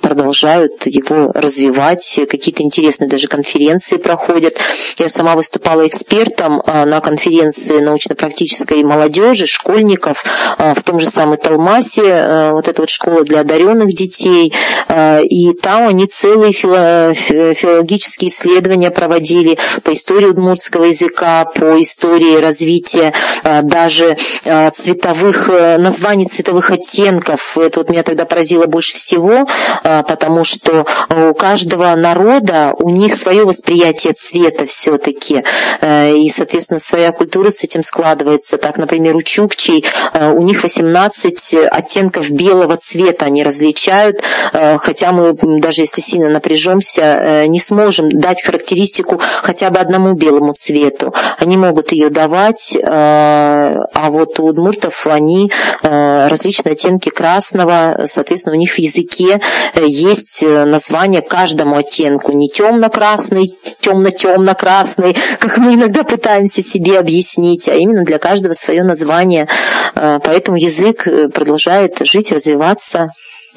продолжают 0.00 0.86
его 0.86 1.30
развивать. 1.32 2.20
Какие-то 2.28 2.62
интересные 2.62 3.08
даже 3.08 3.28
конференции 3.28 3.96
проходят. 3.96 4.58
Я 4.98 5.08
сама 5.08 5.36
выступала 5.36 5.86
экспертом 5.86 6.62
на 6.66 7.00
конференции 7.00 7.80
научно-практической 7.80 8.82
молодежи, 8.82 9.46
школьников 9.46 10.24
в 10.58 10.82
том 10.82 10.98
же 10.98 11.06
самом 11.06 11.36
Талмасе. 11.36 12.50
Вот 12.52 12.68
эта 12.68 12.82
вот 12.82 12.90
школа 12.90 13.24
для 13.24 13.40
одаренных 13.40 13.94
детей, 13.94 14.52
э, 14.88 15.24
и 15.24 15.52
там 15.54 15.88
они 15.88 16.06
целые 16.06 16.52
филологические 16.52 18.30
исследования 18.30 18.90
проводили 18.90 19.58
по 19.82 19.92
истории 19.92 20.26
удмуртского 20.26 20.84
языка, 20.84 21.44
по 21.44 21.80
истории 21.80 22.36
развития 22.36 23.12
э, 23.42 23.62
даже 23.62 24.16
э, 24.44 24.70
цветовых, 24.70 25.50
названий 25.78 26.26
цветовых 26.26 26.70
оттенков. 26.70 27.56
Это 27.58 27.80
вот 27.80 27.90
меня 27.90 28.02
тогда 28.02 28.24
поразило 28.24 28.66
больше 28.66 28.94
всего. 28.94 29.46
потому 29.82 30.44
что 30.44 30.86
у 31.10 31.34
каждого 31.34 31.94
народа 31.94 32.74
у 32.78 32.88
них 32.88 33.14
свое 33.14 33.44
восприятие 33.44 34.12
цвета 34.12 34.66
все-таки, 34.66 35.44
и, 35.82 36.30
соответственно, 36.32 36.78
своя 36.80 37.12
культура 37.12 37.50
с 37.50 37.64
этим 37.64 37.82
складывается. 37.82 38.56
Так, 38.58 38.78
например, 38.78 39.16
у 39.16 39.22
чукчей 39.22 39.84
у 40.14 40.42
них 40.42 40.62
18 40.62 41.54
оттенков 41.70 42.30
белого 42.30 42.76
цвета 42.76 43.26
они 43.26 43.42
различают, 43.42 44.22
хотя 44.52 45.12
мы 45.12 45.34
даже 45.60 45.82
если 45.82 46.00
сильно 46.00 46.28
напряжемся, 46.28 47.46
не 47.46 47.60
сможем 47.60 48.10
дать 48.10 48.42
характеристику 48.42 49.20
хотя 49.42 49.70
бы 49.70 49.78
одному 49.78 50.12
белому 50.14 50.54
цвету. 50.54 51.14
Они 51.38 51.56
могут 51.56 51.92
ее 51.92 52.10
давать, 52.10 52.76
а 52.82 54.08
вот 54.10 54.38
у 54.40 54.46
удмуртов 54.46 55.06
они 55.06 55.51
различные 55.82 56.72
оттенки 56.72 57.08
красного, 57.08 58.02
соответственно, 58.06 58.56
у 58.56 58.58
них 58.58 58.72
в 58.72 58.78
языке 58.78 59.40
есть 59.76 60.42
название 60.42 61.22
каждому 61.22 61.76
оттенку. 61.76 62.32
Не 62.32 62.48
темно-красный, 62.48 63.50
темно-темно-красный, 63.80 65.16
как 65.38 65.58
мы 65.58 65.74
иногда 65.74 66.02
пытаемся 66.04 66.62
себе 66.62 66.98
объяснить, 66.98 67.68
а 67.68 67.74
именно 67.74 68.04
для 68.04 68.18
каждого 68.18 68.54
свое 68.54 68.82
название. 68.82 69.48
Поэтому 69.94 70.56
язык 70.56 71.08
продолжает 71.32 71.98
жить, 72.04 72.32
развиваться, 72.32 73.08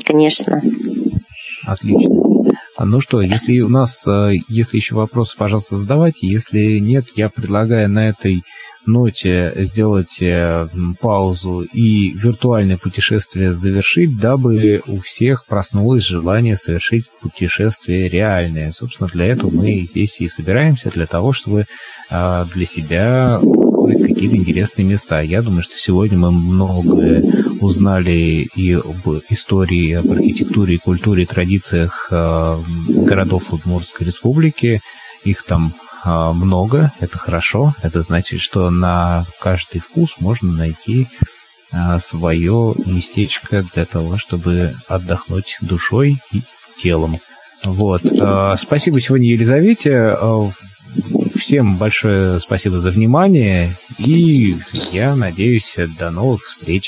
конечно. 0.03 0.61
Отлично. 1.65 2.15
Ну 2.77 2.99
что, 2.99 3.21
если 3.21 3.61
у 3.61 3.69
нас, 3.69 4.05
если 4.49 4.77
еще 4.77 4.95
вопросы, 4.95 5.35
пожалуйста, 5.37 5.77
задавайте. 5.77 6.27
Если 6.27 6.79
нет, 6.79 7.05
я 7.15 7.29
предлагаю 7.29 7.89
на 7.89 8.09
этой 8.09 8.41
ноте 8.87 9.53
сделать 9.57 10.21
паузу 10.99 11.61
и 11.61 12.11
виртуальное 12.11 12.77
путешествие 12.77 13.53
завершить, 13.53 14.19
дабы 14.19 14.81
у 14.87 14.99
всех 14.99 15.45
проснулось 15.45 16.03
желание 16.03 16.57
совершить 16.57 17.05
путешествие 17.21 18.09
реальное. 18.09 18.71
Собственно, 18.71 19.09
для 19.11 19.25
этого 19.27 19.49
мы 19.49 19.81
здесь 19.81 20.19
и 20.21 20.27
собираемся, 20.27 20.89
для 20.89 21.05
того, 21.05 21.33
чтобы 21.33 21.65
для 22.09 22.65
себя 22.65 23.39
какие-то 23.39 24.35
интересные 24.35 24.85
места. 24.85 25.21
Я 25.21 25.41
думаю, 25.41 25.61
что 25.61 25.77
сегодня 25.77 26.17
мы 26.17 26.31
многое 26.31 27.23
узнали 27.61 28.47
и 28.55 28.73
об 28.73 29.07
истории, 29.29 29.93
об 29.93 30.11
архитектуре, 30.11 30.79
культуре, 30.79 31.23
и 31.23 31.25
традициях 31.27 32.07
городов 32.09 33.53
Удмуртской 33.53 34.07
республики. 34.07 34.81
Их 35.23 35.43
там 35.43 35.73
много, 36.05 36.91
это 36.99 37.17
хорошо. 37.17 37.73
Это 37.81 38.01
значит, 38.01 38.39
что 38.39 38.69
на 38.69 39.25
каждый 39.41 39.79
вкус 39.81 40.15
можно 40.19 40.51
найти 40.53 41.07
свое 41.99 42.73
местечко 42.85 43.65
для 43.73 43.85
того, 43.85 44.17
чтобы 44.17 44.73
отдохнуть 44.87 45.57
душой 45.61 46.17
и 46.31 46.41
телом. 46.77 47.17
Вот. 47.63 48.01
Спасибо 48.57 49.01
сегодня 49.01 49.29
Елизавете. 49.31 50.15
Всем 51.35 51.75
большое 51.77 52.39
спасибо 52.39 52.79
за 52.79 52.91
внимание. 52.91 53.75
И 53.97 54.57
я 54.91 55.15
надеюсь, 55.15 55.75
до 55.99 56.11
новых 56.11 56.45
встреч. 56.45 56.83